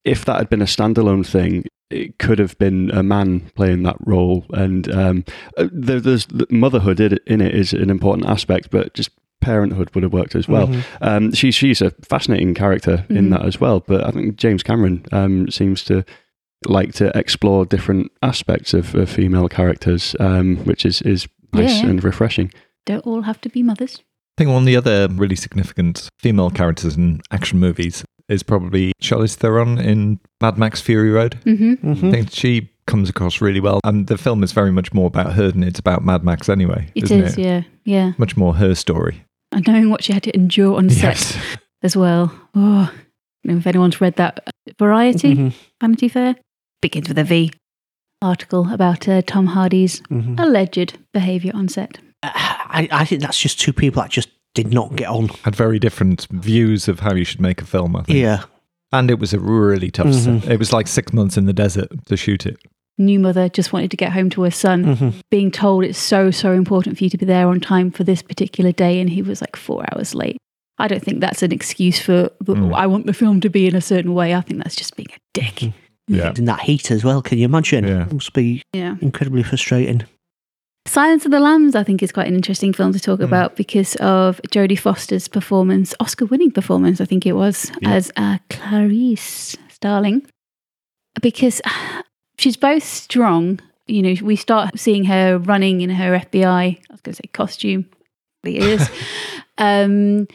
if 0.04 0.24
that 0.24 0.38
had 0.38 0.48
been 0.50 0.62
a 0.62 0.66
standalone 0.66 1.26
thing, 1.26 1.64
it 1.90 2.18
could 2.18 2.38
have 2.38 2.58
been 2.58 2.90
a 2.90 3.02
man 3.02 3.40
playing 3.54 3.82
that 3.84 3.96
role, 4.04 4.44
and 4.52 4.90
um, 4.92 5.24
uh, 5.56 5.68
there, 5.72 6.00
there's 6.00 6.26
motherhood 6.50 7.00
in 7.00 7.40
it 7.40 7.54
is 7.54 7.72
an 7.72 7.90
important 7.90 8.28
aspect, 8.28 8.70
but 8.70 8.94
just 8.94 9.10
parenthood 9.40 9.90
would 9.94 10.02
have 10.02 10.12
worked 10.12 10.34
as 10.34 10.48
well. 10.48 10.68
Mhm. 10.68 10.82
Um, 11.02 11.32
she, 11.34 11.50
she's 11.50 11.82
a 11.82 11.90
fascinating 12.08 12.54
character 12.54 13.04
in 13.10 13.26
Mhm. 13.26 13.30
that 13.30 13.44
as 13.44 13.60
well, 13.60 13.80
but 13.86 14.02
I 14.04 14.10
think 14.10 14.36
James 14.36 14.62
Cameron 14.62 15.04
um, 15.12 15.50
seems 15.50 15.84
to 15.84 16.04
like 16.66 16.94
to 16.94 17.16
explore 17.16 17.66
different 17.66 18.10
aspects 18.22 18.72
of, 18.72 18.94
of 18.94 19.10
female 19.10 19.48
characters, 19.48 20.16
um, 20.18 20.56
which 20.64 20.86
is, 20.86 21.02
is 21.02 21.28
nice 21.54 21.70
Yeah, 21.76 21.82
yeah. 21.84 21.90
and 21.90 22.04
refreshing. 22.04 22.52
don't 22.86 23.06
all 23.06 23.22
have 23.22 23.40
to 23.42 23.48
be 23.48 23.62
mothers. 23.62 24.00
I 24.36 24.42
think 24.42 24.50
one 24.50 24.62
of 24.62 24.66
the 24.66 24.76
other 24.76 25.08
really 25.12 25.36
significant 25.36 26.08
female 26.18 26.50
characters 26.50 26.96
in 26.96 27.20
action 27.30 27.58
movies 27.60 28.04
is 28.28 28.42
probably 28.42 28.92
Charlize 29.02 29.34
Theron 29.36 29.78
in 29.78 30.18
Mad 30.40 30.58
Max 30.58 30.80
Fury 30.80 31.10
Road. 31.10 31.38
Mm-hmm. 31.44 31.88
I 31.88 31.94
Mhm. 31.94 32.10
think 32.10 32.30
she 32.32 32.70
comes 32.86 33.08
across 33.08 33.40
really 33.40 33.60
well. 33.60 33.80
And 33.84 34.06
the 34.08 34.18
film 34.18 34.42
is 34.42 34.52
very 34.52 34.72
much 34.72 34.92
more 34.92 35.06
about 35.06 35.34
her 35.34 35.50
than 35.50 35.62
it's 35.62 35.78
about 35.78 36.04
Mad 36.04 36.24
Max 36.24 36.48
anyway. 36.48 36.90
It 36.94 37.04
isn't 37.04 37.20
is, 37.22 37.38
it? 37.38 37.42
yeah, 37.42 37.62
yeah. 37.84 38.12
Much 38.18 38.36
more 38.36 38.54
her 38.56 38.74
story. 38.74 39.24
And 39.52 39.66
knowing 39.66 39.88
what 39.90 40.02
she 40.04 40.12
had 40.12 40.22
to 40.24 40.34
endure 40.34 40.76
on 40.76 40.90
set 40.90 41.02
Yes. 41.14 41.38
as 41.82 41.96
well. 41.96 42.32
Oh, 42.54 42.90
I 42.90 43.46
don't 43.46 43.54
know 43.54 43.58
if 43.58 43.66
anyone's 43.66 44.00
read 44.00 44.16
that 44.16 44.48
Variety, 44.78 45.34
Mhm. 45.36 45.52
Vanity 45.80 46.08
Fair, 46.08 46.36
begins 46.82 47.08
with 47.08 47.18
a 47.18 47.24
V 47.24 47.52
article 48.22 48.72
about 48.72 49.08
uh, 49.08 49.22
Tom 49.22 49.46
Hardy's 49.46 50.00
Mhm. 50.10 50.38
alleged 50.40 50.98
behaviour 51.12 51.52
on 51.54 51.68
set. 51.68 51.98
I, 52.22 52.88
I 52.90 53.04
think 53.04 53.20
that's 53.20 53.38
just 53.38 53.60
two 53.60 53.72
people 53.72 54.02
that 54.02 54.10
just 54.10 54.28
did 54.54 54.72
not 54.72 54.96
get 54.96 55.08
on. 55.08 55.28
Had 55.44 55.54
very 55.56 55.78
different 55.78 56.26
views 56.30 56.88
of 56.88 57.00
how 57.00 57.14
you 57.14 57.24
should 57.24 57.40
make 57.40 57.60
a 57.60 57.66
film, 57.66 57.96
I 57.96 58.02
think. 58.02 58.18
Yeah. 58.18 58.44
And 58.92 59.10
it 59.10 59.18
was 59.18 59.34
a 59.34 59.40
really 59.40 59.90
tough 59.90 60.06
Mhm. 60.06 60.42
set. 60.42 60.52
It 60.52 60.58
was 60.58 60.72
like 60.72 60.86
six 60.86 61.12
months 61.12 61.36
in 61.36 61.46
the 61.46 61.52
desert 61.52 61.88
to 62.06 62.16
shoot 62.16 62.46
it. 62.46 62.56
New 62.96 63.18
mother 63.18 63.48
just 63.48 63.72
wanted 63.72 63.90
to 63.90 63.96
get 63.96 64.12
home 64.12 64.30
to 64.30 64.42
her 64.42 64.52
son, 64.52 64.84
Mhm. 64.96 65.14
being 65.30 65.50
told 65.50 65.84
it's 65.84 65.98
so, 65.98 66.30
so 66.30 66.52
important 66.52 66.96
for 66.96 67.04
you 67.04 67.10
to 67.10 67.18
be 67.18 67.26
there 67.26 67.48
on 67.48 67.58
time 67.60 67.90
for 67.90 68.04
this 68.04 68.22
particular 68.22 68.70
day, 68.70 69.00
and 69.00 69.10
he 69.10 69.20
was 69.20 69.40
like 69.40 69.56
four 69.56 69.84
hours 69.92 70.14
late. 70.14 70.36
I 70.78 70.86
don't 70.88 71.02
think 71.02 71.20
that's 71.20 71.42
an 71.42 71.50
excuse 71.52 71.98
for, 71.98 72.30
Mm. 72.44 72.72
I 72.72 72.86
want 72.86 73.06
the 73.06 73.12
film 73.12 73.40
to 73.40 73.50
be 73.50 73.66
in 73.66 73.74
a 73.74 73.80
certain 73.80 74.14
way. 74.14 74.34
I 74.34 74.40
think 74.40 74.62
that's 74.62 74.76
just 74.76 74.96
being 74.96 75.08
a 75.12 75.18
dick. 75.34 75.72
Yeah. 76.08 76.32
In 76.36 76.44
that 76.44 76.60
heat 76.60 76.90
as 76.90 77.02
well, 77.04 77.22
can 77.22 77.38
you 77.38 77.44
imagine? 77.46 77.86
Yeah. 77.86 78.02
It 78.06 78.12
must 78.12 78.32
be 78.32 78.62
Yeah. 78.72 78.96
incredibly 79.00 79.42
frustrating. 79.42 80.02
Silence 80.86 81.24
of 81.24 81.30
the 81.30 81.40
Lambs, 81.40 81.74
I 81.74 81.82
think, 81.82 82.02
is 82.02 82.12
quite 82.12 82.26
an 82.28 82.34
interesting 82.34 82.74
film 82.74 82.92
to 82.92 83.00
talk 83.00 83.20
Mm. 83.20 83.24
about 83.24 83.56
because 83.56 83.96
of 83.96 84.38
Jodie 84.50 84.78
Foster's 84.78 85.28
performance, 85.28 85.94
Oscar 85.98 86.26
winning 86.26 86.50
performance, 86.50 87.00
I 87.00 87.06
think 87.06 87.24
it 87.24 87.32
was, 87.32 87.72
Yeah. 87.80 87.92
as 87.92 88.12
uh, 88.16 88.36
Clarice 88.50 89.56
Starling. 89.70 90.26
Because 91.22 91.62
she's 92.38 92.56
both 92.58 92.82
strong. 92.84 93.60
You 93.86 94.02
know, 94.02 94.14
we 94.22 94.36
start 94.36 94.78
seeing 94.78 95.04
her 95.04 95.38
running 95.38 95.80
in 95.80 95.88
her 95.90 96.14
FBI, 96.14 96.44
I 96.44 96.78
was 96.90 97.00
going 97.00 97.14
to 97.14 97.22
say 97.22 97.28
costume, 97.32 97.86
it 98.44 98.56
is. 98.62 98.90
um, 99.58 100.26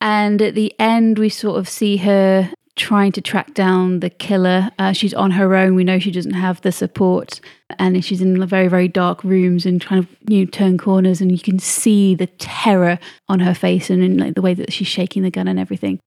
and 0.00 0.42
at 0.42 0.54
the 0.56 0.72
end, 0.80 1.18
we 1.18 1.28
sort 1.28 1.58
of 1.60 1.68
see 1.68 1.98
her 1.98 2.50
trying 2.76 3.12
to 3.12 3.20
track 3.20 3.52
down 3.54 4.00
the 4.00 4.08
killer. 4.10 4.70
Uh, 4.78 4.92
she's 4.92 5.12
on 5.14 5.32
her 5.32 5.54
own. 5.54 5.74
We 5.74 5.84
know 5.84 5.98
she 5.98 6.10
doesn't 6.10 6.32
have 6.34 6.60
the 6.62 6.72
support 6.72 7.40
and 7.78 8.04
she's 8.04 8.20
in 8.22 8.44
very 8.46 8.68
very 8.68 8.88
dark 8.88 9.22
rooms 9.24 9.64
and 9.66 9.80
trying 9.80 10.04
to 10.04 10.08
you 10.28 10.40
know 10.40 10.50
turn 10.50 10.78
corners 10.78 11.20
and 11.20 11.30
you 11.32 11.38
can 11.38 11.58
see 11.58 12.14
the 12.14 12.26
terror 12.26 12.98
on 13.28 13.40
her 13.40 13.54
face 13.54 13.90
and 13.90 14.02
in 14.02 14.18
like 14.18 14.34
the 14.34 14.42
way 14.42 14.54
that 14.54 14.72
she's 14.72 14.86
shaking 14.88 15.22
the 15.22 15.30
gun 15.30 15.48
and 15.48 15.58
everything 15.58 15.98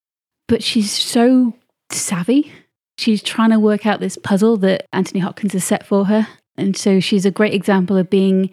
but 0.47 0.61
she's 0.63 0.91
so 0.91 1.53
savvy 1.91 2.51
she's 2.99 3.23
trying 3.23 3.49
to 3.49 3.59
work 3.59 3.85
out 3.85 3.99
this 3.99 4.17
puzzle 4.17 4.57
that 4.57 4.85
anthony 4.93 5.19
hopkins 5.19 5.53
has 5.53 5.63
set 5.63 5.85
for 5.85 6.05
her 6.05 6.27
and 6.57 6.77
so 6.77 6.99
she's 6.99 7.25
a 7.25 7.31
great 7.31 7.53
example 7.53 7.97
of 7.97 8.09
being 8.09 8.49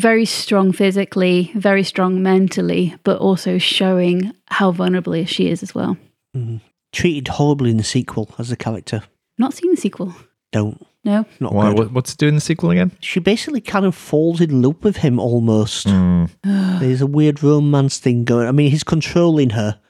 very 0.00 0.24
strong 0.24 0.72
physically 0.72 1.52
very 1.54 1.82
strong 1.82 2.22
mentally 2.22 2.94
but 3.04 3.18
also 3.18 3.58
showing 3.58 4.32
how 4.48 4.70
vulnerable 4.70 5.24
she 5.26 5.48
is 5.48 5.62
as 5.62 5.74
well 5.74 5.96
Mhm. 6.34 6.60
Treated 6.92 7.28
horribly 7.28 7.70
in 7.70 7.76
the 7.76 7.84
sequel 7.84 8.34
as 8.38 8.50
a 8.50 8.56
character. 8.56 9.02
not 9.38 9.54
seen 9.54 9.70
the 9.70 9.76
sequel 9.76 10.14
Don't. 10.52 10.84
no 11.04 11.26
Not 11.40 11.52
Why, 11.52 11.74
good. 11.74 11.92
what's 11.92 12.12
it 12.12 12.18
doing 12.18 12.30
in 12.30 12.34
the 12.36 12.40
sequel 12.40 12.70
again? 12.70 12.92
She 13.00 13.20
basically 13.20 13.60
kind 13.60 13.84
of 13.84 13.94
falls 13.94 14.40
in 14.40 14.62
love 14.62 14.82
with 14.82 14.98
him 14.98 15.18
almost. 15.18 15.86
Mm. 15.88 16.30
There's 16.80 17.00
a 17.02 17.06
weird 17.06 17.42
romance 17.42 17.98
thing 17.98 18.24
going. 18.24 18.48
I 18.48 18.52
mean, 18.52 18.70
he's 18.70 18.84
controlling 18.84 19.50
her, 19.50 19.80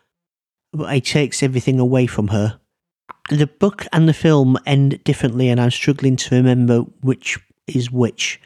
but 0.72 0.92
he 0.92 1.00
takes 1.00 1.42
everything 1.42 1.78
away 1.78 2.06
from 2.06 2.28
her. 2.28 2.59
The 3.30 3.46
book 3.46 3.87
and 3.92 4.09
the 4.09 4.14
film 4.14 4.56
end 4.66 5.02
differently, 5.04 5.48
and 5.48 5.61
I'm 5.61 5.70
struggling 5.72 6.16
to 6.16 6.35
remember 6.35 6.80
which 7.02 7.38
is 7.66 7.90
which. 7.90 8.40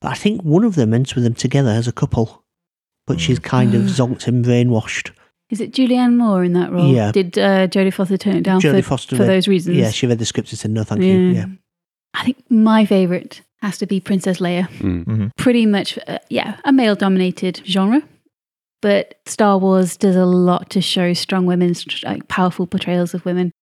But 0.00 0.12
I 0.12 0.14
think 0.14 0.42
one 0.42 0.64
of 0.64 0.74
them 0.74 0.92
ends 0.92 1.14
with 1.14 1.24
them 1.24 1.34
together 1.34 1.70
as 1.70 1.88
a 1.88 1.92
couple. 1.92 2.44
But 3.06 3.20
she's 3.20 3.38
kind 3.38 3.74
of 3.74 3.82
zonked 3.84 4.26
and 4.26 4.44
brainwashed. 4.44 5.10
Is 5.54 5.60
it 5.60 5.70
Julianne 5.72 6.16
Moore 6.16 6.42
in 6.42 6.52
that 6.54 6.72
role? 6.72 6.92
Yeah. 6.92 7.12
Did 7.12 7.38
uh, 7.38 7.68
Jodie 7.68 7.94
Foster 7.94 8.16
turn 8.18 8.34
it 8.34 8.42
down 8.42 8.60
Jodie 8.60 8.78
for, 8.82 8.88
Foster 8.88 9.14
for 9.14 9.22
read- 9.22 9.28
those 9.28 9.46
reasons? 9.46 9.76
Yeah, 9.76 9.90
she 9.92 10.08
read 10.08 10.18
the 10.18 10.24
script 10.24 10.50
and 10.50 10.58
said, 10.58 10.72
no, 10.72 10.82
thank 10.82 11.00
you. 11.00 11.16
Yeah. 11.16 11.46
I 12.12 12.24
think 12.24 12.38
my 12.50 12.84
favourite 12.84 13.40
has 13.62 13.78
to 13.78 13.86
be 13.86 14.00
Princess 14.00 14.38
Leia. 14.40 14.68
Mm. 14.80 15.04
Mhm. 15.04 15.30
Pretty 15.36 15.64
much, 15.64 15.96
uh, 16.08 16.18
yeah, 16.28 16.56
a 16.64 16.72
male 16.72 16.96
dominated 16.96 17.62
genre. 17.64 18.02
But 18.82 19.14
Star 19.26 19.56
Wars 19.58 19.96
does 19.96 20.16
a 20.16 20.26
lot 20.26 20.70
to 20.70 20.80
show 20.80 21.12
strong 21.14 21.46
women, 21.46 21.72
like 22.02 22.26
powerful 22.26 22.66
portrayals 22.66 23.14
of 23.14 23.24
women. 23.24 23.52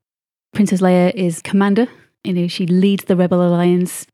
Princess 0.54 0.80
Leia 0.80 1.12
is 1.14 1.42
commander. 1.42 1.88
You 2.24 2.32
know, 2.32 2.48
she 2.48 2.66
leads 2.66 3.04
the 3.04 3.16
Rebel 3.16 3.46
Alliance. 3.46 4.06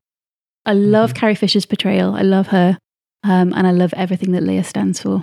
I 0.66 0.72
love 0.72 1.14
Carrie 1.14 1.36
Fisher's 1.36 1.64
portrayal. 1.66 2.14
I 2.16 2.22
love 2.22 2.48
her. 2.48 2.76
Um, 3.22 3.52
and 3.54 3.66
I 3.68 3.70
love 3.70 3.94
everything 3.94 4.32
that 4.32 4.42
Leia 4.42 4.64
stands 4.64 5.00
for. 5.00 5.22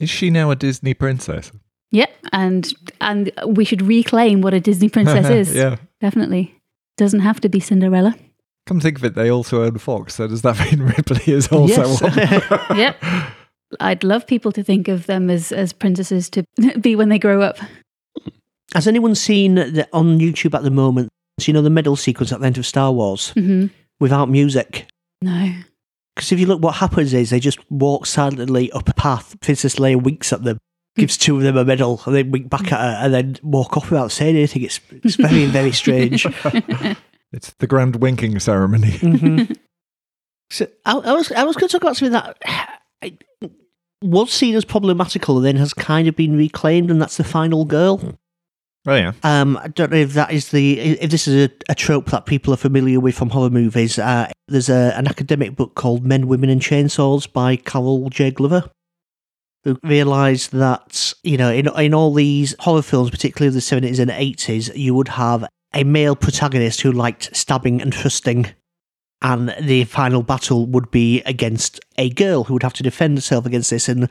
Is 0.00 0.10
she 0.10 0.30
now 0.30 0.50
a 0.50 0.56
Disney 0.56 0.94
princess? 0.94 1.50
Yep, 1.90 2.10
and 2.32 2.72
and 3.00 3.32
we 3.46 3.64
should 3.64 3.82
reclaim 3.82 4.40
what 4.42 4.54
a 4.54 4.60
Disney 4.60 4.88
princess 4.88 5.28
is. 5.48 5.54
yeah. 5.54 5.76
Definitely. 6.00 6.54
Doesn't 6.96 7.20
have 7.20 7.40
to 7.40 7.48
be 7.48 7.60
Cinderella. 7.60 8.14
Come 8.66 8.80
think 8.80 8.98
of 8.98 9.04
it, 9.04 9.14
they 9.14 9.30
also 9.30 9.62
own 9.64 9.78
Fox. 9.78 10.14
So 10.16 10.26
does 10.28 10.42
that 10.42 10.58
mean 10.70 10.82
Ripley 10.82 11.32
is 11.32 11.48
also 11.48 11.82
Yes. 11.86 12.00
one? 12.50 12.60
Yep. 12.78 12.96
I'd 13.80 14.04
love 14.04 14.26
people 14.26 14.50
to 14.52 14.62
think 14.64 14.88
of 14.88 15.06
them 15.06 15.28
as, 15.30 15.52
as 15.52 15.72
princesses 15.72 16.28
to 16.30 16.44
be 16.80 16.96
when 16.96 17.08
they 17.10 17.18
grow 17.18 17.42
up. 17.42 17.58
Has 18.74 18.86
anyone 18.86 19.14
seen 19.14 19.54
the, 19.56 19.88
on 19.92 20.18
YouTube 20.18 20.54
at 20.54 20.62
the 20.62 20.70
moment, 20.70 21.08
so 21.38 21.46
you 21.46 21.52
know 21.54 21.62
the 21.62 21.70
medal 21.70 21.96
sequence 21.96 22.32
at 22.32 22.40
the 22.40 22.46
end 22.46 22.58
of 22.58 22.66
Star 22.66 22.92
Wars 22.92 23.30
hmm 23.30 23.66
without 24.00 24.28
music? 24.28 24.86
No. 25.22 25.52
Because 26.14 26.32
if 26.32 26.38
you 26.40 26.46
look, 26.46 26.62
what 26.62 26.76
happens 26.76 27.12
is 27.14 27.30
they 27.30 27.40
just 27.40 27.58
walk 27.70 28.06
silently 28.06 28.70
up 28.72 28.88
a 28.88 28.94
path. 28.94 29.38
Princess 29.40 29.76
Leia 29.76 30.02
winks 30.02 30.32
at 30.32 30.44
them, 30.44 30.58
gives 30.98 31.16
two 31.16 31.36
of 31.36 31.42
them 31.42 31.56
a 31.56 31.64
medal, 31.64 32.00
and 32.06 32.14
then 32.14 32.30
wink 32.30 32.50
back 32.50 32.70
at 32.72 32.80
her, 32.80 32.98
and 33.04 33.14
then 33.14 33.36
walk 33.42 33.76
off 33.76 33.90
without 33.90 34.12
saying 34.12 34.36
anything. 34.36 34.62
It's, 34.62 34.80
it's 34.90 35.16
very, 35.16 35.46
very 35.46 35.72
strange. 35.72 36.26
It's 37.30 37.52
the 37.58 37.66
grand 37.66 37.96
winking 37.96 38.38
ceremony. 38.40 38.92
Mhm. 38.98 39.54
so 40.50 40.66
I, 40.86 40.92
I 40.96 41.12
was 41.12 41.30
I 41.32 41.44
was 41.44 41.56
going 41.56 41.68
to 41.68 41.72
talk 41.72 41.82
about 41.82 41.96
something 41.98 42.12
that 42.12 42.38
I- 43.02 43.18
was 44.02 44.32
seen 44.32 44.54
as 44.54 44.64
problematical 44.64 45.36
and 45.36 45.44
then 45.44 45.56
has 45.56 45.74
kind 45.74 46.08
of 46.08 46.16
been 46.16 46.36
reclaimed, 46.38 46.90
and 46.90 47.02
that's 47.02 47.18
the 47.18 47.24
final 47.24 47.64
girl. 47.66 48.00
Oh 48.86 48.94
yeah. 48.94 49.12
Um, 49.22 49.58
I 49.58 49.68
don't 49.68 49.90
know 49.90 49.98
if 49.98 50.14
that 50.14 50.30
is 50.32 50.50
the 50.52 50.78
if 50.80 51.10
this 51.10 51.28
is 51.28 51.50
a, 51.50 51.72
a 51.72 51.74
trope 51.74 52.06
that 52.12 52.24
people 52.24 52.54
are 52.54 52.56
familiar 52.56 52.98
with 53.00 53.14
from 53.16 53.28
horror 53.28 53.50
movies. 53.50 53.98
Uh, 53.98 54.30
there's 54.46 54.70
a, 54.70 54.94
an 54.96 55.06
academic 55.06 55.54
book 55.54 55.74
called 55.74 56.06
Men, 56.06 56.28
Women, 56.28 56.48
and 56.48 56.62
Chainsaws 56.62 57.30
by 57.30 57.56
Carol 57.56 58.08
J. 58.08 58.30
Clover, 58.30 58.70
who 59.64 59.78
realised 59.82 60.52
that 60.52 61.12
you 61.22 61.36
know 61.36 61.50
in 61.50 61.68
in 61.78 61.94
all 61.94 62.14
these 62.14 62.54
horror 62.60 62.82
films, 62.82 63.10
particularly 63.10 63.54
the 63.54 63.60
seventies 63.60 63.98
and 63.98 64.10
eighties, 64.10 64.68
you 64.74 64.94
would 64.94 65.08
have 65.08 65.44
a 65.74 65.84
male 65.84 66.16
protagonist 66.16 66.80
who 66.80 66.92
liked 66.92 67.34
stabbing 67.36 67.82
and 67.82 67.94
thrusting. 67.94 68.46
And 69.20 69.52
the 69.60 69.82
final 69.82 70.22
battle 70.22 70.66
would 70.66 70.92
be 70.92 71.22
against 71.22 71.80
a 71.98 72.08
girl 72.10 72.44
who 72.44 72.52
would 72.52 72.62
have 72.62 72.74
to 72.74 72.84
defend 72.84 73.18
herself 73.18 73.46
against 73.46 73.70
this, 73.70 73.88
and 73.88 74.08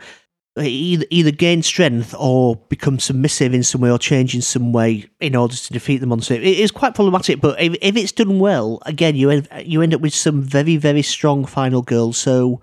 either, 0.59 1.05
either 1.09 1.31
gain 1.31 1.63
strength 1.63 2.13
or 2.17 2.57
become 2.69 2.99
submissive 2.99 3.53
in 3.53 3.63
some 3.63 3.81
way 3.81 3.91
or 3.91 3.97
change 3.97 4.35
in 4.35 4.41
some 4.41 4.73
way 4.73 5.05
in 5.19 5.35
order 5.35 5.55
to 5.55 5.73
defeat 5.73 5.97
the 5.97 6.07
monster. 6.07 6.33
It 6.33 6.43
is 6.43 6.71
quite 6.71 6.95
problematic, 6.95 7.39
but 7.39 7.57
if, 7.61 7.75
if 7.81 7.95
it's 7.95 8.11
done 8.11 8.39
well, 8.39 8.79
again, 8.85 9.15
you 9.15 9.29
end, 9.29 9.47
you 9.63 9.81
end 9.81 9.93
up 9.93 10.01
with 10.01 10.13
some 10.13 10.41
very, 10.41 10.77
very 10.77 11.03
strong 11.03 11.45
final 11.45 11.81
girls. 11.81 12.17
So, 12.17 12.61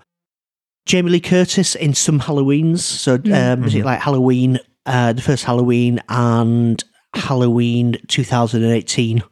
Jamie 0.85 1.11
Lee 1.11 1.19
Curtis 1.19 1.75
in 1.75 1.93
some 1.93 2.19
Halloweens, 2.19 2.79
so 2.79 3.15
um, 3.15 3.63
is 3.63 3.75
it 3.75 3.85
like 3.85 3.99
Halloween, 3.99 4.59
uh, 4.85 5.13
the 5.13 5.21
first 5.21 5.43
Halloween, 5.43 5.99
and 6.09 6.83
Halloween 7.15 7.97
2018 8.07 9.23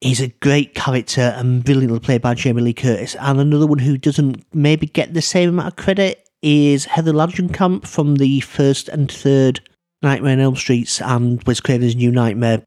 He's 0.00 0.20
a 0.20 0.28
great 0.28 0.74
character 0.74 1.34
and 1.36 1.64
brilliantly 1.64 2.00
played 2.00 2.20
by 2.20 2.34
Jamie 2.34 2.62
Lee 2.62 2.74
Curtis. 2.74 3.16
And 3.16 3.40
another 3.40 3.66
one 3.66 3.78
who 3.78 3.96
doesn't 3.96 4.44
maybe 4.54 4.86
get 4.86 5.14
the 5.14 5.22
same 5.22 5.48
amount 5.48 5.68
of 5.68 5.76
credit 5.76 6.28
is 6.42 6.84
Heather 6.84 7.12
Langenkamp 7.12 7.86
from 7.86 8.16
the 8.16 8.40
first 8.40 8.88
and 8.88 9.10
third 9.10 9.60
Nightmare 10.02 10.34
on 10.34 10.40
Elm 10.40 10.56
Streets 10.56 11.00
and 11.00 11.42
Wes 11.44 11.60
Craven's 11.60 11.96
New 11.96 12.12
Nightmare. 12.12 12.62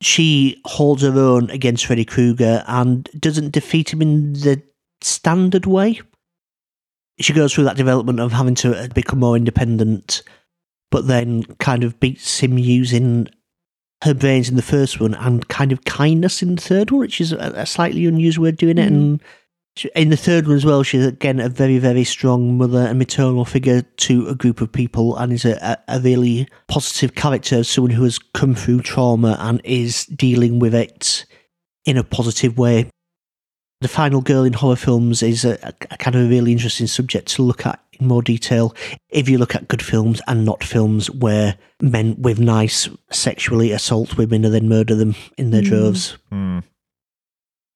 She 0.00 0.60
holds 0.64 1.02
her 1.02 1.16
own 1.16 1.50
against 1.50 1.84
Freddy 1.86 2.06
Krueger 2.06 2.64
and 2.66 3.08
doesn't 3.18 3.52
defeat 3.52 3.92
him 3.92 4.00
in 4.00 4.32
the 4.32 4.62
standard 5.02 5.66
way. 5.66 6.00
She 7.20 7.32
goes 7.32 7.54
through 7.54 7.64
that 7.64 7.76
development 7.76 8.20
of 8.20 8.32
having 8.32 8.54
to 8.56 8.76
uh, 8.76 8.88
become 8.88 9.20
more 9.20 9.36
independent, 9.36 10.22
but 10.90 11.06
then 11.06 11.44
kind 11.58 11.84
of 11.84 12.00
beats 12.00 12.40
him 12.40 12.58
using 12.58 13.28
her 14.02 14.14
brains 14.14 14.48
in 14.48 14.56
the 14.56 14.62
first 14.62 15.00
one 15.00 15.14
and 15.14 15.46
kind 15.48 15.70
of 15.70 15.84
kindness 15.84 16.42
in 16.42 16.56
the 16.56 16.60
third 16.60 16.90
one, 16.90 17.00
which 17.00 17.20
is 17.20 17.32
a, 17.32 17.64
slightly 17.66 18.06
unusual 18.06 18.44
way 18.44 18.48
of 18.48 18.56
doing 18.56 18.78
it. 18.78 18.90
Mm. 18.90 18.96
And 18.96 19.22
she, 19.76 19.90
in 19.94 20.10
the 20.10 20.16
third 20.16 20.46
one 20.46 20.56
as 20.56 20.64
well, 20.64 20.82
she's 20.82 21.06
again 21.06 21.38
a 21.38 21.48
very, 21.48 21.78
very 21.78 22.04
strong 22.04 22.58
mother 22.58 22.80
and 22.80 22.98
maternal 22.98 23.44
figure 23.44 23.82
to 23.82 24.28
a 24.28 24.34
group 24.34 24.60
of 24.60 24.72
people 24.72 25.16
and 25.16 25.32
is 25.32 25.44
a, 25.44 25.56
a, 25.88 25.96
a 25.96 26.00
really 26.00 26.48
positive 26.66 27.14
character, 27.14 27.62
someone 27.62 27.92
who 27.92 28.02
has 28.04 28.18
come 28.18 28.54
through 28.54 28.80
trauma 28.80 29.36
and 29.38 29.60
is 29.64 30.04
dealing 30.06 30.58
with 30.58 30.74
it 30.74 31.24
in 31.84 31.96
a 31.96 32.04
positive 32.04 32.58
way. 32.58 32.90
The 33.82 33.88
final 33.88 34.20
girl 34.20 34.44
in 34.44 34.52
horror 34.52 34.76
films 34.76 35.22
is 35.22 35.44
a, 35.44 35.58
a, 35.62 35.72
a 35.90 35.96
kind 35.98 36.14
of 36.14 36.22
a 36.22 36.28
really 36.28 36.52
interesting 36.52 36.86
subject 36.86 37.26
to 37.34 37.42
look 37.42 37.66
at 37.66 37.80
in 37.98 38.06
more 38.06 38.22
detail 38.22 38.74
if 39.10 39.28
you 39.28 39.38
look 39.38 39.54
at 39.56 39.66
good 39.68 39.82
films 39.82 40.20
and 40.28 40.44
not 40.44 40.62
films 40.62 41.10
where 41.10 41.56
men 41.80 42.14
with 42.20 42.38
nice 42.38 42.88
sexually 43.10 43.72
assault 43.72 44.16
women 44.16 44.44
and 44.44 44.54
then 44.54 44.68
murder 44.68 44.94
them 44.94 45.14
in 45.36 45.50
their 45.50 45.62
Mm. 45.62 45.66
droves. 45.68 46.16
Hmm. 46.30 46.58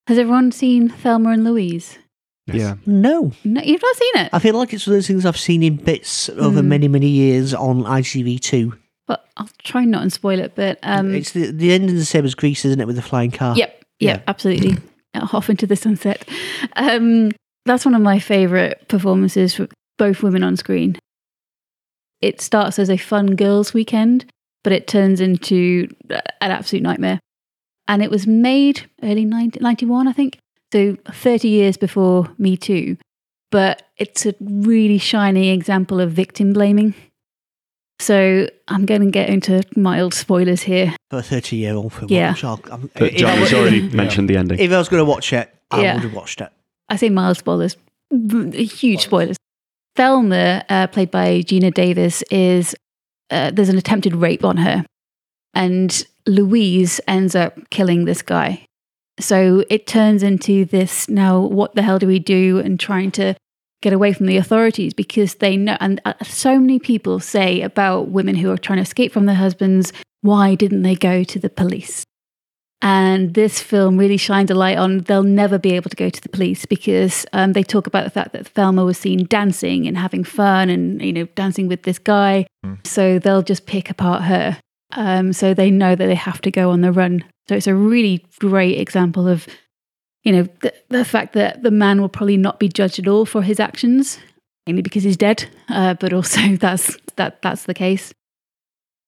Has 0.07 0.19
everyone 0.19 0.53
seen 0.53 0.89
Thelma 0.89 1.31
and 1.31 1.43
Louise? 1.45 1.99
Yeah. 2.47 2.77
No, 2.87 3.33
No, 3.43 3.61
you've 3.61 3.83
not 3.83 3.97
seen 3.97 4.13
it. 4.25 4.31
I 4.33 4.39
feel 4.39 4.55
like 4.57 4.73
it's 4.73 4.87
one 4.87 4.93
of 4.95 4.99
those 4.99 5.09
things 5.09 5.27
I've 5.27 5.37
seen 5.37 5.65
in 5.65 5.75
bits 5.77 6.29
over 6.31 6.61
Mm. 6.63 6.67
many, 6.67 6.89
many 6.89 7.09
years 7.09 7.53
on 7.53 7.83
ITV2. 7.85 8.73
But 9.09 9.25
I'll 9.37 9.51
try 9.65 9.85
not 9.85 10.03
and 10.03 10.13
spoil 10.13 10.39
it. 10.39 10.53
But 10.55 10.79
um, 10.85 11.13
it's 11.15 11.33
the, 11.33 11.51
the 11.51 11.73
ending 11.73 11.97
the 11.97 12.05
same 12.05 12.25
as 12.25 12.37
Grease, 12.37 12.65
isn't 12.65 12.81
it, 12.81 12.87
with 12.87 12.95
the 12.97 13.03
flying 13.03 13.33
car? 13.33 13.57
Yep. 13.57 13.85
Yep. 13.99 14.19
Yeah. 14.19 14.23
Absolutely. 14.29 14.77
Off 15.33 15.51
into 15.51 15.67
the 15.67 15.77
sunset. 15.77 16.29
Um, 16.77 17.33
that's 17.64 17.85
one 17.85 17.95
of 17.95 18.03
my 18.03 18.19
favourite 18.19 18.89
performances 18.89 19.55
for 19.55 19.69
both 19.99 20.23
women 20.23 20.43
on 20.43 20.57
screen. 20.57 20.97
It 22.21 22.41
starts 22.41 22.79
as 22.79 22.89
a 22.89 22.97
fun 22.97 23.37
girls' 23.37 23.75
weekend, 23.75 24.27
but 24.64 24.73
it 24.73 24.87
turns 24.87 25.21
into 25.21 25.89
an 26.11 26.21
absolute 26.41 26.83
nightmare. 26.83 27.21
And 27.89 28.03
it 28.03 28.11
was 28.11 28.27
made 28.27 28.89
early 29.03 29.25
90, 29.25 29.61
91, 29.61 30.09
I 30.09 30.12
think. 30.12 30.39
So 30.73 30.97
30 31.09 31.49
years 31.49 31.77
before 31.77 32.33
Me 32.39 32.57
Too. 32.57 32.97
But 33.51 33.83
it's 33.97 34.27
a 34.27 34.35
really 34.41 34.99
shining 34.99 35.45
example 35.45 36.01
of 36.01 36.11
victim 36.11 36.53
blaming. 36.53 36.95
So 37.99 38.49
I'm 38.68 38.84
going 38.86 39.01
to 39.03 39.11
get 39.11 39.28
into 39.28 39.62
mild 39.76 40.12
spoilers 40.14 40.62
here. 40.62 40.94
For 41.11 41.18
a 41.18 41.22
30 41.22 41.57
year 41.57 41.74
old 41.74 41.92
film. 41.92 42.09
Yeah. 42.11 42.32
which 42.32 42.44
I'll- 42.44 42.61
I'm- 42.70 42.90
But 42.94 43.12
if, 43.12 43.16
Jon 43.16 43.30
I, 43.30 43.36
has 43.36 43.53
already 43.55 43.78
Yeah. 43.78 43.94
mentioned 43.97 44.28
the 44.28 44.36
ending. 44.36 44.59
if 44.59 44.70
I 44.70 44.78
was 44.78 44.88
going 44.88 45.01
to 45.01 45.05
watch 45.11 45.32
it, 45.32 45.51
I 45.70 45.82
Yeah. 45.82 45.94
would 45.94 46.03
have 46.05 46.14
watched 46.14 46.40
it. 46.40 46.49
I 46.88 46.97
say 46.97 47.09
mild 47.09 47.36
spoilers, 47.38 47.76
huge 48.12 49.03
spoilers. 49.03 49.36
Thelma, 49.97 50.62
uh, 50.68 50.86
played 50.88 51.11
by 51.11 51.40
Geena 51.42 51.72
Davis, 51.72 52.22
is 52.30 52.74
uh, 53.30 53.51
there's 53.51 53.70
an 53.70 53.78
attempted 53.78 54.14
rape 54.14 54.44
on 54.44 54.59
her, 54.59 54.84
and 55.55 56.05
Louise 56.26 57.01
ends 57.09 57.34
up 57.34 57.59
killing 57.70 58.05
this 58.05 58.22
guy. 58.22 58.64
So 59.18 59.64
it 59.70 59.86
turns 59.86 60.22
into 60.22 60.64
this 60.66 61.09
now. 61.09 61.40
What 61.40 61.74
the 61.74 61.82
hell 61.82 61.99
do 61.99 62.07
we 62.07 62.18
do? 62.18 62.59
And 62.59 62.78
trying 62.78 63.11
to 63.12 63.34
get 63.83 63.93
away 63.93 64.12
from 64.12 64.27
the 64.27 64.37
authorities 64.37 64.95
because 64.95 65.37
they 65.37 65.57
know. 65.57 65.77
And 65.81 66.01
uh, 66.05 66.14
so 66.22 66.59
many 66.59 66.79
people 66.79 67.20
say 67.20 67.61
about 67.62 68.09
women 68.09 68.35
who 68.35 68.51
are 68.51 68.59
trying 68.59 68.79
to 68.79 68.83
escape 68.83 69.12
from 69.12 69.27
their 69.27 69.37
husbands, 69.37 69.93
why 70.22 70.55
didn't 70.55 70.83
they 70.83 70.95
go 70.95 71.24
to 71.24 71.39
the 71.39 71.51
police? 71.51 72.05
And 72.83 73.35
this 73.35 73.61
film 73.61 73.97
really 73.97 74.18
shines 74.18 74.51
a 74.51 74.55
light 74.55 74.77
on 74.77 74.99
they'll 74.99 75.22
never 75.22 75.59
be 75.59 75.72
able 75.72 75.89
to 75.89 75.97
go 75.97 76.11
to 76.11 76.20
the 76.20 76.29
police 76.29 76.66
because 76.66 77.24
um, 77.33 77.55
they 77.55 77.62
talk 77.62 77.87
about 77.87 78.05
the 78.05 78.11
fact 78.11 78.33
that 78.33 78.47
Thelma 78.47 78.85
was 78.85 78.99
seen 78.99 79.24
dancing 79.24 79.87
and 79.87 79.97
having 79.97 80.24
fun 80.24 80.68
and, 80.68 81.01
you 81.01 81.12
know, 81.12 81.24
dancing 81.35 81.68
with 81.68 81.85
this 81.85 81.99
guy. 81.99 82.47
So 82.85 83.18
they'll 83.18 83.43
just 83.43 83.66
pick 83.66 83.89
apart 83.89 84.22
her. 84.22 84.59
Um, 84.93 85.33
so 85.33 85.55
they 85.55 85.70
know 85.70 85.95
that 85.97 86.07
they 86.07 86.14
have 86.14 86.41
to 86.43 86.51
go 86.51 86.70
on 86.70 86.83
the 86.83 86.93
run. 86.93 87.24
So 87.49 87.57
it's 87.57 87.66
a 87.66 87.74
really 87.74 88.24
great 88.41 88.79
example 88.79 89.27
of, 89.27 89.47
you 90.27 90.33
know, 90.33 90.43
the, 90.61 90.74
the 90.89 91.05
fact 91.05 91.33
that 91.35 91.62
the 91.62 91.70
man 91.70 92.01
will 92.01 92.09
probably 92.11 92.37
not 92.37 92.59
be 92.59 92.68
judged 92.68 92.99
at 92.99 93.07
all 93.09 93.24
for 93.24 93.43
his 93.43 93.61
actions, 93.61 94.18
mainly 94.66 94.83
because 94.83 95.05
he's 95.05 95.16
dead, 95.16 95.47
uh, 95.68 95.95
but 95.95 96.12
also 96.12 96.41
that's 96.61 96.97
that 97.16 97.41
that's 97.43 97.64
the 97.64 97.74
case 97.74 98.12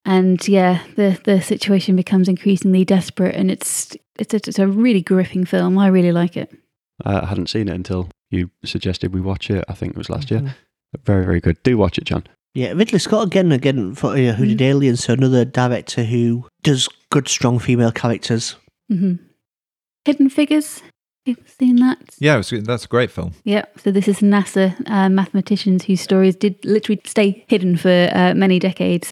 and 0.05 0.47
yeah, 0.49 0.83
the 0.97 1.21
the 1.25 1.43
situation 1.43 1.97
becomes 1.97 2.29
increasingly 2.29 2.85
desperate, 2.85 3.35
and 3.35 3.51
it's 3.51 3.95
it's 4.19 4.33
a, 4.33 4.37
it's 4.37 4.59
a 4.59 4.67
really 4.67 5.03
gripping 5.03 5.45
film. 5.45 5.77
I 5.79 5.89
really 5.89 6.13
like 6.13 6.37
it. 6.37 6.51
Uh, 7.05 7.21
I 7.25 7.27
hadn't 7.27 7.49
seen 7.51 7.69
it 7.69 7.75
until 7.75 8.09
you 8.31 8.51
suggested 8.65 9.13
we 9.13 9.21
watch 9.21 9.51
it. 9.51 9.65
I 9.69 9.75
think 9.75 9.93
it 9.93 9.99
was 9.99 10.09
last 10.11 10.29
Mm-hmm. 10.29 10.47
year. 10.47 10.57
Very, 11.05 11.25
very 11.27 11.41
good. 11.41 11.63
Do 11.63 11.77
watch 11.77 11.99
it, 11.99 12.05
Jon. 12.05 12.25
Yeah, 12.55 12.73
Ridley 12.73 12.99
Scott 12.99 13.27
again, 13.27 13.53
again, 13.53 13.95
for, 13.95 14.13
uh, 14.17 14.33
who 14.33 14.47
did 14.47 14.63
Alien, 14.63 14.97
so 14.97 15.13
another 15.13 15.45
director 15.45 16.03
who 16.05 16.47
does 16.63 16.89
good, 17.11 17.29
strong 17.29 17.59
female 17.59 17.93
characters. 17.93 18.57
hmm 18.89 19.15
Hidden 20.07 20.31
Figures. 20.31 20.81
You've 21.29 21.55
seen 21.59 21.77
that? 21.77 21.99
Yeah, 22.19 22.35
it 22.35 22.51
was, 22.51 22.65
that's 22.65 22.87
a 22.87 22.89
great 22.89 23.11
film. 23.11 23.33
Yeah. 23.45 23.67
So 23.77 23.91
this 23.91 24.09
is 24.09 24.21
NASA 24.21 24.75
uh, 24.89 25.11
mathematicians 25.11 25.85
whose 25.85 26.01
stories 26.01 26.35
did 26.35 26.65
literally 26.65 27.03
stay 27.05 27.45
hidden 27.49 27.77
for 27.77 28.11
uh, 28.15 28.33
many 28.35 28.59
decades. 28.59 29.11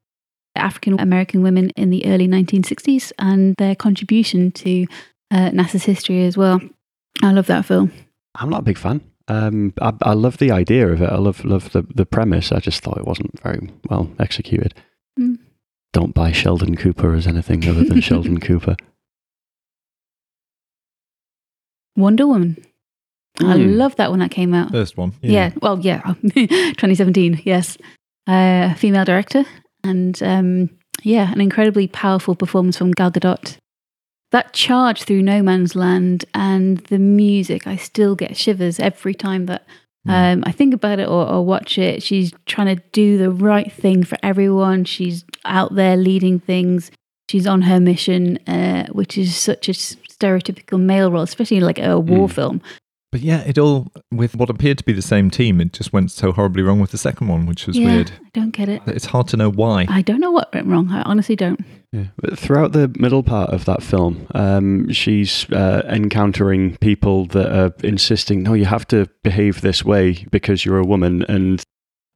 African 0.54 0.98
American 0.98 1.42
women 1.42 1.68
in 1.76 1.90
the 1.90 2.06
early 2.06 2.26
1960s 2.26 3.12
and 3.18 3.54
their 3.58 3.74
contribution 3.74 4.50
to 4.52 4.86
uh, 5.30 5.50
NASA's 5.50 5.84
history 5.84 6.24
as 6.24 6.38
well. 6.38 6.58
I 7.22 7.32
love 7.32 7.46
that 7.48 7.66
film. 7.66 7.92
I'm 8.36 8.48
not 8.48 8.60
a 8.60 8.64
big 8.64 8.78
fan. 8.78 9.02
Um, 9.28 9.74
I, 9.82 9.92
I 10.00 10.12
love 10.14 10.38
the 10.38 10.50
idea 10.50 10.88
of 10.88 11.02
it. 11.02 11.10
I 11.10 11.16
love 11.16 11.44
love 11.44 11.72
the, 11.72 11.82
the 11.94 12.06
premise. 12.06 12.52
I 12.52 12.60
just 12.60 12.82
thought 12.82 12.96
it 12.96 13.06
wasn't 13.06 13.38
very 13.42 13.70
well 13.90 14.10
executed. 14.18 14.72
Mm. 15.20 15.38
Don't 15.92 16.14
buy 16.14 16.32
Sheldon 16.32 16.76
Cooper 16.76 17.14
as 17.14 17.26
anything 17.26 17.68
other 17.68 17.84
than 17.84 18.00
Sheldon 18.08 18.40
Cooper. 18.40 18.76
Wonder 21.96 22.26
Woman. 22.26 22.56
I 23.40 23.56
Mm. 23.56 23.76
love 23.76 23.96
that 23.96 24.10
when 24.10 24.20
that 24.20 24.30
came 24.30 24.54
out. 24.54 24.70
First 24.70 24.96
one. 24.96 25.12
Yeah. 25.22 25.52
Well, 25.60 25.78
yeah. 25.80 26.00
2017. 26.34 27.42
Yes. 27.44 27.76
Uh, 28.26 28.74
female 28.74 29.04
director. 29.04 29.44
And 29.84 30.20
um, 30.22 30.70
yeah, 31.02 31.30
an 31.32 31.40
incredibly 31.40 31.86
powerful 31.88 32.34
performance 32.34 32.76
from 32.78 32.92
Gal 32.92 33.10
Gadot. 33.10 33.56
That 34.32 34.52
charge 34.52 35.02
through 35.04 35.22
no 35.22 35.42
man's 35.42 35.76
land 35.76 36.24
and 36.34 36.78
the 36.88 36.98
music, 36.98 37.66
I 37.66 37.76
still 37.76 38.16
get 38.16 38.36
shivers 38.36 38.80
every 38.80 39.14
time 39.14 39.46
that 39.46 39.64
um, 40.08 40.44
I 40.46 40.52
think 40.52 40.72
about 40.72 40.98
it 41.00 41.08
or, 41.08 41.26
or 41.28 41.44
watch 41.44 41.78
it. 41.78 42.00
She's 42.02 42.32
trying 42.46 42.74
to 42.76 42.82
do 42.92 43.18
the 43.18 43.30
right 43.30 43.70
thing 43.72 44.04
for 44.04 44.16
everyone. 44.22 44.84
She's 44.84 45.24
out 45.44 45.74
there 45.74 45.96
leading 45.96 46.38
things. 46.38 46.90
she's 47.28 47.46
on 47.46 47.62
her 47.62 47.80
mission, 47.80 48.38
uh, 48.48 48.86
which 48.92 49.18
is 49.18 49.34
such 49.36 49.68
a 49.68 49.74
stereotypical 50.18 50.80
male 50.80 51.10
role, 51.10 51.22
especially 51.22 51.60
like 51.60 51.78
a 51.78 51.98
war 51.98 52.28
Mm. 52.28 52.32
film. 52.32 52.62
But 53.12 53.20
yeah, 53.20 53.42
it 53.46 53.56
all, 53.56 53.86
with 54.12 54.34
what 54.36 54.50
appeared 54.50 54.78
to 54.78 54.84
be 54.84 54.92
the 54.92 55.00
same 55.00 55.30
team, 55.30 55.60
it 55.60 55.72
just 55.72 55.92
went 55.92 56.10
so 56.10 56.32
horribly 56.32 56.62
wrong 56.62 56.80
with 56.80 56.90
the 56.90 56.98
second 56.98 57.28
one, 57.28 57.46
which 57.46 57.66
was 57.66 57.78
yeah, 57.78 57.86
weird. 57.94 58.10
I 58.10 58.28
don't 58.34 58.50
get 58.50 58.68
it. 58.68 58.82
It's 58.86 59.06
hard 59.06 59.28
to 59.28 59.36
know 59.36 59.48
why. 59.50 59.86
I 59.88 60.02
don't 60.02 60.20
know 60.20 60.32
what 60.32 60.52
went 60.52 60.66
wrong. 60.66 60.90
I 60.90 61.02
honestly 61.02 61.36
don't. 61.36 61.64
Yeah. 61.92 62.06
But 62.20 62.38
throughout 62.38 62.72
the 62.72 62.92
middle 62.98 63.22
part 63.22 63.50
of 63.50 63.64
that 63.66 63.82
film, 63.82 64.26
um, 64.34 64.92
she's 64.92 65.48
uh, 65.50 65.82
encountering 65.88 66.76
people 66.78 67.26
that 67.26 67.56
are 67.56 67.72
insisting, 67.84 68.42
no, 68.42 68.54
you 68.54 68.64
have 68.66 68.86
to 68.88 69.08
behave 69.22 69.60
this 69.60 69.84
way 69.84 70.26
because 70.30 70.64
you're 70.64 70.78
a 70.78 70.84
woman. 70.86 71.22
And 71.28 71.62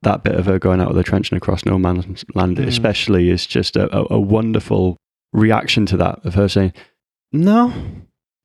that 0.02 0.24
bit 0.24 0.34
of 0.34 0.46
her 0.46 0.58
going 0.58 0.80
out 0.80 0.90
of 0.90 0.96
the 0.96 1.04
trench 1.04 1.30
and 1.30 1.36
across 1.38 1.64
no 1.64 1.78
man's 1.78 2.24
land, 2.34 2.56
Mm. 2.58 2.66
especially, 2.66 3.30
is 3.30 3.46
just 3.46 3.76
a, 3.76 3.84
a, 3.96 4.16
a 4.16 4.20
wonderful 4.20 4.96
reaction 5.32 5.86
to 5.86 5.96
that 5.98 6.18
of 6.26 6.34
her 6.34 6.48
saying, 6.48 6.72
no, 7.32 7.72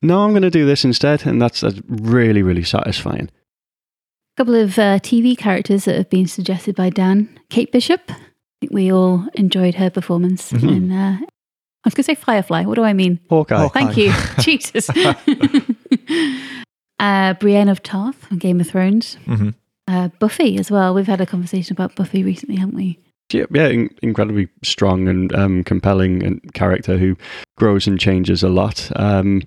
no, 0.01 0.23
I'm 0.23 0.31
going 0.31 0.43
to 0.43 0.49
do 0.51 0.65
this 0.65 0.85
instead. 0.85 1.25
And 1.25 1.41
that's, 1.41 1.61
that's 1.61 1.79
really, 1.87 2.43
really 2.43 2.63
satisfying. 2.63 3.29
A 3.29 4.37
couple 4.37 4.55
of 4.55 4.77
uh, 4.77 4.99
TV 4.99 5.37
characters 5.37 5.85
that 5.85 5.95
have 5.95 6.09
been 6.09 6.27
suggested 6.27 6.75
by 6.75 6.89
Dan. 6.89 7.39
Kate 7.49 7.71
Bishop. 7.71 8.01
I 8.09 8.15
think 8.61 8.73
we 8.73 8.91
all 8.91 9.25
enjoyed 9.33 9.75
her 9.75 9.89
performance 9.89 10.51
Mhm. 10.51 10.75
in. 10.75 10.91
Uh, 10.91 11.17
I 11.21 11.87
was 11.87 11.93
going 11.93 12.03
to 12.03 12.05
say 12.05 12.15
Firefly. 12.15 12.63
What 12.65 12.75
do 12.75 12.83
I 12.83 12.93
mean? 12.93 13.19
Hawkeye. 13.29 13.57
Hawkeye. 13.57 13.79
Thank 13.93 13.97
you. 13.97 14.11
Jesus. 14.39 14.89
uh, 16.99 17.33
Brienne 17.35 17.69
of 17.69 17.83
Tarth 17.83 18.15
from 18.15 18.39
Game 18.39 18.59
of 18.59 18.67
Thrones. 18.67 19.15
hmm 19.25 19.49
Uh, 19.87 20.07
Buffy 20.19 20.57
as 20.57 20.71
well. 20.71 20.95
We've 20.95 21.05
had 21.05 21.21
a 21.21 21.27
conversation 21.27 21.73
about 21.73 21.95
Buffy 21.95 22.23
recently, 22.23 22.55
haven't 22.55 22.73
we? 22.75 22.97
Yeah, 23.31 23.45
yeah, 23.51 23.67
in- 23.67 23.95
incredibly 24.01 24.47
strong 24.63 25.07
and 25.07 25.33
um, 25.35 25.63
compelling 25.63 26.23
and 26.23 26.53
character 26.53 26.97
who 26.97 27.15
grows 27.57 27.87
and 27.87 27.99
changes 27.99 28.43
a 28.43 28.49
lot. 28.49 28.89
Um, 28.95 29.41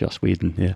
Joss 0.00 0.22
Whedon, 0.22 0.54
yeah. 0.56 0.74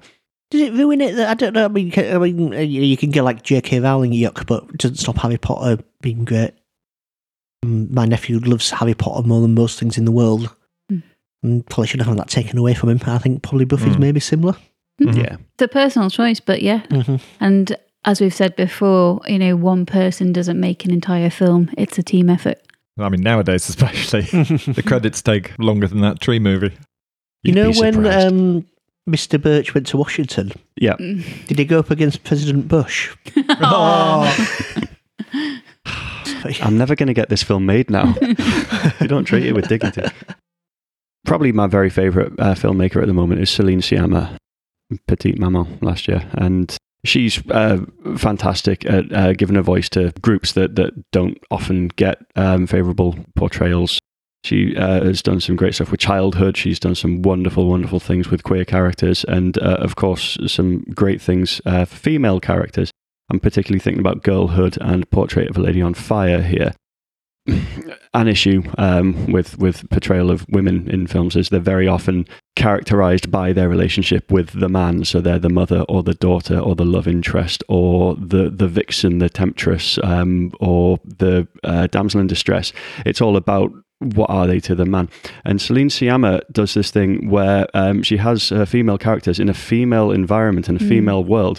Does 0.51 0.61
it 0.61 0.75
ruin 0.75 1.01
it? 1.01 1.17
That 1.17 1.31
I 1.31 1.35
don't 1.35 1.55
know. 1.55 1.65
I 1.65 1.69
mean, 1.69 1.93
I 1.97 2.19
mean, 2.19 2.55
uh, 2.55 2.59
you 2.59 2.83
you 2.83 2.97
can 2.97 3.11
get 3.11 3.23
like 3.25 3.43
J.K. 3.43 3.81
Rowling 3.81 4.13
yuck, 4.13 4.47
but 4.47 4.65
it 4.65 4.79
doesn't 4.79 4.97
stop 4.99 5.17
Harry 5.19 5.39
Potter 5.39 5.83
being 6.03 6.25
great. 6.25 6.53
Um, 7.65 7.93
My 7.93 8.05
nephew 8.05 8.39
loves 8.39 8.71
Harry 8.71 8.95
Potter 8.95 9.27
more 9.27 9.41
than 9.41 9.55
most 9.55 9.79
things 9.81 9.97
in 9.99 10.05
the 10.05 10.13
world, 10.13 10.55
Hmm. 10.91 10.99
and 11.43 11.67
probably 11.67 11.87
shouldn't 11.89 12.07
have 12.09 12.17
that 12.19 12.29
taken 12.29 12.59
away 12.59 12.75
from 12.75 12.91
him. 12.91 13.01
I 13.07 13.19
think 13.19 13.43
probably 13.43 13.65
Buffy's 13.65 13.95
Hmm. 13.95 14.01
maybe 14.03 14.21
similar. 14.21 14.55
Mhm. 15.01 15.17
Yeah. 15.17 15.37
It's 15.55 15.63
a 15.63 15.69
personal 15.69 16.11
choice, 16.11 16.39
but 16.41 16.63
yeah. 16.63 16.83
Mm-hmm. 16.91 17.17
And 17.41 17.77
as 18.05 18.21
we've 18.21 18.35
said 18.35 18.57
before, 18.57 19.21
you 19.27 19.39
know, 19.39 19.57
one 19.57 19.87
person 19.87 20.33
doesn't 20.33 20.59
make 20.59 20.85
an 20.85 20.93
entire 20.93 21.31
film. 21.31 21.71
It's 21.77 21.99
a 21.99 22.03
team 22.03 22.29
effort. 22.29 22.59
I 22.99 23.09
mean, 23.09 23.23
nowadays, 23.23 23.69
especially, 23.69 24.23
the 24.73 24.83
credits 24.87 25.21
take 25.23 25.59
longer 25.59 25.89
than 25.89 26.01
that 26.03 26.21
tree 26.21 26.39
movie. 26.39 26.77
You 27.43 27.53
You'd 27.53 27.55
know 27.55 27.73
when 27.73 28.07
um, 28.07 28.67
Mr. 29.09 29.41
Birch 29.41 29.75
went 29.75 29.87
to 29.89 29.97
Washington? 29.97 30.53
Yeah. 30.77 30.97
Did 30.97 31.59
he 31.59 31.65
go 31.65 31.81
up 31.81 31.91
against 31.91 32.25
President 32.25 32.69
Bush? 32.69 33.15
Sorry. 33.59 34.31
I'm 36.63 36.79
never 36.79 36.95
going 36.95 37.09
to 37.09 37.15
get 37.15 37.29
this 37.31 37.43
film 37.43 37.67
made 37.67 37.91
now. 37.91 38.15
you 39.01 39.09
don't 39.09 39.25
treat 39.25 39.47
it 39.47 39.55
with 39.55 39.69
dignity. 39.69 40.03
Probably 41.25 41.53
my 41.53 41.67
very 41.67 41.91
favourite 41.91 42.33
uh, 42.39 42.55
filmmaker 42.55 43.01
at 43.01 43.07
the 43.07 43.15
moment 43.15 43.41
is 43.41 43.51
Celine 43.51 43.81
Sciamma, 43.81 44.37
Petite 45.07 45.39
Maman 45.39 45.79
last 45.81 46.07
year. 46.07 46.29
And 46.35 46.77
she's 47.05 47.43
uh, 47.51 47.85
fantastic 48.17 48.85
at 48.87 49.13
uh, 49.13 49.33
giving 49.35 49.57
a 49.57 49.63
voice 49.63 49.89
to 49.91 50.13
groups 50.23 50.53
that, 50.53 50.77
that 50.77 50.93
don't 51.13 51.39
often 51.51 51.89
get 51.89 52.19
um, 52.37 52.67
favourable 52.67 53.17
portrayals. 53.37 54.01
She 54.45 54.77
uh, 54.77 55.05
has 55.05 55.23
done 55.23 55.41
some 55.41 55.57
great 55.57 55.75
stuff 55.75 55.91
with 55.91 56.01
childhood. 56.01 56.57
She's 56.57 56.79
done 56.79 56.95
some 56.95 57.23
wonderful, 57.23 57.67
wonderful 57.67 58.01
things 58.01 58.31
with 58.31 58.43
queer 58.43 58.65
characters, 58.65 59.25
and 59.25 59.57
uh, 59.59 59.79
of 59.81 59.97
course, 59.97 60.37
some 60.47 60.83
great 60.95 61.23
things 61.23 61.63
uh, 61.65 61.87
for 61.87 61.97
female 61.97 62.41
characters. 62.41 62.91
I'm 63.31 63.41
particularly 63.41 63.81
thinking 63.81 64.01
about 64.01 64.23
Girlhood 64.23 64.77
and 64.83 65.09
Portrait 65.11 65.49
of 65.49 65.57
a 65.57 65.61
Lady 65.63 65.81
on 65.81 65.95
Fire 65.95 66.43
here. 66.43 66.75
An 68.15 68.27
issue 68.29 68.63
um, 68.79 69.31
with 69.31 69.59
with 69.59 69.89
portrayal 69.91 70.31
of 70.31 70.47
women 70.49 70.89
in 70.89 71.07
films 71.07 71.37
is 71.37 71.51
they're 71.51 71.61
very 71.61 71.87
often 71.87 72.27
characterized 72.57 73.31
by 73.31 73.53
their 73.53 73.69
relationship 73.69 74.31
with 74.31 74.59
the 74.59 74.69
man, 74.69 75.05
so 75.05 75.21
they're 75.21 75.39
the 75.39 75.51
mother 75.51 75.81
or 75.89 76.03
the 76.03 76.15
daughter 76.15 76.59
or 76.59 76.75
the 76.75 76.87
love 76.87 77.07
interest 77.07 77.63
or 77.69 78.15
the 78.15 78.49
the 78.49 78.69
vixen, 78.69 79.19
the 79.19 79.29
temptress, 79.29 79.99
um, 80.03 80.53
or 80.61 80.99
the 81.05 81.47
uh, 81.65 81.87
damsel 81.89 82.21
in 82.21 82.29
distress. 82.29 82.73
It's 83.05 83.21
all 83.21 83.37
about 83.37 83.73
what 83.99 84.31
are 84.31 84.47
they 84.47 84.61
to 84.61 84.75
the 84.75 84.85
man. 84.87 85.09
And 85.45 85.61
Celine 85.61 85.89
Sciamma 85.89 86.41
does 86.53 86.75
this 86.75 86.91
thing 86.91 87.29
where 87.31 87.67
um, 87.75 88.03
she 88.03 88.17
has 88.19 88.49
her 88.51 88.67
female 88.67 88.99
characters 88.99 89.39
in 89.39 89.49
a 89.49 89.55
female 89.55 90.11
environment 90.11 90.69
and 90.69 90.81
a 90.81 90.85
Mm. 90.85 90.89
female 90.89 91.25
world 91.25 91.59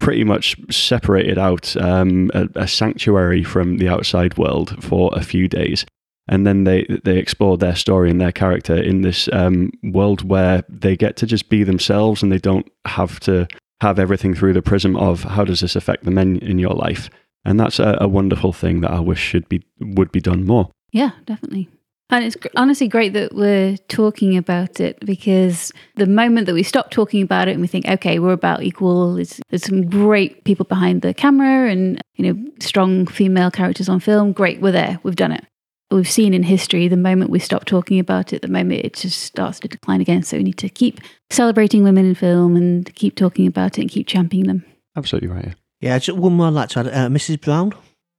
pretty 0.00 0.24
much 0.24 0.56
separated 0.70 1.38
out 1.38 1.76
um, 1.76 2.30
a, 2.34 2.48
a 2.56 2.68
sanctuary 2.68 3.44
from 3.44 3.76
the 3.78 3.88
outside 3.88 4.36
world 4.36 4.82
for 4.82 5.10
a 5.12 5.22
few 5.22 5.46
days. 5.46 5.86
And 6.26 6.46
then 6.46 6.64
they, 6.64 6.86
they 7.04 7.18
explore 7.18 7.56
their 7.58 7.74
story 7.74 8.10
and 8.10 8.20
their 8.20 8.32
character 8.32 8.76
in 8.76 9.02
this 9.02 9.28
um, 9.32 9.72
world 9.82 10.28
where 10.28 10.64
they 10.68 10.96
get 10.96 11.16
to 11.18 11.26
just 11.26 11.48
be 11.48 11.64
themselves 11.64 12.22
and 12.22 12.30
they 12.30 12.38
don't 12.38 12.68
have 12.86 13.20
to 13.20 13.46
have 13.80 13.98
everything 13.98 14.34
through 14.34 14.52
the 14.52 14.62
prism 14.62 14.96
of 14.96 15.22
how 15.22 15.44
does 15.44 15.60
this 15.60 15.76
affect 15.76 16.04
the 16.04 16.10
men 16.10 16.36
in 16.38 16.58
your 16.58 16.74
life. 16.74 17.10
And 17.44 17.58
that's 17.58 17.78
a, 17.78 17.98
a 18.00 18.08
wonderful 18.08 18.52
thing 18.52 18.80
that 18.82 18.90
I 18.90 19.00
wish 19.00 19.18
should 19.18 19.48
be 19.48 19.62
would 19.80 20.12
be 20.12 20.20
done 20.20 20.44
more. 20.44 20.70
Yeah, 20.92 21.12
definitely. 21.24 21.68
And 22.10 22.24
it's 22.24 22.36
honestly 22.56 22.88
great 22.88 23.12
that 23.12 23.34
we're 23.34 23.76
talking 23.88 24.36
about 24.36 24.80
it 24.80 24.98
because 25.04 25.72
the 25.94 26.06
moment 26.06 26.46
that 26.46 26.54
we 26.54 26.64
stop 26.64 26.90
talking 26.90 27.22
about 27.22 27.46
it 27.46 27.52
and 27.52 27.60
we 27.60 27.68
think, 27.68 27.86
okay, 27.86 28.18
we're 28.18 28.32
about 28.32 28.62
equal, 28.62 29.14
there's, 29.14 29.40
there's 29.48 29.64
some 29.64 29.88
great 29.88 30.42
people 30.44 30.64
behind 30.64 31.02
the 31.02 31.14
camera 31.14 31.70
and, 31.70 32.02
you 32.14 32.32
know, 32.32 32.50
strong 32.60 33.06
female 33.06 33.50
characters 33.50 33.88
on 33.88 34.00
film, 34.00 34.32
great, 34.32 34.60
we're 34.60 34.72
there, 34.72 34.98
we've 35.04 35.16
done 35.16 35.32
it. 35.32 35.44
We've 35.92 36.08
seen 36.08 36.34
in 36.34 36.44
history 36.44 36.86
the 36.88 36.96
moment 36.96 37.30
we 37.30 37.40
stop 37.40 37.64
talking 37.64 37.98
about 37.98 38.32
it, 38.32 38.42
the 38.42 38.48
moment 38.48 38.84
it 38.84 38.94
just 38.94 39.22
starts 39.22 39.58
to 39.60 39.68
decline 39.68 40.00
again. 40.00 40.22
So 40.22 40.36
we 40.36 40.44
need 40.44 40.58
to 40.58 40.68
keep 40.68 41.00
celebrating 41.30 41.82
women 41.82 42.06
in 42.06 42.14
film 42.14 42.56
and 42.56 42.92
keep 42.94 43.16
talking 43.16 43.46
about 43.46 43.78
it 43.78 43.82
and 43.82 43.90
keep 43.90 44.06
championing 44.06 44.46
them. 44.46 44.64
Absolutely 44.96 45.28
right. 45.28 45.46
yeah. 45.46 45.54
Yeah, 45.80 45.98
just 45.98 46.18
one 46.18 46.34
more 46.34 46.48
I'd 46.48 46.52
like 46.52 46.68
to 46.70 46.80
add. 46.80 46.86
Uh, 46.88 47.08
Mrs. 47.08 47.40
Brown. 47.40 47.72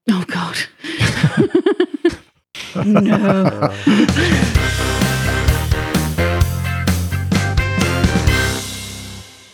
Oh, 0.09 0.25
God. 0.27 0.57
no. 2.75 3.73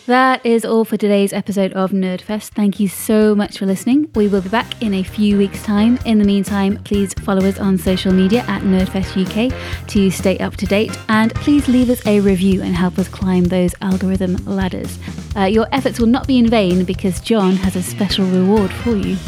That 0.08 0.46
is 0.46 0.64
all 0.64 0.86
for 0.86 0.96
today's 0.96 1.34
episode 1.34 1.74
of 1.74 1.90
Nerdfest. 1.90 2.52
Thank 2.52 2.80
you 2.80 2.88
so 2.88 3.34
much 3.34 3.58
for 3.58 3.66
listening. 3.66 4.10
We 4.14 4.26
will 4.26 4.40
be 4.40 4.48
back 4.48 4.80
in 4.82 4.94
a 4.94 5.02
few 5.02 5.36
weeks' 5.36 5.62
time. 5.62 5.98
In 6.06 6.16
the 6.16 6.24
meantime, 6.24 6.82
please 6.82 7.12
follow 7.12 7.46
us 7.46 7.60
on 7.60 7.76
social 7.76 8.14
media 8.14 8.40
at 8.48 8.62
Nerdfest 8.62 9.12
UK 9.20 9.86
to 9.88 10.10
stay 10.10 10.38
up 10.38 10.56
to 10.56 10.64
date. 10.64 10.98
And 11.10 11.34
please 11.34 11.68
leave 11.68 11.90
us 11.90 12.06
a 12.06 12.20
review 12.20 12.62
and 12.62 12.74
help 12.74 12.98
us 12.98 13.06
climb 13.06 13.44
those 13.44 13.74
algorithm 13.82 14.36
ladders. 14.46 14.98
Uh, 15.36 15.44
your 15.44 15.66
efforts 15.72 16.00
will 16.00 16.06
not 16.06 16.26
be 16.26 16.38
in 16.38 16.48
vain 16.48 16.86
because 16.86 17.20
Jon 17.20 17.56
has 17.56 17.76
a 17.76 17.82
special 17.82 18.24
reward 18.24 18.72
for 18.72 18.96
you. 18.96 19.18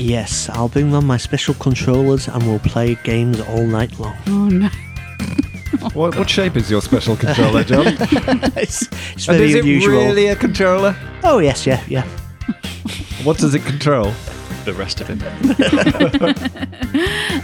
Yes, 0.00 0.48
I'll 0.48 0.68
bring 0.70 0.94
on 0.94 1.04
my 1.04 1.18
special 1.18 1.52
controllers 1.54 2.26
and 2.26 2.42
we'll 2.44 2.58
play 2.58 2.94
games 3.04 3.38
all 3.40 3.66
night 3.66 3.98
long. 4.00 4.16
Oh 4.28 4.48
no. 4.48 4.70
What, 5.92 6.16
what 6.16 6.28
shape 6.28 6.56
is 6.56 6.70
your 6.70 6.80
special 6.80 7.16
controller, 7.16 7.62
Jon? 7.64 7.84
it's 8.56 8.82
it's 9.12 9.28
and 9.28 9.36
very 9.38 9.50
is 9.50 9.54
it 9.56 9.60
unusual. 9.60 9.92
really 9.98 10.26
a 10.28 10.36
controller? 10.36 10.96
Oh 11.22 11.38
yes, 11.38 11.66
yeah, 11.66 11.84
yeah. 11.86 12.04
What 13.24 13.36
does 13.38 13.54
it 13.54 13.60
control? 13.64 14.12
The 14.64 14.72
rest 14.72 15.00
of 15.02 15.10
it. 15.10 15.20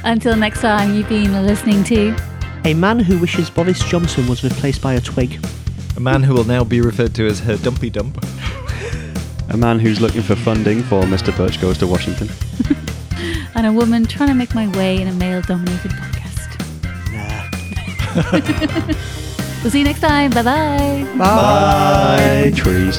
Until 0.04 0.34
next 0.36 0.61
time, 0.62 0.94
you've 0.94 1.09
been 1.09 1.32
listening 1.46 1.84
to 1.84 2.16
A 2.64 2.72
man 2.74 2.98
who 2.98 3.18
wishes 3.18 3.50
Boris 3.50 3.82
Johnson 3.84 4.26
was 4.28 4.42
replaced 4.42 4.80
by 4.82 4.94
a 4.94 5.00
twig. 5.00 5.44
A 5.96 6.00
man 6.00 6.22
who 6.22 6.32
will 6.34 6.44
now 6.44 6.64
be 6.64 6.80
referred 6.80 7.14
to 7.16 7.26
as 7.26 7.40
her 7.40 7.57
dumpy 7.59 7.90
dump. 7.90 8.22
A 9.49 9.57
man 9.57 9.78
who's 9.78 10.01
looking 10.01 10.22
for 10.22 10.36
funding 10.36 10.82
for 10.82 11.03
Mr. 11.05 11.36
Birch 11.36 11.61
Goes 11.61 11.78
to 11.78 11.86
Washington. 11.86 12.28
and 13.55 13.66
a 13.66 13.72
woman 13.72 14.05
trying 14.07 14.28
to 14.28 14.34
make 14.34 14.55
my 14.55 14.68
way 14.76 15.01
in 15.01 15.09
a 15.09 15.12
male 15.12 15.42
dominated 15.42 15.92
podcast. 15.92 16.59
Nah. 18.82 18.92
We'll 19.66 19.72
see 19.72 19.78
you 19.80 19.84
next 19.84 19.99
time. 20.01 20.30
Bye 20.30 20.42
bye. 20.42 21.14
Bye. 21.18 22.53
Trees. 22.55 22.99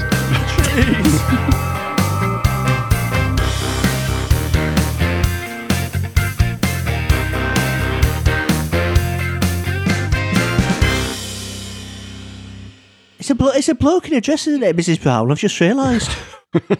It's 13.19 13.29
a 13.29 13.35
blo- 13.35 13.51
it's 13.53 13.69
a 13.69 13.75
bloke 13.75 14.07
in 14.09 14.13
a 14.13 14.21
dress, 14.21 14.45
isn't 14.47 14.61
it, 14.63 14.75
Mrs. 14.75 15.01
Brown? 15.01 15.31
I've 15.31 15.39
just 15.39 15.57
realised. 15.61 16.11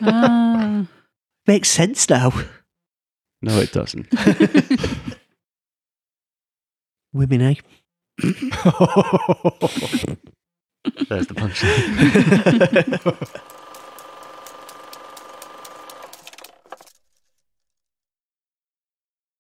Ah. 0.01 0.86
Makes 1.47 1.69
sense 1.69 2.09
now. 2.09 2.32
No, 3.41 3.57
it 3.59 3.71
doesn't. 3.71 4.07
Women, 7.13 7.41
eh? 7.41 7.53
There's 11.09 11.28
the 11.28 11.36
punchline. 11.36 13.41